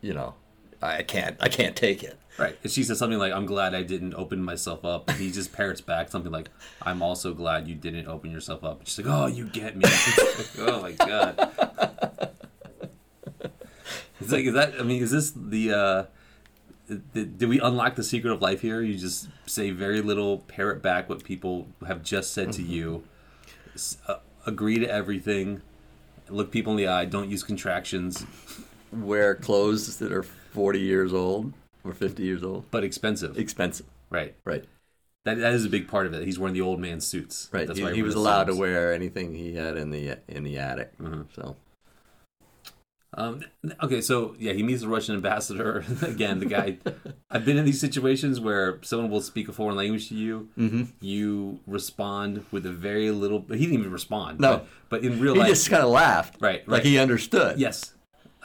you 0.00 0.14
know, 0.14 0.34
I 0.82 1.02
can't. 1.02 1.36
I 1.40 1.48
can't 1.48 1.76
take 1.76 2.02
it. 2.02 2.18
Right. 2.38 2.56
And 2.62 2.70
she 2.70 2.84
says 2.84 2.98
something 2.98 3.18
like, 3.18 3.32
I'm 3.32 3.46
glad 3.46 3.74
I 3.74 3.82
didn't 3.82 4.14
open 4.14 4.42
myself 4.42 4.84
up. 4.84 5.08
And 5.08 5.18
he 5.18 5.30
just 5.30 5.52
parrots 5.52 5.80
back 5.80 6.10
something 6.10 6.30
like, 6.30 6.50
I'm 6.82 7.02
also 7.02 7.32
glad 7.32 7.66
you 7.66 7.74
didn't 7.74 8.06
open 8.08 8.30
yourself 8.30 8.62
up. 8.62 8.80
And 8.80 8.88
she's 8.88 9.04
like, 9.04 9.14
Oh, 9.14 9.26
you 9.26 9.46
get 9.46 9.76
me. 9.76 9.84
oh 10.58 10.82
my 10.82 10.92
God. 10.92 11.50
It's 14.20 14.32
like, 14.32 14.44
is 14.44 14.54
that, 14.54 14.74
I 14.78 14.82
mean, 14.82 15.02
is 15.02 15.10
this 15.10 15.30
the, 15.30 15.72
uh, 15.72 16.04
did, 17.12 17.38
did 17.38 17.48
we 17.48 17.60
unlock 17.60 17.96
the 17.96 18.04
secret 18.04 18.32
of 18.32 18.40
life 18.40 18.60
here? 18.60 18.82
You 18.82 18.96
just 18.96 19.28
say 19.46 19.70
very 19.70 20.00
little, 20.00 20.38
parrot 20.38 20.82
back 20.82 21.08
what 21.08 21.22
people 21.24 21.68
have 21.86 22.02
just 22.02 22.32
said 22.32 22.52
to 22.52 22.62
you, 22.62 23.04
uh, 24.08 24.16
agree 24.46 24.78
to 24.78 24.90
everything, 24.90 25.62
look 26.28 26.50
people 26.50 26.72
in 26.72 26.76
the 26.76 26.88
eye, 26.88 27.04
don't 27.04 27.30
use 27.30 27.42
contractions, 27.42 28.24
Wear 28.92 29.34
clothes 29.34 29.96
that 29.98 30.12
are 30.12 30.22
forty 30.22 30.80
years 30.80 31.12
old 31.12 31.52
or 31.84 31.92
fifty 31.92 32.22
years 32.24 32.42
old. 32.42 32.70
but 32.70 32.84
expensive. 32.84 33.38
Expensive. 33.38 33.86
Right. 34.10 34.34
Right. 34.44 34.64
That, 35.24 35.38
that 35.38 35.54
is 35.54 35.64
a 35.64 35.68
big 35.68 35.88
part 35.88 36.06
of 36.06 36.14
it. 36.14 36.24
He's 36.24 36.38
wearing 36.38 36.54
the 36.54 36.60
old 36.60 36.78
man 36.78 37.00
suits. 37.00 37.48
Right. 37.50 37.66
That's 37.66 37.78
he 37.80 37.84
why 37.84 37.92
he 37.94 38.02
was 38.02 38.14
allowed 38.14 38.44
to 38.44 38.54
wear 38.54 38.92
anything 38.94 39.34
he 39.34 39.54
had 39.54 39.76
in 39.76 39.90
the 39.90 40.18
in 40.28 40.44
the 40.44 40.56
attic. 40.58 40.92
So 41.34 41.56
Um, 43.14 43.42
okay, 43.82 44.00
so 44.02 44.36
yeah, 44.38 44.52
he 44.52 44.62
meets 44.62 44.82
the 44.82 44.88
Russian 44.88 45.14
ambassador 45.16 45.84
again. 46.02 46.38
The 46.38 46.46
guy, 46.46 46.78
I've 47.30 47.44
been 47.44 47.56
in 47.56 47.64
these 47.64 47.80
situations 47.80 48.38
where 48.40 48.78
someone 48.82 49.10
will 49.10 49.22
speak 49.22 49.48
a 49.48 49.52
foreign 49.52 49.76
language 49.76 50.08
to 50.10 50.14
you. 50.14 50.48
Mhm. 50.56 50.92
You 51.00 51.58
respond 51.66 52.44
with 52.52 52.64
a 52.66 52.72
very 52.72 53.10
little. 53.10 53.40
He 53.50 53.64
didn't 53.66 53.74
even 53.80 53.90
respond. 53.90 54.38
No. 54.38 54.58
but, 54.58 55.00
but 55.00 55.02
in 55.04 55.18
real 55.18 55.32
he 55.34 55.40
life, 55.40 55.48
he 55.48 55.54
just 55.54 55.70
kind 55.70 55.82
of 55.82 55.90
laughed. 55.90 56.36
right, 56.40 56.60
right, 56.60 56.68
Like 56.68 56.82
he 56.84 56.98
understood. 57.00 57.58
Yes, 57.58 57.94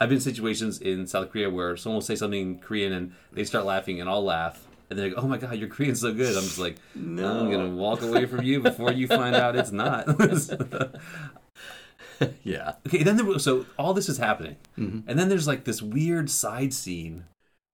I've 0.02 0.08
been 0.08 0.16
in 0.16 0.22
situations 0.22 0.80
in 0.80 1.06
South 1.06 1.30
Korea 1.30 1.48
where 1.48 1.76
someone 1.76 1.96
will 1.96 2.00
say 2.02 2.16
something 2.16 2.40
in 2.40 2.58
Korean 2.58 2.92
and 2.92 3.12
they 3.32 3.44
start 3.44 3.64
laughing, 3.64 4.00
and 4.00 4.10
I'll 4.10 4.24
laugh. 4.24 4.66
And 4.90 4.98
they're 4.98 5.08
like, 5.10 5.18
"Oh 5.22 5.28
my 5.28 5.38
god, 5.38 5.56
your 5.56 5.68
Korean's 5.68 6.00
so 6.00 6.12
good." 6.12 6.36
I'm 6.36 6.42
just 6.42 6.58
like, 6.58 6.76
no. 6.94 7.40
"I'm 7.40 7.50
gonna 7.50 7.74
walk 7.74 8.02
away 8.02 8.26
from 8.26 8.42
you 8.42 8.60
before 8.60 8.92
you 8.92 9.06
find 9.06 9.36
out 9.36 9.56
it's 9.56 9.72
not." 9.72 10.06
yeah. 12.42 12.72
Okay, 12.86 13.02
then 13.02 13.16
there 13.16 13.24
was, 13.24 13.44
so 13.44 13.66
all 13.78 13.94
this 13.94 14.08
is 14.08 14.18
happening, 14.18 14.56
Mhm. 14.78 15.02
and 15.06 15.18
then 15.18 15.28
there's 15.28 15.46
like 15.46 15.64
this 15.64 15.82
weird 15.82 16.30
side 16.30 16.72
scene 16.74 17.24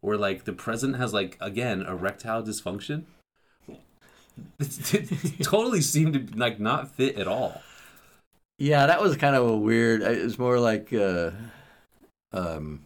where 0.01 0.17
like 0.17 0.45
the 0.45 0.53
president 0.53 0.99
has 0.99 1.13
like 1.13 1.37
again 1.41 1.83
erectile 1.83 2.43
dysfunction. 2.43 3.05
It, 4.61 4.95
it 4.95 5.09
totally 5.43 5.81
seemed 5.81 6.15
to 6.15 6.39
like 6.39 6.61
not 6.61 6.95
fit 6.95 7.19
at 7.19 7.27
all. 7.27 7.61
Yeah, 8.59 8.87
that 8.87 9.01
was 9.01 9.17
kind 9.17 9.37
of 9.37 9.49
a 9.49 9.57
weird. 9.57 10.03
It 10.03 10.23
was 10.23 10.39
more 10.39 10.59
like, 10.61 10.93
uh, 10.93 11.31
um, 12.33 12.85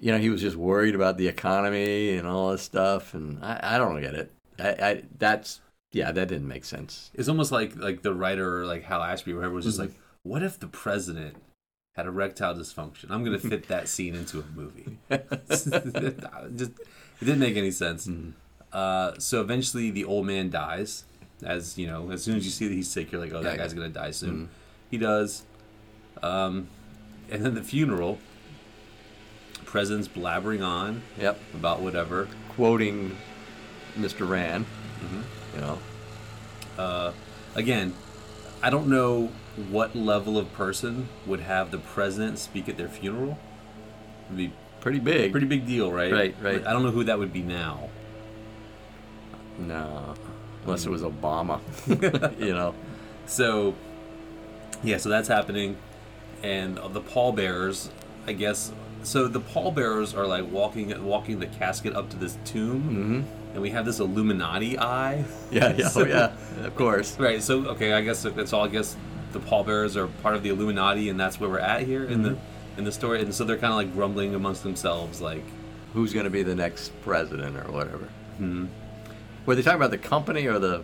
you 0.00 0.10
know, 0.12 0.18
he 0.18 0.28
was 0.30 0.40
just 0.40 0.56
worried 0.56 0.94
about 0.94 1.18
the 1.18 1.28
economy 1.28 2.16
and 2.16 2.26
all 2.26 2.50
this 2.50 2.62
stuff, 2.62 3.14
and 3.14 3.42
I, 3.44 3.60
I 3.62 3.78
don't 3.78 4.00
get 4.00 4.14
it. 4.14 4.32
I, 4.58 4.68
I 4.70 5.02
that's 5.18 5.60
yeah, 5.92 6.10
that 6.12 6.28
didn't 6.28 6.48
make 6.48 6.64
sense. 6.64 7.10
It's 7.14 7.28
almost 7.28 7.52
like 7.52 7.76
like 7.76 8.02
the 8.02 8.14
writer 8.14 8.66
like 8.66 8.82
Hal 8.84 9.02
Ashby 9.02 9.32
or 9.32 9.36
whoever 9.36 9.54
was 9.54 9.64
just 9.64 9.78
Mhm. 9.78 9.82
like, 9.82 9.92
what 10.22 10.42
if 10.42 10.58
the 10.58 10.66
president 10.66 11.36
had 11.94 12.06
erectile 12.06 12.54
dysfunction? 12.54 13.06
I'm 13.10 13.24
gonna 13.24 13.38
fit 13.38 13.68
that 13.68 13.88
scene 13.88 14.14
into 14.14 14.40
a 14.40 14.44
movie. 14.54 14.98
just 15.48 15.68
it 15.68 17.24
didn't 17.24 17.38
make 17.38 17.56
any 17.56 17.70
sense. 17.70 18.08
Uh, 18.72 19.12
so 19.18 19.40
eventually 19.40 19.90
the 19.90 20.04
old 20.04 20.26
man 20.26 20.50
dies. 20.50 21.04
As 21.44 21.78
you 21.78 21.86
know, 21.86 22.10
as 22.10 22.22
soon 22.22 22.36
as 22.36 22.44
you 22.44 22.50
see 22.50 22.66
that 22.68 22.74
he's 22.74 22.88
sick, 22.90 23.12
you're 23.12 23.20
like, 23.20 23.32
oh, 23.32 23.42
that 23.42 23.52
Yeah, 23.52 23.56
guy's 23.58 23.72
yeah. 23.72 23.78
gonna 23.78 23.88
die 23.90 24.10
soon. 24.10 24.46
Mhm. 24.46 24.48
He 24.90 24.98
does. 24.98 25.44
Um, 26.22 26.68
and 27.30 27.44
then 27.44 27.54
the 27.54 27.62
funeral. 27.62 28.18
President's 29.64 30.08
blabbering 30.08 30.64
on. 30.64 31.02
Yep. 31.20 31.40
About 31.54 31.80
whatever. 31.80 32.28
Quoting 32.50 33.16
Mr. 33.98 34.28
Rand. 34.28 34.66
Mhm. 35.02 35.22
You 35.54 35.60
know, 35.60 35.78
Uh, 36.78 37.12
again, 37.54 37.92
I 38.62 38.70
don't 38.70 38.88
know 38.88 39.30
what 39.70 39.94
level 39.94 40.36
of 40.38 40.52
person 40.54 41.08
would 41.26 41.40
have 41.40 41.70
the 41.70 41.78
president 41.78 42.38
speak 42.40 42.68
at 42.68 42.76
their 42.76 42.88
funeral. 42.88 43.38
It'd 44.26 44.36
be 44.36 44.52
pretty 44.80 44.98
big. 44.98 45.30
pretty 45.32 45.46
big 45.46 45.66
deal, 45.66 45.92
right? 45.92 46.12
Right, 46.12 46.34
right. 46.42 46.62
But 46.62 46.66
I 46.68 46.72
don't 46.72 46.82
know 46.82 46.90
who 46.90 47.04
that 47.04 47.18
would 47.18 47.32
be 47.32 47.42
now. 47.42 47.88
no, 49.58 50.14
unless 50.64 50.84
it 50.84 50.90
was 50.90 51.02
Obama. 51.02 51.60
you 52.40 52.52
know, 52.52 52.74
So, 53.26 53.74
yeah, 54.82 54.96
so 54.98 55.08
that's 55.08 55.28
happening, 55.28 55.76
and 56.44 56.76
the 56.92 57.00
pallbearers, 57.00 57.90
I 58.26 58.32
guess. 58.32 58.70
So 59.02 59.28
the 59.28 59.40
pallbearers 59.40 60.14
are 60.14 60.26
like 60.26 60.50
walking, 60.50 61.04
walking 61.04 61.38
the 61.40 61.46
casket 61.46 61.94
up 61.96 62.10
to 62.10 62.16
this 62.16 62.38
tomb, 62.44 63.26
and 63.52 63.62
we 63.62 63.70
have 63.70 63.84
this 63.84 63.98
Illuminati 64.00 64.78
eye. 64.78 65.24
Mm-hmm. 65.26 65.54
yeah, 65.56 65.74
yeah, 65.76 65.88
So- 65.94 66.02
oh, 66.02 66.06
yeah, 66.06 66.66
of 66.66 66.76
course. 66.76 67.18
Right. 67.18 67.42
So 67.42 67.66
okay, 67.70 67.92
I 67.94 68.00
guess 68.02 68.22
that's 68.22 68.52
all. 68.52 68.64
I 68.64 68.68
guess 68.68 68.96
the 69.32 69.40
pallbearers 69.40 69.96
are 69.96 70.06
part 70.22 70.36
of 70.36 70.42
the 70.42 70.50
Illuminati, 70.50 71.08
and 71.08 71.18
that's 71.18 71.40
where 71.40 71.50
we're 71.50 71.58
at 71.58 71.82
here 71.82 72.04
in 72.04 72.22
the 72.22 72.30
Mm-hmm. 72.30 72.78
in 72.78 72.84
the 72.84 72.92
story. 72.92 73.20
And 73.22 73.34
so 73.34 73.44
they're 73.44 73.56
kind 73.58 73.72
of 73.72 73.76
like 73.76 73.92
grumbling 73.92 74.34
amongst 74.34 74.62
themselves, 74.62 75.20
like, 75.20 75.42
Who's 75.94 76.12
going 76.12 76.24
to 76.24 76.30
be 76.30 76.42
the 76.42 76.54
next 76.56 76.90
president 77.02 77.56
or 77.56 77.70
whatever? 77.70 78.08
hmm. 78.38 78.66
Were 79.46 79.54
they 79.54 79.62
talking 79.62 79.76
about 79.76 79.90
the 79.92 79.98
company 79.98 80.46
or 80.46 80.58
the, 80.58 80.82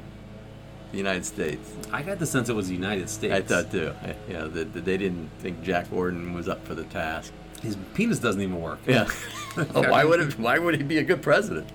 the 0.93 0.99
United 0.99 1.25
States? 1.25 1.71
I 1.93 2.03
got 2.03 2.19
the 2.19 2.27
sense 2.27 2.49
it 2.49 2.55
was 2.57 2.69
the 2.69 2.75
United 2.75 3.09
States. 3.09 3.35
I 3.35 3.41
thought 3.43 3.71
too. 3.71 3.93
Yeah, 4.29 4.45
that 4.45 4.73
that 4.73 4.85
they 4.85 4.97
didn't 4.97 5.31
think 5.41 5.63
Jack 5.63 5.91
Gordon 5.91 6.33
was 6.35 6.49
up 6.49 6.65
for 6.67 6.75
the 6.75 6.85
task. 6.85 7.33
his 7.63 7.77
penis 7.95 8.19
doesn't 8.19 8.41
even 8.41 8.61
work. 8.61 8.79
Yeah. 8.87 9.09
Oh, 9.75 9.83
why 9.91 10.05
would 10.05 10.21
it, 10.21 10.39
Why 10.39 10.59
would 10.61 10.77
he 10.77 10.83
be 10.85 10.99
a 10.99 11.03
good 11.03 11.23
president? 11.23 11.69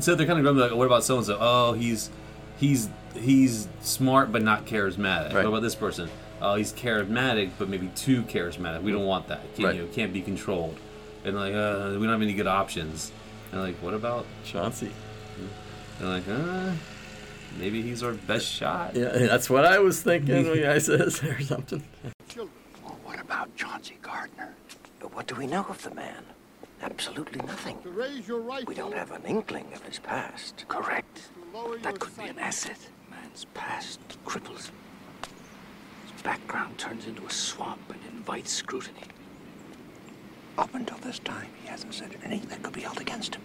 So 0.00 0.14
they're 0.16 0.26
kind 0.26 0.38
of 0.38 0.42
grumbling, 0.44 0.70
like, 0.70 0.76
what 0.76 0.86
about 0.86 1.04
so 1.04 1.18
and 1.18 1.26
so? 1.26 1.38
Oh, 1.40 1.72
he's 1.72 2.10
he's 2.58 2.88
he's 3.14 3.68
smart 3.80 4.32
but 4.32 4.42
not 4.42 4.66
charismatic. 4.66 5.26
Right. 5.32 5.36
What 5.44 5.46
about 5.46 5.62
this 5.62 5.74
person? 5.76 6.08
Oh, 6.40 6.56
he's 6.56 6.72
charismatic 6.72 7.50
but 7.58 7.68
maybe 7.68 7.88
too 7.94 8.22
charismatic. 8.24 8.82
We 8.82 8.90
don't 8.90 9.06
want 9.06 9.28
that. 9.28 9.40
Can't, 9.54 9.66
Right. 9.66 9.76
you 9.76 9.82
know, 9.82 9.88
can't 9.92 10.12
be 10.12 10.20
controlled. 10.22 10.76
And 11.24 11.36
like, 11.36 11.54
uh, 11.54 11.90
we 11.92 12.04
don't 12.06 12.08
have 12.08 12.22
any 12.22 12.32
good 12.34 12.48
options. 12.48 13.12
And 13.52 13.60
like, 13.60 13.76
what 13.76 13.94
about 13.94 14.26
Chauncey. 14.44 14.90
And 16.00 16.08
like, 16.08 16.24
uh, 16.28 16.72
maybe 17.58 17.82
he's 17.82 18.02
our 18.02 18.12
best 18.12 18.46
shot. 18.46 18.94
Yeah, 18.96 19.08
that's 19.12 19.48
what 19.50 19.64
I 19.64 19.78
was 19.78 20.02
thinking 20.02 20.48
when 20.48 20.64
I 20.64 20.78
says 20.78 21.22
or 21.24 21.40
something. 21.40 21.82
What 23.04 23.20
about 23.20 23.54
Chauncey 23.56 23.98
Gardner? 24.02 24.54
But 25.00 25.14
what 25.14 25.26
do 25.26 25.34
we 25.34 25.46
know 25.46 25.64
of 25.68 25.82
the 25.82 25.94
man? 25.94 26.24
Absolutely 26.82 27.40
nothing. 27.46 27.78
We 28.66 28.74
don't 28.74 28.94
have 28.94 29.12
an 29.12 29.22
inkling 29.24 29.72
of 29.74 29.82
his 29.82 29.98
past. 29.98 30.64
Correct. 30.68 31.28
That 31.82 32.00
could 32.00 32.16
be 32.16 32.24
an 32.24 32.38
asset. 32.38 32.78
Man's 33.10 33.46
past 33.54 34.00
cripples 34.24 34.66
him. 34.66 34.74
His 36.12 36.22
background 36.22 36.78
turns 36.78 37.06
into 37.06 37.24
a 37.24 37.30
swamp 37.30 37.80
and 37.90 38.00
invites 38.12 38.52
scrutiny. 38.52 39.04
Up 40.58 40.74
until 40.74 40.98
this 40.98 41.18
time, 41.20 41.48
he 41.62 41.68
hasn't 41.68 41.94
said 41.94 42.16
anything 42.24 42.48
that 42.48 42.62
could 42.62 42.72
be 42.74 42.80
held 42.82 43.00
against 43.00 43.36
him. 43.36 43.42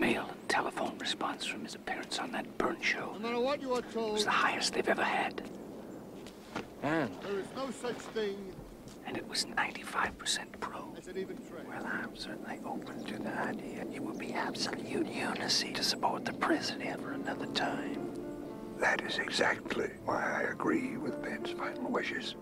And 0.00 0.12
mail 0.12 0.26
and 0.30 0.48
telephone 0.48 0.96
response 0.98 1.44
from 1.44 1.62
his 1.62 1.74
appearance 1.74 2.18
on 2.18 2.32
that 2.32 2.56
Burn 2.56 2.80
show 2.80 3.12
No 3.14 3.18
matter 3.18 3.40
what 3.40 3.60
you 3.60 3.74
are 3.74 3.82
told, 3.82 4.14
was 4.14 4.24
the 4.24 4.30
highest 4.30 4.72
they've 4.72 4.88
ever 4.88 5.04
had. 5.04 5.42
And 6.82 7.10
there 7.22 7.38
is 7.38 7.46
no 7.54 7.70
such 7.70 7.96
thing 8.14 8.36
and 9.06 9.16
it 9.16 9.28
was 9.28 9.44
95% 9.44 10.38
pro. 10.60 10.94
as 10.96 11.08
an 11.08 11.18
even 11.18 11.36
trade. 11.36 11.66
Well, 11.68 11.84
I'm 11.84 12.16
certainly 12.16 12.60
open 12.64 13.04
to 13.04 13.18
the 13.18 13.40
idea. 13.40 13.84
It 13.92 14.00
would 14.00 14.18
be 14.18 14.32
absolute 14.32 15.06
lunacy 15.06 15.72
to 15.72 15.82
support 15.82 16.24
the 16.24 16.32
president 16.34 17.02
for 17.02 17.12
another 17.12 17.46
time. 17.46 18.10
That 18.78 19.02
is 19.02 19.18
exactly 19.18 19.90
why 20.04 20.42
I 20.44 20.50
agree 20.50 20.96
with 20.96 21.20
Ben's 21.22 21.50
final 21.50 21.90
wishes. 21.90 22.36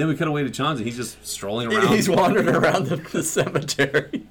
Then 0.00 0.08
we 0.08 0.16
cut 0.16 0.28
away 0.28 0.42
to 0.42 0.50
Chauncey. 0.50 0.84
He's 0.84 0.96
just 0.96 1.24
strolling 1.26 1.72
around. 1.72 1.88
He's 1.88 2.08
wandering 2.08 2.48
around 2.48 2.86
the, 2.86 2.96
the 2.96 3.22
cemetery. 3.22 4.26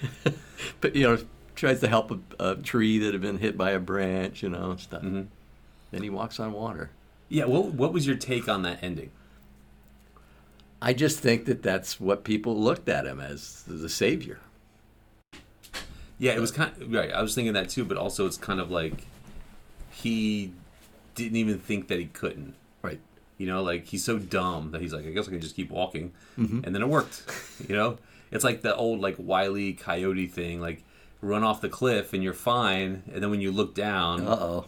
but 0.80 0.96
you 0.96 1.02
know, 1.02 1.18
tries 1.54 1.80
to 1.80 1.88
help 1.88 2.10
a, 2.10 2.18
a 2.38 2.56
tree 2.56 2.98
that 2.98 3.12
had 3.12 3.20
been 3.20 3.38
hit 3.38 3.56
by 3.58 3.72
a 3.72 3.78
branch, 3.78 4.42
you 4.42 4.48
know, 4.48 4.72
and 4.72 4.80
stuff. 4.80 5.02
Mm-hmm. 5.02 5.22
Then 5.90 6.02
he 6.02 6.10
walks 6.10 6.40
on 6.40 6.52
water. 6.52 6.90
Yeah. 7.28 7.44
What 7.44 7.66
What 7.74 7.92
was 7.92 8.06
your 8.06 8.16
take 8.16 8.48
on 8.48 8.62
that 8.62 8.82
ending? 8.82 9.10
I 10.80 10.92
just 10.92 11.18
think 11.20 11.46
that 11.46 11.62
that's 11.62 11.98
what 11.98 12.22
people 12.22 12.58
looked 12.58 12.88
at 12.88 13.06
him 13.06 13.20
as 13.20 13.64
the 13.66 13.88
savior. 13.88 14.40
Yeah, 16.18 16.32
it 16.32 16.40
was 16.40 16.50
kind 16.50 16.70
of, 16.80 16.92
right. 16.92 17.12
I 17.12 17.22
was 17.22 17.34
thinking 17.34 17.54
that 17.54 17.68
too, 17.68 17.84
but 17.84 17.96
also 17.96 18.26
it's 18.26 18.36
kind 18.36 18.60
of 18.60 18.70
like 18.70 19.06
he 19.90 20.52
didn't 21.14 21.36
even 21.36 21.58
think 21.58 21.88
that 21.88 21.98
he 21.98 22.06
couldn't. 22.06 22.54
You 23.38 23.46
know, 23.46 23.62
like 23.62 23.86
he's 23.86 24.02
so 24.04 24.18
dumb 24.18 24.70
that 24.72 24.80
he's 24.80 24.92
like, 24.94 25.06
I 25.06 25.10
guess 25.10 25.28
I 25.28 25.30
can 25.30 25.40
just 25.40 25.56
keep 25.56 25.70
walking, 25.70 26.12
Mhm. 26.38 26.64
and 26.64 26.74
then 26.74 26.82
it 26.82 26.88
worked. 26.88 27.22
you 27.68 27.74
know, 27.76 27.98
it's 28.30 28.44
like 28.44 28.62
the 28.62 28.74
old 28.74 29.00
like 29.00 29.16
wily 29.18 29.72
coyote 29.74 30.26
thing, 30.26 30.60
like 30.60 30.82
run 31.20 31.42
off 31.44 31.60
the 31.60 31.68
cliff 31.68 32.12
and 32.12 32.22
you're 32.22 32.32
fine, 32.34 33.02
and 33.12 33.22
then 33.22 33.30
when 33.30 33.40
you 33.40 33.50
look 33.52 33.74
down, 33.74 34.26
Uh-oh. 34.26 34.64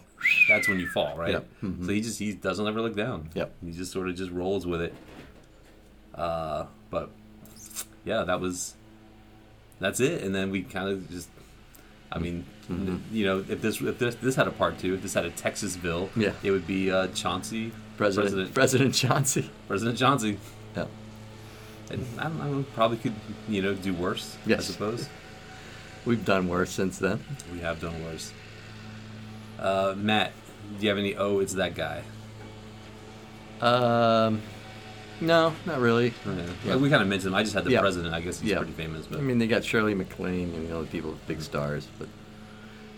that's 0.49 0.67
when 0.67 0.79
you 0.79 0.87
fall, 0.87 1.15
right? 1.17 1.31
Yep. 1.31 1.47
Mhm. 1.63 1.85
So 1.85 1.91
he 1.91 2.01
just 2.01 2.19
he 2.19 2.33
doesn't 2.33 2.67
ever 2.67 2.81
look 2.81 2.95
down. 2.95 3.29
Yep. 3.33 3.53
He 3.65 3.71
just 3.71 3.91
sort 3.91 4.07
of 4.07 4.15
just 4.15 4.31
rolls 4.31 4.67
with 4.67 4.81
it. 4.81 4.93
Uh, 6.13 6.65
but 6.89 7.09
yeah, 8.05 8.23
that 8.23 8.39
was 8.39 8.75
that's 9.79 9.99
it. 9.99 10.23
And 10.23 10.35
then 10.35 10.51
we 10.51 10.63
kind 10.63 10.89
of 10.89 11.09
just, 11.09 11.29
I 12.11 12.19
mean, 12.19 12.45
Mhm. 12.69 12.99
you 13.11 13.25
know, 13.25 13.43
if 13.47 13.61
this 13.61 13.81
if 13.81 13.97
this 13.99 14.15
this 14.15 14.35
had 14.35 14.47
a 14.47 14.51
part 14.51 14.77
two, 14.79 14.93
if 14.95 15.01
this 15.01 15.13
had 15.13 15.25
a 15.25 15.31
Texasville, 15.31 16.09
Yeah. 16.15 16.33
it 16.43 16.51
would 16.51 16.67
be 16.67 16.91
uh, 16.91 17.07
Chauncey, 17.07 17.71
President 17.99 18.53
President 18.53 18.95
Chauncey. 18.95 19.49
President 19.67 19.97
Chauncey. 19.97 20.37
Yeah. 20.75 20.85
And 21.91 22.05
I 22.17 22.23
don't 22.23 22.37
know, 22.39 22.65
probably 22.73 22.97
could 22.97 23.13
you 23.49 23.61
know 23.61 23.73
do 23.75 23.93
worse. 23.93 24.37
I 24.47 24.57
suppose 24.59 25.09
We've 26.05 26.23
done 26.23 26.47
worse 26.47 26.69
since 26.71 26.97
then. 26.97 27.19
we 27.51 27.59
have 27.59 27.81
done 27.81 28.01
worse. 28.05 28.31
Uh, 29.59 29.93
Matt, 29.97 30.31
do 30.79 30.83
you 30.83 30.89
have 30.89 30.97
any? 30.97 31.17
Oh, 31.17 31.39
it's 31.39 31.53
that 31.55 31.75
guy. 31.75 32.03
Um, 33.59 34.41
no, 35.19 35.53
not 35.65 35.79
really. 35.81 36.13
Yeah, 36.65 36.77
we 36.77 36.89
kind 36.89 37.01
of 37.01 37.09
mentioned 37.09 37.33
him. 37.33 37.35
I 37.35 37.43
just 37.43 37.53
had 37.53 37.65
the 37.65 37.71
Yeah. 37.71 37.81
president. 37.81 38.13
I 38.13 38.21
guess 38.21 38.39
he's 38.39 38.51
Yeah. 38.51 38.57
pretty 38.59 38.71
famous, 38.71 39.05
but 39.07 39.19
I 39.19 39.21
mean, 39.21 39.37
they 39.37 39.47
got 39.47 39.65
Shirley 39.65 39.93
MacLaine 39.93 40.53
and 40.55 40.69
the 40.69 40.77
other 40.77 40.87
people, 40.87 41.17
big 41.27 41.41
stars, 41.41 41.87
but 41.99 42.07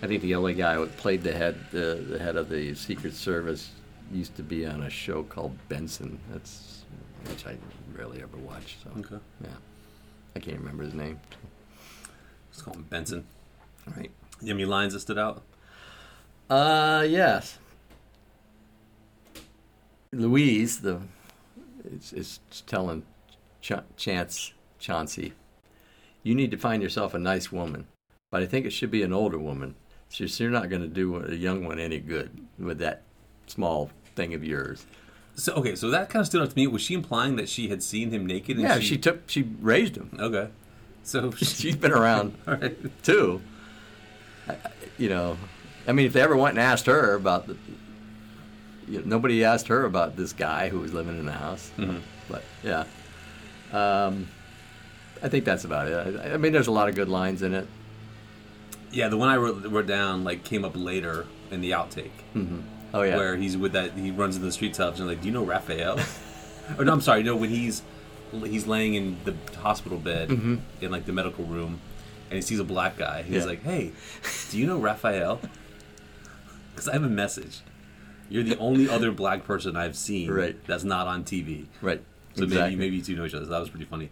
I 0.03 0.07
think 0.07 0.21
the 0.21 0.35
only 0.35 0.53
guy 0.53 0.75
who 0.75 0.85
played 0.85 1.23
the 1.23 1.33
head, 1.33 1.55
the, 1.71 2.05
the 2.07 2.19
head 2.19 2.35
of 2.35 2.49
the 2.49 2.75
Secret 2.75 3.15
Service, 3.15 3.71
used 4.11 4.35
to 4.35 4.43
be 4.43 4.65
on 4.65 4.83
a 4.83 4.89
show 4.89 5.23
called 5.23 5.57
Benson. 5.69 6.19
That's 6.31 6.83
which 7.27 7.45
I 7.45 7.57
rarely 7.95 8.21
ever 8.21 8.37
watch. 8.37 8.77
So 8.83 8.89
Okay. 8.99 9.23
yeah, 9.43 9.49
I 10.35 10.39
can't 10.39 10.57
remember 10.59 10.83
his 10.83 10.93
name. 10.93 11.19
let's 12.49 12.61
call 12.61 12.73
him 12.73 12.83
Benson. 12.89 13.25
All 13.87 13.93
right. 13.95 14.11
You 14.41 14.47
have 14.49 14.57
any 14.57 14.65
lines 14.65 14.93
that 14.93 14.99
stood 15.01 15.17
out? 15.19 15.43
Uh, 16.49 17.05
yes. 17.07 17.57
Louise, 20.11 20.81
the 20.81 20.99
is, 21.85 22.11
is 22.13 22.39
telling 22.67 23.03
Ch- 23.61 23.71
Chance 23.95 24.53
Chauncey, 24.79 25.33
you 26.23 26.35
need 26.35 26.51
to 26.51 26.57
find 26.57 26.83
yourself 26.83 27.13
a 27.13 27.19
nice 27.19 27.51
woman, 27.51 27.87
but 28.29 28.41
I 28.43 28.45
think 28.45 28.65
it 28.65 28.71
should 28.71 28.91
be 28.91 29.03
an 29.03 29.13
older 29.13 29.37
woman. 29.39 29.75
So 30.09 30.25
you're 30.25 30.51
not 30.51 30.69
going 30.69 30.81
to 30.81 30.87
do 30.89 31.23
a 31.23 31.33
young 31.33 31.63
one 31.63 31.79
any 31.79 31.99
good 31.99 32.45
with 32.59 32.79
that 32.79 33.03
small 33.47 33.89
thing 34.15 34.33
of 34.33 34.43
yours. 34.43 34.85
So 35.35 35.53
okay, 35.53 35.75
so 35.75 35.89
that 35.89 36.09
kind 36.09 36.21
of 36.21 36.27
stood 36.27 36.41
out 36.41 36.49
to 36.49 36.55
me. 36.55 36.67
Was 36.67 36.81
she 36.81 36.93
implying 36.93 37.35
that 37.37 37.47
she 37.49 37.69
had 37.69 37.81
seen 37.81 38.11
him 38.11 38.25
naked? 38.25 38.57
And 38.57 38.65
Yeah, 38.67 38.79
she 38.79 38.97
took, 38.97 39.29
she 39.29 39.43
raised 39.43 39.95
him. 39.95 40.15
Okay, 40.19 40.49
so 41.03 41.31
She's 41.37 41.75
been 41.75 41.91
around 41.93 42.35
right. 42.45 42.77
too. 43.03 43.41
I- 44.47 44.57
You 44.97 45.09
know, 45.09 45.37
I 45.87 45.93
mean, 45.93 46.05
if 46.05 46.13
they 46.13 46.21
ever 46.21 46.35
went 46.35 46.57
and 46.57 46.59
asked 46.59 46.85
her 46.85 47.15
about 47.15 47.47
the, 47.47 47.55
you 48.87 48.99
know, 48.99 49.05
nobody 49.05 49.43
asked 49.43 49.67
her 49.69 49.85
about 49.85 50.15
this 50.17 50.33
guy 50.33 50.69
who 50.69 50.79
was 50.79 50.93
living 50.93 51.17
in 51.17 51.25
the 51.25 51.31
house. 51.31 51.71
Mhm. 51.77 52.01
But 52.29 52.43
yeah, 52.63 52.83
um, 53.71 54.27
I 55.23 55.29
think 55.29 55.45
that's 55.45 55.63
about 55.63 55.87
it. 55.87 56.19
I, 56.19 56.33
I 56.33 56.37
mean, 56.37 56.51
there's 56.51 56.67
a 56.67 56.71
lot 56.71 56.89
of 56.89 56.95
good 56.95 57.09
lines 57.09 57.41
in 57.41 57.53
it. 57.53 57.67
Yeah, 58.91 59.07
the 59.07 59.17
one 59.17 59.29
I 59.29 59.37
wrote, 59.37 59.65
wrote 59.65 59.87
down 59.87 60.23
like 60.25 60.43
came 60.43 60.65
up 60.65 60.73
later 60.75 61.25
in 61.51 61.61
the 61.61 61.71
outtake. 61.71 62.11
hmm 62.33 62.59
Oh 62.93 63.01
yeah, 63.03 63.15
where 63.17 63.35
he's 63.37 63.55
with 63.57 63.71
that 63.73 63.93
he 63.93 64.11
runs 64.11 64.35
in 64.35 64.41
the 64.41 64.51
street 64.51 64.73
tubs 64.73 64.99
and 64.99 65.07
like, 65.07 65.21
do 65.21 65.27
you 65.27 65.33
know 65.33 65.43
Raphael? 65.45 65.99
or 66.77 66.85
no, 66.85 66.91
I'm 66.93 67.01
sorry, 67.01 67.23
no, 67.23 67.35
when 67.35 67.49
he's 67.49 67.81
he's 68.45 68.65
laying 68.67 68.93
in 68.95 69.17
the 69.25 69.35
hospital 69.59 69.97
bed 69.97 70.29
Mhm. 70.29 70.59
in 70.81 70.91
like 70.91 71.05
the 71.05 71.11
medical 71.13 71.43
room, 71.45 71.79
and 72.29 72.35
he 72.35 72.41
sees 72.41 72.59
a 72.59 72.63
black 72.63 72.97
guy. 72.97 73.23
He's 73.23 73.37
Yeah. 73.43 73.45
like, 73.45 73.63
hey, 73.63 73.91
do 74.51 74.57
you 74.57 74.65
know 74.67 74.77
Raphael? 74.77 75.39
Because 76.73 76.87
I 76.87 76.93
have 76.93 77.03
a 77.03 77.09
message. 77.09 77.59
You're 78.29 78.43
the 78.43 78.57
only 78.57 78.87
other 78.87 79.11
black 79.11 79.43
person 79.43 79.75
I've 79.75 79.97
seen 79.97 80.31
Right. 80.31 80.55
that's 80.65 80.85
not 80.85 81.05
on 81.05 81.25
TV. 81.25 81.65
Right. 81.81 82.01
So 82.33 82.43
Exactly. 82.45 82.69
maybe 82.71 82.75
maybe 82.77 82.95
you 82.95 83.01
two 83.01 83.15
know 83.17 83.25
each 83.25 83.33
other. 83.33 83.43
So 83.45 83.51
that 83.51 83.59
was 83.59 83.69
pretty 83.69 83.85
funny. 83.85 84.09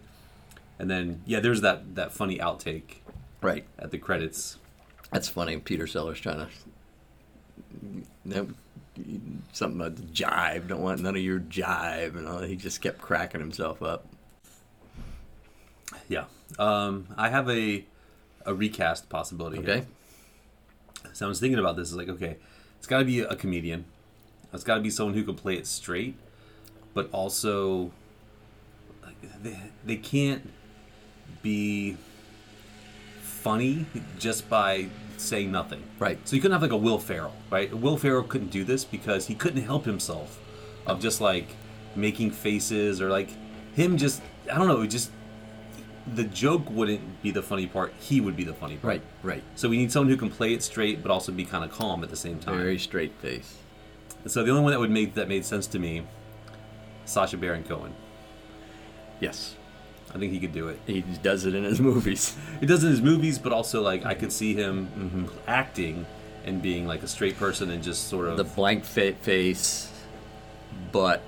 And 0.78 0.90
then 0.90 1.22
yeah, 1.24 1.40
there's 1.40 1.62
that 1.62 1.94
that 1.94 2.12
funny 2.12 2.36
outtake 2.38 2.96
right 3.40 3.64
at 3.78 3.90
the 3.92 3.98
credits. 3.98 4.58
That's 5.10 5.28
funny. 5.28 5.56
Peter 5.56 5.86
Sellers 5.86 6.20
trying 6.20 6.40
to 6.40 6.48
no, 8.24 8.48
something 9.52 9.80
about 9.80 9.96
the 9.96 10.02
jive. 10.02 10.68
Don't 10.68 10.82
want 10.82 11.00
none 11.00 11.16
of 11.16 11.22
your 11.22 11.40
jive, 11.40 12.16
and 12.16 12.28
all. 12.28 12.40
He 12.40 12.56
just 12.56 12.80
kept 12.80 13.00
cracking 13.00 13.40
himself 13.40 13.82
up. 13.82 14.06
Yeah. 16.08 16.24
Um, 16.58 17.08
I 17.16 17.28
have 17.28 17.48
a 17.50 17.84
a 18.46 18.54
recast 18.54 19.08
possibility. 19.08 19.62
here. 19.62 19.70
Okay. 19.70 19.86
So 21.12 21.26
I 21.26 21.28
was 21.28 21.40
thinking 21.40 21.58
about 21.58 21.76
this. 21.76 21.88
It's 21.88 21.96
like, 21.96 22.08
okay, 22.08 22.36
it's 22.78 22.86
got 22.86 22.98
to 22.98 23.04
be 23.04 23.20
a 23.20 23.36
comedian. 23.36 23.84
It's 24.52 24.64
got 24.64 24.76
to 24.76 24.80
be 24.80 24.90
someone 24.90 25.14
who 25.14 25.22
can 25.22 25.34
play 25.34 25.54
it 25.54 25.66
straight, 25.66 26.16
but 26.94 27.08
also 27.12 27.92
like, 29.02 29.42
they, 29.42 29.58
they 29.84 29.96
can't 29.96 30.50
be 31.42 31.96
funny 33.22 33.86
just 34.18 34.48
by 34.50 34.88
saying 35.20 35.52
nothing. 35.52 35.82
Right. 35.98 36.18
So 36.26 36.36
you 36.36 36.42
couldn't 36.42 36.54
have 36.54 36.62
like 36.62 36.72
a 36.72 36.76
Will 36.76 36.98
Ferrell, 36.98 37.34
right? 37.50 37.72
Will 37.72 37.96
Ferrell 37.96 38.22
couldn't 38.22 38.50
do 38.50 38.64
this 38.64 38.84
because 38.84 39.26
he 39.26 39.34
couldn't 39.34 39.62
help 39.62 39.84
himself 39.84 40.38
of 40.86 41.00
just 41.00 41.20
like 41.20 41.48
making 41.94 42.30
faces 42.30 43.00
or 43.00 43.10
like 43.10 43.30
him 43.74 43.96
just 43.96 44.22
I 44.50 44.58
don't 44.58 44.68
know, 44.68 44.82
it 44.82 44.88
just 44.88 45.10
the 46.14 46.24
joke 46.24 46.68
wouldn't 46.70 47.22
be 47.22 47.30
the 47.30 47.42
funny 47.42 47.66
part. 47.66 47.92
He 48.00 48.20
would 48.20 48.36
be 48.36 48.44
the 48.44 48.54
funny 48.54 48.76
part. 48.76 48.84
Right, 48.84 49.02
right. 49.22 49.42
So 49.54 49.68
we 49.68 49.76
need 49.76 49.92
someone 49.92 50.10
who 50.10 50.16
can 50.16 50.30
play 50.30 50.52
it 50.52 50.62
straight, 50.62 51.02
but 51.02 51.10
also 51.10 51.30
be 51.32 51.44
kind 51.44 51.64
of 51.64 51.70
calm 51.70 52.02
at 52.02 52.10
the 52.10 52.16
same 52.16 52.38
time. 52.38 52.58
Very 52.58 52.78
straight 52.78 53.12
face. 53.20 53.58
So 54.26 54.42
the 54.42 54.50
only 54.50 54.62
one 54.62 54.72
that 54.72 54.80
would 54.80 54.90
make 54.90 55.14
that 55.14 55.28
made 55.28 55.44
sense 55.44 55.66
to 55.68 55.78
me, 55.78 56.06
Sacha 57.04 57.36
Baron 57.36 57.64
Cohen. 57.64 57.94
Yes. 59.20 59.56
I 60.14 60.18
think 60.18 60.32
he 60.32 60.40
could 60.40 60.52
do 60.52 60.68
it. 60.68 60.78
He 60.86 61.02
does 61.22 61.46
it 61.46 61.54
in 61.54 61.64
his 61.64 61.80
movies. 61.90 62.36
He 62.58 62.66
does 62.66 62.82
it 62.82 62.88
in 62.88 62.92
his 62.92 63.02
movies, 63.02 63.38
but 63.38 63.52
also 63.52 63.80
like 63.82 64.04
I 64.04 64.14
could 64.14 64.32
see 64.32 64.54
him 64.54 64.88
Mm-hmm. 64.98 65.26
acting 65.46 66.06
and 66.44 66.60
being 66.62 66.86
like 66.86 67.02
a 67.02 67.08
straight 67.08 67.36
person 67.38 67.70
and 67.70 67.82
just 67.82 68.08
sort 68.08 68.26
of 68.26 68.36
The 68.36 68.44
blank 68.44 68.84
fa- 68.84 69.12
face, 69.12 69.92
but 70.90 71.22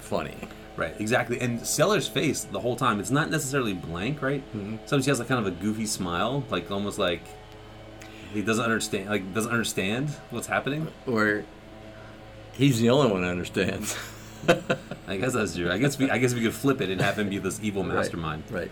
funny. 0.00 0.36
right, 0.76 0.94
exactly. 1.00 1.40
And 1.40 1.66
Sellers' 1.66 2.06
face 2.06 2.44
the 2.44 2.60
whole 2.60 2.76
time, 2.76 3.00
it's 3.00 3.10
not 3.10 3.30
necessarily 3.30 3.72
blank, 3.72 4.20
right? 4.22 4.42
Mm-hmm. 4.54 4.76
Sometimes 4.86 5.06
he 5.06 5.10
has 5.10 5.18
like 5.18 5.28
kind 5.28 5.44
of 5.44 5.46
a 5.52 5.56
goofy 5.62 5.86
smile, 5.86 6.44
like 6.50 6.70
almost 6.70 6.98
like 6.98 7.22
he 8.32 8.42
doesn't 8.42 8.64
understand, 8.64 9.08
like 9.08 9.32
doesn't 9.34 9.50
understand 9.50 10.10
what's 10.30 10.46
happening. 10.46 10.88
Or 11.06 11.44
he's 12.52 12.80
the 12.80 12.90
only 12.90 13.10
one 13.10 13.22
that 13.22 13.28
understands. 13.30 13.96
I 15.08 15.16
guess 15.16 15.32
that's 15.34 15.54
true. 15.56 15.70
I 15.70 15.78
guess 15.78 15.98
we, 15.98 16.10
I 16.10 16.18
guess 16.18 16.34
we 16.34 16.40
could 16.42 16.54
flip 16.54 16.80
it 16.80 16.90
and 16.90 17.00
have 17.00 17.18
him 17.18 17.28
be 17.28 17.38
this 17.38 17.60
evil 17.62 17.82
mastermind. 17.84 18.44
right. 18.50 18.70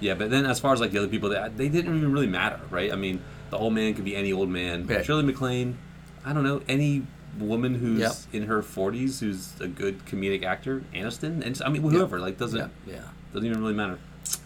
Yeah, 0.00 0.14
but 0.14 0.28
then 0.30 0.44
as 0.44 0.58
far 0.60 0.72
as 0.74 0.80
like 0.80 0.90
the 0.90 0.98
other 0.98 1.08
people, 1.08 1.28
they, 1.30 1.48
they 1.56 1.68
didn't 1.68 1.96
even 1.96 2.12
really 2.12 2.26
matter, 2.26 2.60
right? 2.70 2.92
I 2.92 2.96
mean, 2.96 3.22
the 3.50 3.56
old 3.56 3.72
man 3.72 3.94
could 3.94 4.04
be 4.04 4.16
any 4.16 4.32
old 4.32 4.48
man. 4.50 4.86
Right. 4.86 5.04
Shirley 5.04 5.22
MacLaine, 5.22 5.78
I 6.24 6.32
don't 6.32 6.42
know, 6.42 6.62
any 6.68 7.06
woman 7.38 7.74
who's 7.74 8.00
Yep. 8.00 8.12
in 8.32 8.42
her 8.48 8.60
forties 8.62 9.20
who's 9.20 9.58
a 9.60 9.68
good 9.68 10.04
comedic 10.04 10.42
actor, 10.44 10.82
Aniston, 10.94 11.44
and 11.46 11.60
I 11.64 11.68
mean 11.68 11.82
whoever, 11.82 12.18
like 12.20 12.38
doesn't 12.38 12.58
Yeah, 12.86 12.94
yeah. 12.94 13.00
doesn't 13.32 13.46
even 13.48 13.60
really 13.60 13.74
matter. 13.74 13.98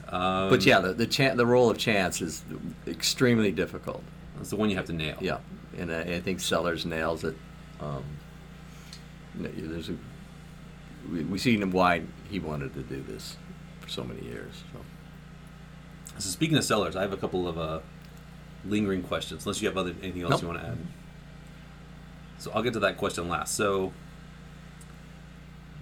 Um, 0.08 0.48
but 0.50 0.64
yeah, 0.64 0.80
the 0.80 0.92
the, 0.92 1.06
chan- 1.06 1.36
the 1.36 1.46
role 1.46 1.70
of 1.70 1.78
Chance 1.78 2.20
is 2.20 2.42
extremely 2.86 3.50
difficult. 3.50 4.02
it's 4.40 4.50
the 4.50 4.56
one 4.56 4.70
you 4.70 4.76
have 4.76 4.86
to 4.86 4.92
nail. 4.92 5.16
Yeah, 5.20 5.38
and 5.76 5.90
I, 5.92 6.00
I 6.00 6.20
think 6.20 6.40
Sellers 6.40 6.84
nails 6.86 7.24
it. 7.24 7.36
Um, 7.80 8.04
there's 9.34 9.88
a 9.90 9.96
we, 11.12 11.24
we 11.24 11.38
see 11.38 11.56
why 11.62 12.02
he 12.30 12.38
wanted 12.38 12.74
to 12.74 12.82
do 12.82 13.02
this 13.02 13.36
for 13.80 13.88
so 13.88 14.04
many 14.04 14.22
years. 14.24 14.62
So. 14.72 14.80
So 16.18 16.28
speaking 16.30 16.56
of 16.56 16.64
sellers, 16.64 16.96
I 16.96 17.02
have 17.02 17.12
a 17.12 17.16
couple 17.16 17.46
of 17.46 17.58
uh, 17.58 17.80
lingering 18.64 19.02
questions. 19.02 19.44
Unless 19.46 19.62
you 19.62 19.68
have 19.68 19.76
other 19.76 19.94
anything 20.02 20.22
else 20.22 20.30
Nope. 20.32 20.42
you 20.42 20.48
want 20.48 20.60
to 20.60 20.66
add. 20.66 20.78
So 22.38 22.50
I'll 22.54 22.62
get 22.62 22.72
to 22.74 22.80
that 22.80 22.96
question 22.98 23.28
last. 23.28 23.54
So, 23.54 23.92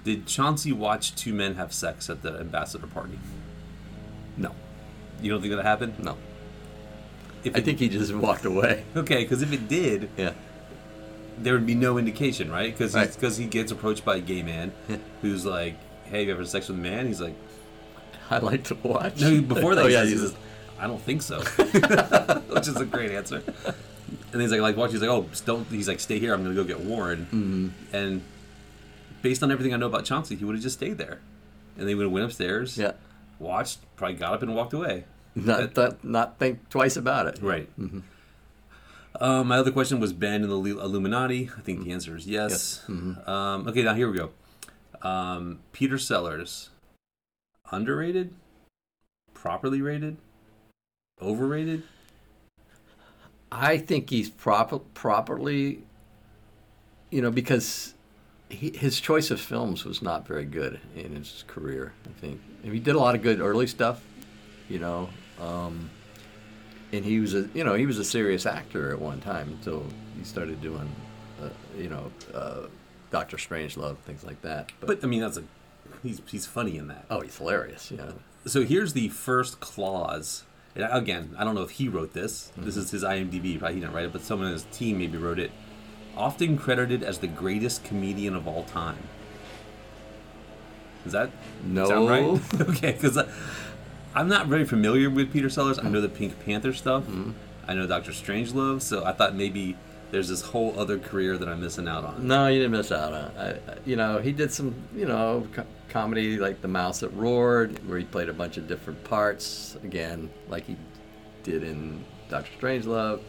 did 0.05 0.27
Chauncey 0.27 0.72
watch 0.72 1.14
two 1.14 1.35
men 1.35 1.57
have 1.57 1.72
sex 1.72 2.09
at 2.09 2.22
the 2.22 2.39
ambassador 2.39 2.87
party? 2.87 3.18
No, 4.37 4.55
You 5.20 5.31
don't 5.31 5.41
think 5.41 5.55
that 5.55 5.62
happened? 5.64 5.99
no. 5.99 6.16
If 7.45 7.55
I 7.55 7.59
it- 7.59 7.64
think 7.64 7.79
he 7.79 7.89
just 7.89 8.12
walked 8.14 8.45
away. 8.45 8.85
Okay, 8.97 9.22
because 9.22 9.43
if 9.43 9.53
it 9.53 9.68
did, 9.68 10.09
Yeah. 10.16 10.33
There 11.39 11.53
would 11.55 11.66
be 11.66 11.74
no 11.74 11.99
indication, 11.99 12.51
right? 12.51 12.72
Because 12.72 12.95
Right. 12.95 13.12
because 13.12 13.37
he 13.37 13.47
gets 13.47 13.70
approached 13.72 14.05
by 14.05 14.16
a 14.16 14.20
gay 14.20 14.43
man 14.43 14.72
who's 15.22 15.45
like, 15.47 15.76
"Hey, 16.05 16.18
have 16.20 16.26
you 16.26 16.32
ever 16.32 16.43
had 16.43 16.49
sex 16.51 16.68
with 16.68 16.78
a 16.78 16.80
man?" 16.80 17.07
He's 17.07 17.20
like, 17.20 17.34
I 18.30 18.39
like 18.39 18.64
to 18.64 18.74
watch. 18.82 19.20
"No." 19.20 19.41
Before 19.43 19.74
that, 19.74 19.84
oh, 19.84 19.87
he 19.89 19.93
yeah, 19.95 20.01
says, 20.03 20.11
he 20.12 20.16
says, 20.18 20.34
"I 20.78 20.87
don't 20.87 21.01
think 21.03 21.22
so," 21.22 21.41
which 22.55 22.68
is 22.68 22.76
a 22.76 22.84
great 22.87 23.11
answer. 23.12 23.43
And 24.32 24.41
he's 24.43 24.51
like, 24.51 24.61
"Like 24.61 24.76
watch." 24.76 24.93
He's 24.93 25.01
like, 25.01 25.11
"Oh, 25.11 25.26
don't." 25.45 25.66
He's 25.68 25.89
like, 25.89 26.01
"Stay 26.01 26.18
here. 26.18 26.32
I'm 26.34 26.43
gonna 26.43 26.55
go 26.55 26.64
get 26.64 26.80
Warren." 26.80 27.26
Mhm. 27.32 27.95
And 27.95 28.22
based 29.22 29.43
on 29.43 29.51
everything 29.51 29.74
I 29.74 29.76
know 29.76 29.87
about 29.87 30.05
Chauncey, 30.05 30.37
he 30.37 30.45
would 30.45 30.55
have 30.57 30.62
just 30.62 30.76
stayed 30.76 30.99
there, 30.99 31.20
and 31.78 31.89
they 31.89 31.95
would 31.95 32.05
have 32.05 32.12
went 32.12 32.24
upstairs, 32.24 32.76
Yeah. 32.78 32.93
watched, 33.39 33.78
probably 33.97 34.16
got 34.16 34.32
up 34.34 34.43
and 34.43 34.55
walked 34.55 34.72
away. 34.72 35.05
Not 35.34 35.74
th- 35.74 35.93
not 36.03 36.39
think 36.39 36.68
twice 36.70 36.97
about 36.97 37.26
it. 37.26 37.39
Right. 37.43 37.68
Mhm. 37.78 38.03
Um, 39.21 39.49
my 39.49 39.59
other 39.59 39.71
question 39.71 40.01
was 40.01 40.12
Ben 40.12 40.43
and 40.43 40.51
the 40.51 40.57
Illuminati. 40.57 41.51
I 41.57 41.61
think 41.61 41.85
the 41.85 41.93
answer 41.93 42.17
is 42.17 42.27
yes. 42.27 42.83
Mhm. 42.87 43.27
Um, 43.29 43.69
okay, 43.69 43.83
now 43.83 43.95
here 43.95 44.11
we 44.11 44.19
go. 44.19 44.31
Um, 45.03 45.61
Peter 45.73 45.99
Sellers, 45.99 46.71
underrated, 47.71 48.35
properly 49.35 49.81
rated, 49.81 50.17
overrated. 51.21 51.83
I 53.51 53.79
think 53.79 54.11
he's 54.11 54.29
proper, 54.29 54.79
properly, 54.81 55.83
you 57.11 57.23
know, 57.23 57.31
because 57.31 57.95
he, 58.49 58.71
his 58.71 59.01
choice 59.01 59.31
of 59.31 59.41
films 59.41 59.85
was 59.85 60.03
not 60.03 60.27
very 60.27 60.45
good 60.45 60.81
in 60.97 61.14
his 61.14 61.45
career. 61.47 61.93
I 62.05 62.21
think 62.21 62.41
And 62.64 62.73
he 62.73 62.81
did 62.81 62.95
a 62.97 62.99
lot 62.99 63.14
of 63.14 63.23
good 63.23 63.41
early 63.41 63.67
stuff, 63.67 64.03
you 64.69 64.79
know, 64.79 65.09
um, 65.41 65.91
and 66.93 67.05
he 67.05 67.20
was 67.20 67.34
a 67.34 67.49
you 67.55 67.64
know 67.64 67.74
he 67.74 67.87
was 67.87 67.99
a 67.99 68.05
serious 68.05 68.47
actor 68.47 68.93
at 68.93 69.01
one 69.01 69.20
time 69.20 69.49
until 69.49 69.84
he 70.18 70.24
started 70.24 70.61
doing, 70.61 70.89
uh, 71.43 71.49
you 71.76 71.89
know, 71.89 72.11
uh, 72.34 72.66
Doctor 73.11 73.37
Strangelove 73.37 73.99
things 73.99 74.24
like 74.24 74.41
that. 74.43 74.70
But 74.80 75.03
I 75.03 75.07
mean, 75.07 75.20
that's 75.20 75.37
a 75.37 75.45
he's 76.03 76.20
he's 76.26 76.47
funny 76.47 76.76
in 76.76 76.89
that. 76.89 77.05
Oh, 77.11 77.20
he's 77.20 77.37
hilarious. 77.37 77.91
Yeah. 77.91 78.12
So 78.47 78.64
here's 78.64 78.93
the 78.93 79.09
first 79.09 79.61
clause. 79.61 80.45
And 80.76 80.87
again, 80.93 81.34
I 81.39 81.45
don't 81.45 81.55
know 81.55 81.62
if 81.62 81.70
he 81.70 81.89
wrote 81.89 82.12
this. 82.12 82.53
This 82.57 82.76
is 82.76 82.91
his 82.91 83.03
IMDb. 83.03 83.59
Probably 83.59 83.76
he 83.76 83.80
didn't 83.80 83.95
write 83.95 84.05
it, 84.05 84.12
but 84.12 84.20
someone 84.22 84.49
in 84.49 84.53
his 84.53 84.64
team 84.64 84.99
maybe 84.99 85.16
wrote 85.16 85.39
it. 85.39 85.51
Often 86.16 86.59
credited 86.59 87.03
as 87.03 87.18
the 87.18 87.26
greatest 87.26 87.82
comedian 87.82 88.34
of 88.37 88.47
all 88.47 88.64
time. 88.64 88.99
Is 91.07 91.12
that 91.12 91.30
No. 91.64 91.87
sound 91.89 92.09
right? 92.09 92.61
okay, 92.68 92.93
because 92.93 93.18
I'm 94.17 94.29
not 94.29 94.47
very 94.47 94.64
familiar 94.64 95.11
with 95.11 95.33
Peter 95.33 95.51
Sellers. 95.51 95.79
I 95.79 95.89
know 95.89 96.01
the 96.01 96.09
Pink 96.09 96.43
Panther 96.45 96.73
stuff. 96.73 97.05
I 97.69 97.75
know 97.75 97.87
Doctor 97.87 98.12
Strangelove. 98.12 98.81
So 98.83 99.05
I 99.05 99.12
thought 99.12 99.35
maybe 99.35 99.77
there's 100.11 100.29
this 100.29 100.41
whole 100.41 100.79
other 100.79 100.99
career 100.99 101.37
that 101.37 101.49
I'm 101.49 101.61
missing 101.61 101.87
out 101.87 102.05
on. 102.05 102.27
No, 102.27 102.47
you 102.49 102.59
didn't 102.61 102.73
miss 102.73 102.91
out 102.93 103.12
on. 103.12 103.31
I, 103.37 103.51
I- 103.51 103.61
you 103.85 103.97
know, 103.97 104.19
he 104.19 104.33
did 104.33 104.51
some, 104.51 104.75
you 104.95 105.05
know, 105.07 105.47
co- 105.53 105.67
comedy 105.91 106.39
like 106.39 106.62
The 106.62 106.69
Mouse 106.69 107.01
That 107.01 107.11
Roared, 107.11 107.87
where 107.89 107.99
he 107.99 108.05
played 108.05 108.29
a 108.29 108.33
bunch 108.33 108.57
of 108.57 108.67
different 108.67 109.05
parts. 109.05 109.77
Again, 109.85 110.31
like 110.49 110.64
he 110.64 110.77
did 111.43 111.62
in 111.62 112.05
Doctor 112.31 112.51
Strangelove. 112.61 113.21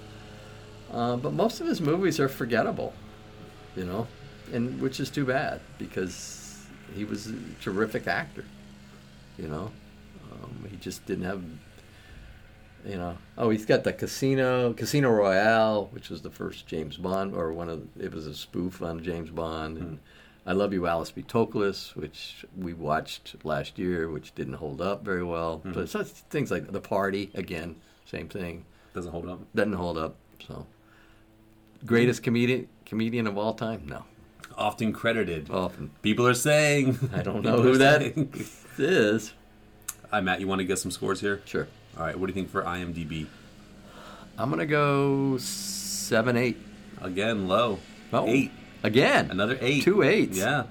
Uh, 0.91 1.17
but 1.17 1.33
most 1.33 1.59
of 1.59 1.67
his 1.67 1.81
movies 1.81 2.17
are 2.19 2.29
forgettable, 2.29 2.93
you 3.75 3.83
know, 3.83 4.07
and 4.53 4.79
which 4.81 5.01
is 5.01 5.09
too 5.09 5.25
bad 5.25 5.59
because 5.77 6.65
he 6.95 7.03
was 7.03 7.27
a 7.27 7.33
terrific 7.61 8.07
actor. 8.07 8.45
You 9.37 9.49
know, 9.49 9.71
um, 10.31 10.67
he 10.69 10.77
just 10.77 11.05
didn't 11.05 11.25
have. 11.25 11.43
You 12.85 12.95
know, 12.95 13.17
oh, 13.37 13.49
he's 13.49 13.65
got 13.65 13.83
the 13.83 13.91
Casino 13.91 14.71
Casino 14.73 15.09
Royale, 15.09 15.89
which 15.91 16.09
was 16.09 16.21
the 16.21 16.29
first 16.29 16.67
James 16.67 16.95
Bond, 16.95 17.33
or 17.35 17.51
one 17.51 17.69
of 17.69 17.85
it 17.99 18.13
was 18.13 18.27
a 18.27 18.33
spoof 18.33 18.81
on 18.81 19.03
James 19.03 19.29
Bond, 19.29 19.77
and 19.77 19.99
I 20.45 20.53
Love 20.53 20.71
You, 20.71 20.87
Alice 20.87 21.11
B. 21.11 21.23
Toklas, 21.23 21.95
which 21.95 22.45
we 22.57 22.73
watched 22.73 23.35
last 23.43 23.77
year, 23.77 24.09
which 24.09 24.33
didn't 24.35 24.53
hold 24.53 24.79
up 24.79 25.03
very 25.03 25.23
well. 25.23 25.61
But 25.65 25.89
such 25.89 26.07
things 26.07 26.49
like 26.51 26.71
The 26.71 26.79
Party, 26.79 27.29
again, 27.33 27.75
same 28.05 28.29
thing. 28.29 28.63
Doesn't 28.93 29.11
hold 29.11 29.27
up. 29.27 29.39
Doesn't 29.53 29.73
hold 29.73 29.97
up. 29.97 30.15
So, 30.47 30.65
greatest 31.85 32.23
comedian 32.23 32.69
comedian 32.85 33.27
of 33.27 33.37
all 33.37 33.53
time? 33.53 33.83
No. 33.85 34.05
Often 34.57 34.93
credited. 34.93 35.51
Often. 35.51 35.91
People 36.01 36.25
are 36.25 36.33
saying. 36.33 36.97
I 37.13 37.21
don't 37.21 37.41
know 37.43 37.61
who 37.61 37.77
that 37.79 38.01
is. 38.77 39.33
Hi, 40.11 40.21
Matt. 40.21 40.39
You 40.39 40.47
want 40.47 40.59
to 40.59 40.65
get 40.65 40.79
some 40.79 40.91
scores 40.91 41.19
here? 41.21 41.41
Sure. 41.45 41.67
All 41.97 42.05
right. 42.05 42.17
What 42.17 42.27
do 42.27 42.31
you 42.31 42.35
think 42.35 42.49
for 42.49 42.63
IMDb? 42.63 43.27
I'm 44.37 44.49
gonna 44.49 44.65
go 44.67 45.37
seven, 45.37 46.37
eight. 46.37 46.57
Again, 47.01 47.47
low. 47.47 47.79
Oh, 48.13 48.27
Eight. 48.27 48.51
Again. 48.83 49.29
Another 49.31 49.57
eight. 49.61 49.83
Two 49.83 50.03
eights. 50.03 50.37
Yeah. 50.37 50.65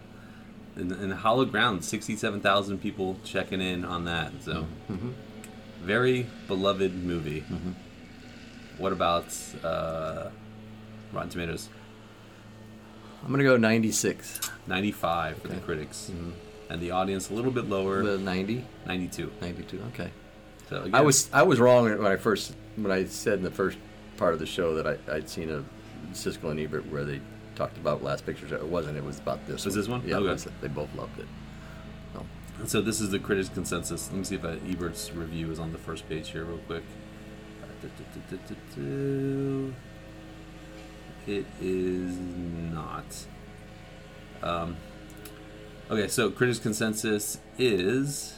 In, 0.77 0.93
in 0.93 1.11
hollow 1.11 1.45
ground, 1.45 1.85
67,000 1.85 2.79
people 2.79 3.19
checking 3.25 3.61
in 3.61 3.85
on 3.85 4.05
that. 4.05 4.33
So, 4.43 4.67
Mhm. 4.91 5.13
very 5.83 6.27
beloved 6.49 6.95
movie. 6.95 7.41
Mm-hmm. 7.43 7.71
What 8.79 8.93
about 8.93 9.27
uh, 9.65 10.29
Rotten 11.13 11.31
Tomatoes? 11.31 11.69
I'm 13.25 13.31
gonna 13.31 13.43
go 13.43 13.57
96. 13.57 14.41
95 14.67 15.39
for 15.43 15.49
the 15.49 15.57
critics. 15.57 16.11
And 16.69 16.81
the 16.81 16.91
audience 16.91 17.31
a 17.31 17.35
little 17.35 17.53
bit 17.53 17.69
lower. 17.69 18.03
The 18.03 18.19
90. 18.19 18.65
92. 18.87 19.33
92. 19.41 19.83
Okay. 19.95 20.11
So 20.69 20.83
again, 20.83 20.95
I 20.95 21.01
was 21.01 21.31
I 21.33 21.43
was 21.43 21.61
wrong 21.61 21.85
when 21.85 22.11
I 22.11 22.17
first 22.17 22.55
when 22.75 22.91
I 22.91 23.05
said 23.05 23.35
in 23.35 23.45
the 23.45 23.51
first 23.51 23.79
part 24.17 24.35
of 24.35 24.41
the 24.41 24.47
show 24.47 24.75
that 24.75 24.87
I, 24.87 25.15
I'd 25.15 25.29
seen 25.29 25.51
a 25.51 25.65
Siskel 26.13 26.51
and 26.51 26.59
Ebert 26.59 26.91
where 26.91 27.05
they 27.05 27.21
talked 27.55 27.77
about 27.77 28.03
Last 28.03 28.27
Picture 28.27 28.49
Show. 28.49 28.57
It 28.57 28.67
wasn't. 28.67 28.97
It 28.97 29.05
was 29.05 29.19
about 29.19 29.47
this. 29.47 29.65
Was 29.65 29.75
this 29.75 29.89
one? 29.89 30.03
Yeah. 30.07 30.17
Okay. 30.17 30.51
they 30.61 30.69
both 30.69 30.95
loved 30.95 31.19
it. 31.19 31.27
So, 32.13 32.27
So 32.67 32.81
this 32.81 33.01
is 33.01 33.11
the 33.11 33.19
critics' 33.19 33.49
consensus. 33.49 34.09
Let 34.09 34.19
me 34.19 34.25
see 34.25 34.35
if 34.37 34.45
uh, 34.45 34.57
Ebert's 34.69 35.13
review 35.13 35.51
is 35.51 35.59
on 35.59 35.73
the 35.73 35.79
first 35.79 36.09
page 36.09 36.31
here, 36.31 36.45
real 36.45 36.59
quick. 36.59 36.83
It 41.27 41.47
is 41.61 42.17
not. 42.17 43.05
Um, 44.43 44.77
okay, 45.91 46.09
so 46.09 46.31
critics' 46.31 46.59
consensus 46.59 47.39
is 47.59 48.35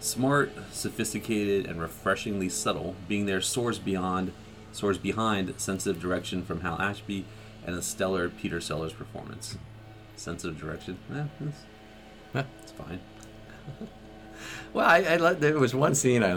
smart, 0.00 0.52
sophisticated, 0.72 1.66
and 1.66 1.80
refreshingly 1.80 2.48
subtle. 2.48 2.94
Being 3.08 3.26
there 3.26 3.40
soars 3.40 3.78
beyond, 3.78 4.32
soars 4.72 4.98
behind 4.98 5.52
sensitive 5.58 6.00
direction 6.00 6.44
from 6.44 6.60
Hal 6.60 6.80
Ashby 6.80 7.24
and 7.66 7.76
a 7.76 7.82
stellar 7.82 8.28
Peter 8.28 8.60
Sellers 8.60 8.92
performance. 8.92 9.58
Sensitive 10.16 10.58
direction, 10.58 10.98
eh, 11.14 11.24
it's, 11.40 11.58
Yeah. 12.34 12.44
it's 12.62 12.72
fine. 12.72 13.00
well, 14.72 14.86
I, 14.86 14.98
I 15.02 15.16
let, 15.16 15.40
there 15.40 15.58
was 15.58 15.74
one 15.74 15.94
scene 15.94 16.22
I, 16.22 16.32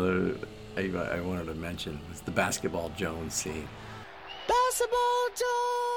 I 0.77 1.17
I 1.17 1.19
wanted 1.21 1.45
to 1.45 1.53
mention 1.55 1.99
was 2.09 2.21
the 2.21 2.31
basketball 2.31 2.89
Jones 2.97 3.33
scene. 3.33 3.67
Basketball 4.47 5.27
Jones. 5.29 5.90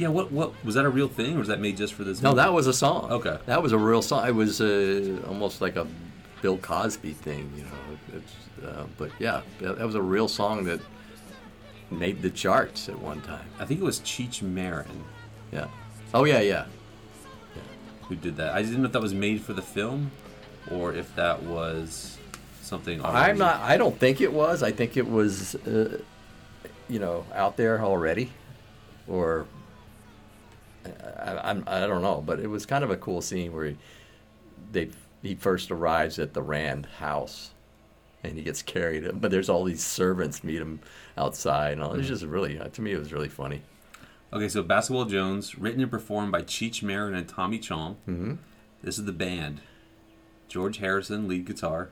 Yeah, 0.00 0.08
what 0.08 0.32
what 0.32 0.64
was 0.64 0.76
that 0.76 0.86
a 0.86 0.88
real 0.88 1.08
thing, 1.08 1.36
or 1.36 1.40
was 1.40 1.48
that 1.48 1.60
made 1.60 1.76
just 1.76 1.92
for 1.92 2.04
this? 2.04 2.22
No, 2.22 2.30
movie? 2.30 2.36
that 2.38 2.54
was 2.54 2.66
a 2.66 2.72
song. 2.72 3.12
Okay. 3.12 3.36
That 3.44 3.62
was 3.62 3.72
a 3.72 3.76
real 3.76 4.00
song. 4.00 4.26
It 4.26 4.34
was 4.34 4.58
uh, 4.58 5.20
almost 5.28 5.60
like 5.60 5.76
a 5.76 5.86
Bill 6.40 6.56
Cosby 6.56 7.12
thing, 7.12 7.52
you 7.54 7.64
know. 7.64 8.16
It's, 8.16 8.64
uh, 8.64 8.86
but 8.96 9.10
yeah, 9.18 9.42
that 9.58 9.76
that 9.76 9.84
was 9.84 9.96
a 9.96 10.00
real 10.00 10.26
song 10.26 10.64
that 10.64 10.80
made 11.90 12.22
the 12.22 12.30
charts 12.30 12.88
at 12.88 12.98
one 12.98 13.20
time. 13.20 13.44
I 13.58 13.66
think 13.66 13.78
it 13.78 13.84
was 13.84 14.00
Cheech 14.00 14.40
Marin. 14.40 15.04
Yeah. 15.52 15.66
Oh 16.14 16.24
yeah, 16.24 16.40
yeah. 16.40 16.64
Who 18.08 18.16
did 18.16 18.38
that? 18.38 18.54
I 18.54 18.62
didn't 18.62 18.80
know 18.80 18.86
if 18.86 18.92
that 18.92 19.02
was 19.02 19.12
made 19.12 19.42
for 19.42 19.52
the 19.52 19.60
film, 19.60 20.12
or 20.70 20.94
if 20.94 21.14
that 21.16 21.42
was 21.42 22.16
something. 22.62 23.04
I'm 23.04 23.36
not. 23.36 23.60
I 23.60 23.76
don't 23.76 23.98
think 23.98 24.22
it 24.22 24.32
was. 24.32 24.62
I 24.62 24.72
think 24.72 24.96
it 24.96 25.06
was, 25.06 25.56
uh, 25.56 26.00
you 26.88 27.00
know, 27.00 27.26
out 27.34 27.58
there 27.58 27.84
already, 27.84 28.32
or 29.06 29.46
I, 30.84 31.38
I'm. 31.50 31.64
I 31.66 31.80
don't 31.86 32.02
know, 32.02 32.22
but 32.24 32.40
it 32.40 32.46
was 32.48 32.66
kind 32.66 32.82
of 32.84 32.90
a 32.90 32.96
cool 32.96 33.20
scene 33.20 33.52
where 33.52 33.66
he, 33.66 33.76
they 34.72 34.90
he 35.22 35.34
first 35.34 35.70
arrives 35.70 36.18
at 36.18 36.32
the 36.34 36.42
Rand 36.42 36.86
house, 36.98 37.50
and 38.24 38.36
he 38.36 38.42
gets 38.42 38.62
carried. 38.62 39.20
But 39.20 39.30
there's 39.30 39.48
all 39.48 39.64
these 39.64 39.84
servants 39.84 40.42
meet 40.42 40.60
him 40.60 40.80
outside, 41.18 41.72
and 41.74 41.82
all. 41.82 41.94
It's 41.94 42.06
Mhm. 42.06 42.08
just 42.08 42.24
really 42.24 42.58
to 42.72 42.82
me 42.82 42.92
it 42.92 42.98
was 42.98 43.12
really 43.12 43.28
funny. 43.28 43.62
Okay, 44.32 44.48
so 44.48 44.62
Basketball 44.62 45.06
Jones, 45.06 45.58
written 45.58 45.80
and 45.82 45.90
performed 45.90 46.30
by 46.32 46.42
Cheech 46.42 46.82
Marin 46.82 47.14
and 47.14 47.28
Tommy 47.28 47.58
Chong. 47.58 47.96
Mhm. 48.08 48.38
This 48.82 48.98
is 48.98 49.04
the 49.04 49.12
band: 49.12 49.60
George 50.48 50.78
Harrison, 50.78 51.28
lead 51.28 51.44
guitar. 51.46 51.90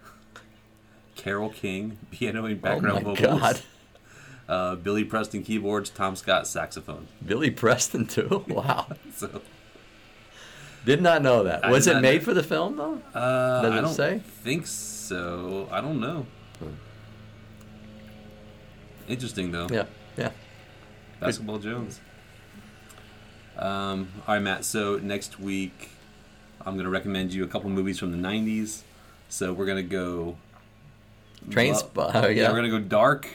Carole 1.17 1.51
King, 1.51 1.99
piano 2.13 2.45
and 2.45 2.63
background 2.63 3.05
Oh 3.05 3.09
my 3.09 3.15
vocals. 3.17 3.41
God. 3.41 3.61
Uh, 4.49 4.77
Billy 4.77 5.05
Preston 5.05 5.43
keyboards, 5.43 5.91
Tom 5.91 6.17
Scott 6.17 6.47
saxophone. 6.47 7.07
Billy 7.25 7.51
Preston 7.51 8.07
too. 8.07 8.45
Wow. 8.49 8.87
So 9.15 9.43
Did 10.87 11.03
not 11.03 11.23
know 11.23 11.45
that. 11.45 11.69
Was 11.69 11.87
it 11.87 12.01
made 12.01 12.21
know- 12.21 12.25
for 12.25 12.35
the 12.35 12.43
film 12.43 12.77
though? 12.77 13.01
uh, 13.15 13.63
Does 13.63 13.73
I 13.73 13.79
it 13.79 13.81
don't 13.83 13.95
say? 13.95 14.19
think 14.43 14.67
so. 14.67 15.69
I 15.71 15.81
don't 15.81 16.01
know. 16.01 16.27
Interesting 19.09 19.53
though. 19.53 19.67
Yeah. 19.71 19.85
Yeah. 20.17 20.31
Basketball 21.21 21.59
Jones. 21.59 22.01
Um, 23.57 24.09
all 24.27 24.35
right, 24.35 24.43
Matt. 24.43 24.65
So 24.65 24.99
next 24.99 25.41
week, 25.41 25.91
I'm 26.65 26.75
going 26.75 26.85
to 26.85 26.91
recommend 26.91 27.33
you 27.33 27.43
a 27.45 27.49
couple 27.49 27.71
movies 27.71 27.99
from 27.99 28.13
the 28.13 28.19
'90s. 28.29 28.83
So 29.29 29.53
we're 29.53 29.67
going 29.67 29.79
to 29.79 29.83
go. 29.83 30.37
Train 31.51 31.71
well, 31.73 31.81
Spot- 31.81 32.11
oh, 32.15 32.29
yeah. 32.29 32.49
we're 32.49 32.57
going 32.61 32.71
to 32.71 32.79
go 32.79 32.85
dark. 32.85 33.29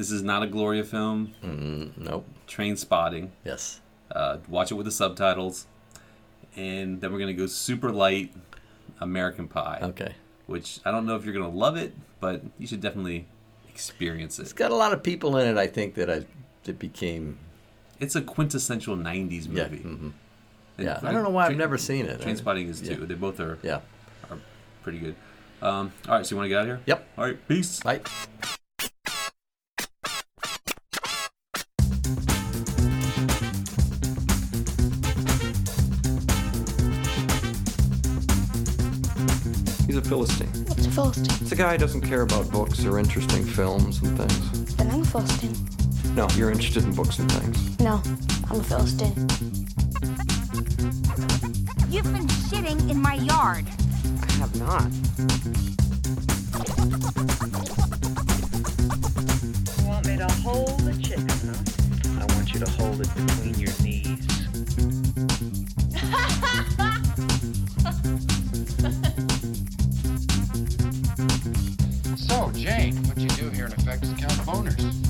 This 0.00 0.10
is 0.10 0.22
not 0.22 0.42
a 0.42 0.46
Gloria 0.46 0.82
film. 0.82 1.34
Mm, 1.44 1.98
nope. 1.98 2.26
Trainspotting. 2.48 3.28
Yes. 3.44 3.82
Uh, 4.10 4.38
watch 4.48 4.70
it 4.70 4.74
with 4.74 4.86
the 4.86 4.90
subtitles, 4.90 5.66
and 6.56 7.02
then 7.02 7.12
we're 7.12 7.18
going 7.18 7.36
to 7.36 7.38
go 7.38 7.46
super 7.46 7.92
light, 7.92 8.32
American 9.02 9.46
Pie. 9.46 9.80
Okay. 9.82 10.14
Which 10.46 10.80
I 10.86 10.90
don't 10.90 11.04
know 11.04 11.16
if 11.16 11.26
you're 11.26 11.34
going 11.34 11.50
to 11.50 11.54
love 11.54 11.76
it, 11.76 11.92
but 12.18 12.40
you 12.58 12.66
should 12.66 12.80
definitely 12.80 13.26
experience 13.68 14.38
it. 14.38 14.44
It's 14.44 14.52
got 14.54 14.70
a 14.70 14.74
lot 14.74 14.94
of 14.94 15.02
people 15.02 15.36
in 15.36 15.46
it. 15.46 15.58
I 15.58 15.66
think 15.66 15.96
that 15.96 16.08
I 16.08 16.24
that 16.64 16.78
became. 16.78 17.36
It's 17.98 18.16
a 18.16 18.22
quintessential 18.22 18.96
'90s 18.96 19.48
movie. 19.48 19.58
Yeah. 19.58 19.66
mhm. 19.82 20.12
And 20.78 20.86
Yeah, 20.86 20.98
I 21.02 21.12
don't 21.12 21.24
know 21.24 21.28
why 21.28 21.42
I've 21.42 21.48
Train- 21.50 21.58
never 21.58 21.76
seen 21.76 22.06
it. 22.06 22.22
Trainspotting 22.22 22.70
is 22.70 22.80
too. 22.80 23.00
Yeah. 23.00 23.04
They 23.06 23.14
both 23.16 23.38
are 23.38 23.58
Yeah. 23.62 23.80
are 24.30 24.38
pretty 24.82 24.98
good. 24.98 25.14
Um, 25.60 25.92
all 26.08 26.14
right, 26.14 26.24
so 26.24 26.30
you 26.30 26.36
want 26.38 26.46
to 26.46 26.48
get 26.48 26.56
out 26.56 26.62
of 26.62 26.68
here? 26.68 26.80
Yep. 26.86 27.06
All 27.18 27.24
right, 27.26 27.48
peace. 27.48 27.80
Bye. 27.80 28.00
Philistine. 40.10 40.48
What's 40.66 40.86
a 40.86 40.90
Philistine? 40.90 41.38
It's 41.40 41.52
a 41.52 41.54
guy 41.54 41.70
who 41.70 41.78
doesn't 41.78 42.00
care 42.00 42.22
about 42.22 42.50
books 42.50 42.84
or 42.84 42.98
interesting 42.98 43.44
films 43.44 44.02
and 44.02 44.18
things. 44.18 44.74
Then 44.74 44.90
I'm 44.90 45.02
a 45.02 45.04
Philistine. 45.04 45.54
No, 46.16 46.26
you're 46.30 46.50
interested 46.50 46.82
in 46.82 46.92
books 46.92 47.20
and 47.20 47.30
things. 47.30 47.78
No, 47.78 48.02
I'm 48.50 48.58
a 48.58 48.64
Philistine. 48.64 49.14
You've 51.88 52.12
been 52.12 52.26
shitting 52.26 52.90
in 52.90 53.00
my 53.00 53.14
yard. 53.14 53.66
I 54.20 54.32
have 54.32 54.56
not. 54.56 54.90
You 59.78 59.86
want 59.86 60.06
me 60.08 60.16
to 60.16 60.26
hold 60.42 60.80
the 60.80 61.00
chicken, 61.00 61.28
huh? 61.46 61.54
I 62.20 62.26
want 62.34 62.52
you 62.52 62.58
to 62.58 62.70
hold 62.72 63.00
it 63.00 63.14
between 63.14 63.54
your 63.60 63.72
knees. 63.80 64.26
Jane, 72.60 72.94
what 73.04 73.16
you 73.16 73.28
do 73.28 73.48
here 73.48 73.64
in 73.64 73.72
effect 73.72 74.02
is 74.02 74.12
count 74.12 74.32
boners. 74.44 75.00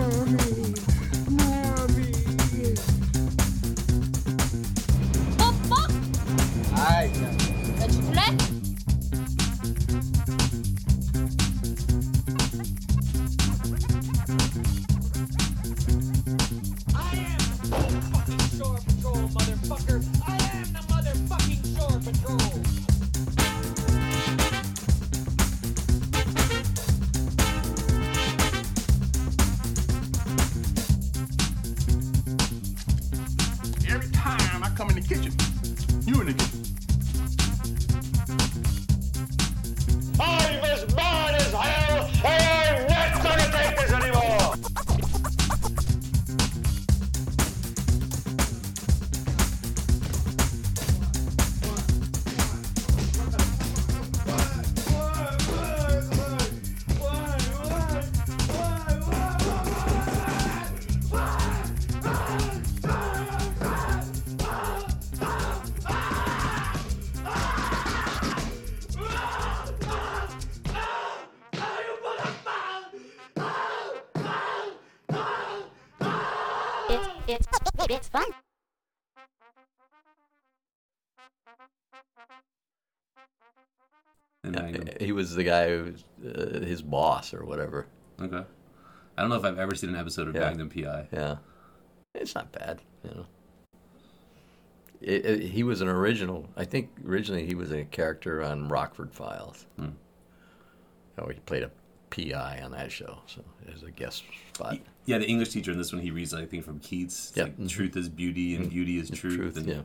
one. 0.00 0.59
Was 85.30 85.36
the 85.36 85.44
guy 85.44 85.68
who 85.68 85.94
uh, 86.26 86.60
his 86.60 86.82
boss 86.82 87.32
or 87.34 87.44
whatever. 87.44 87.86
Okay. 88.20 88.42
I 89.16 89.20
don't 89.22 89.30
know 89.30 89.36
if 89.36 89.44
I've 89.44 89.58
ever 89.58 89.74
seen 89.74 89.90
an 89.90 89.96
episode 89.96 90.28
of 90.28 90.34
Yeah. 90.34 90.40
Magnum 90.42 90.70
PI. 90.70 91.08
Yeah, 91.12 91.36
it's 92.14 92.34
not 92.34 92.52
bad. 92.52 92.80
You 93.04 93.10
know, 93.10 93.26
it, 95.00 95.24
it- 95.24 95.42
he 95.50 95.62
was 95.62 95.80
an 95.80 95.88
original. 95.88 96.48
I 96.56 96.64
think 96.64 96.90
originally 97.06 97.46
he 97.46 97.54
was 97.54 97.70
a 97.72 97.84
character 97.84 98.42
on 98.42 98.68
Rockford 98.68 99.12
Files. 99.12 99.66
Hmm. 99.78 99.88
Oh, 101.18 101.28
he 101.28 101.38
played 101.40 101.62
a 101.64 101.70
PI 102.10 102.60
on 102.62 102.72
that 102.72 102.90
show, 102.90 103.18
so 103.26 103.42
as 103.74 103.82
a 103.82 103.90
guest 103.90 104.24
spot. 104.54 104.78
Yeah, 105.04 105.18
the 105.18 105.26
English 105.26 105.50
teacher 105.50 105.70
in 105.70 105.78
this 105.78 105.92
one, 105.92 106.00
he 106.02 106.10
reads, 106.10 106.32
I 106.34 106.44
think, 106.46 106.64
from 106.64 106.78
Keats. 106.80 107.32
Yeah. 107.34 107.44
like, 107.44 107.68
truth 107.68 107.96
is 107.96 108.08
beauty 108.08 108.54
and 108.56 108.70
beauty 108.70 108.98
is 108.98 109.10
truth. 109.10 109.36
Truth, 109.36 109.56
and 109.58 109.66
yeah. 109.66 109.80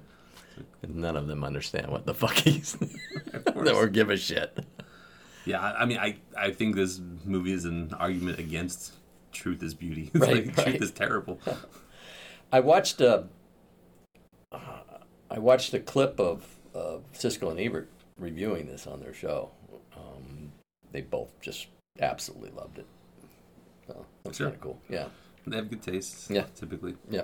And 0.81 0.95
none 0.95 1.17
of 1.17 1.27
them 1.27 1.43
understand 1.43 1.87
what 1.89 2.05
the 2.05 2.13
fuck 2.13 2.35
he's 2.35 2.77
or 3.55 3.87
give 3.89 4.09
a 4.09 4.15
shit. 4.17 4.57
Yeah, 5.45 5.61
I, 5.61 5.85
mean, 5.85 5.97
I, 5.99 6.17
I 6.37 6.51
think 6.51 6.75
this 6.75 6.99
movie 7.23 7.51
is 7.53 7.65
an 7.65 7.93
argument 7.93 8.39
against 8.39 8.93
truth 9.31 9.61
is 9.63 9.73
beauty. 9.73 10.09
It's 10.15 10.21
Right, 10.25 10.45
like, 10.47 10.57
right. 10.57 10.67
Truth 10.67 10.81
is 10.81 10.91
terrible. 10.91 11.39
I 12.51 12.59
watched 12.61 13.01
a, 13.01 13.27
I 14.51 15.39
watched 15.39 15.73
a 15.73 15.79
clip 15.79 16.19
of, 16.19 16.45
of 16.73 17.03
Siskel 17.13 17.51
and 17.51 17.59
Ebert 17.59 17.89
reviewing 18.17 18.67
this 18.67 18.87
on 18.87 18.99
their 19.01 19.13
show. 19.13 19.51
Um, 19.95 20.51
they 20.91 21.01
both 21.01 21.39
just 21.41 21.67
absolutely 21.99 22.51
loved 22.51 22.79
it. 22.79 22.87
So 23.87 24.05
that's 24.23 24.37
Sure. 24.37 24.47
kind 24.47 24.55
of 24.55 24.61
cool. 24.61 24.79
Yeah. 24.89 25.07
They 25.47 25.57
have 25.57 25.69
good 25.69 25.81
tastes, 25.81 26.29
Yeah. 26.29 26.45
typically. 26.55 26.95
Yeah. 27.09 27.23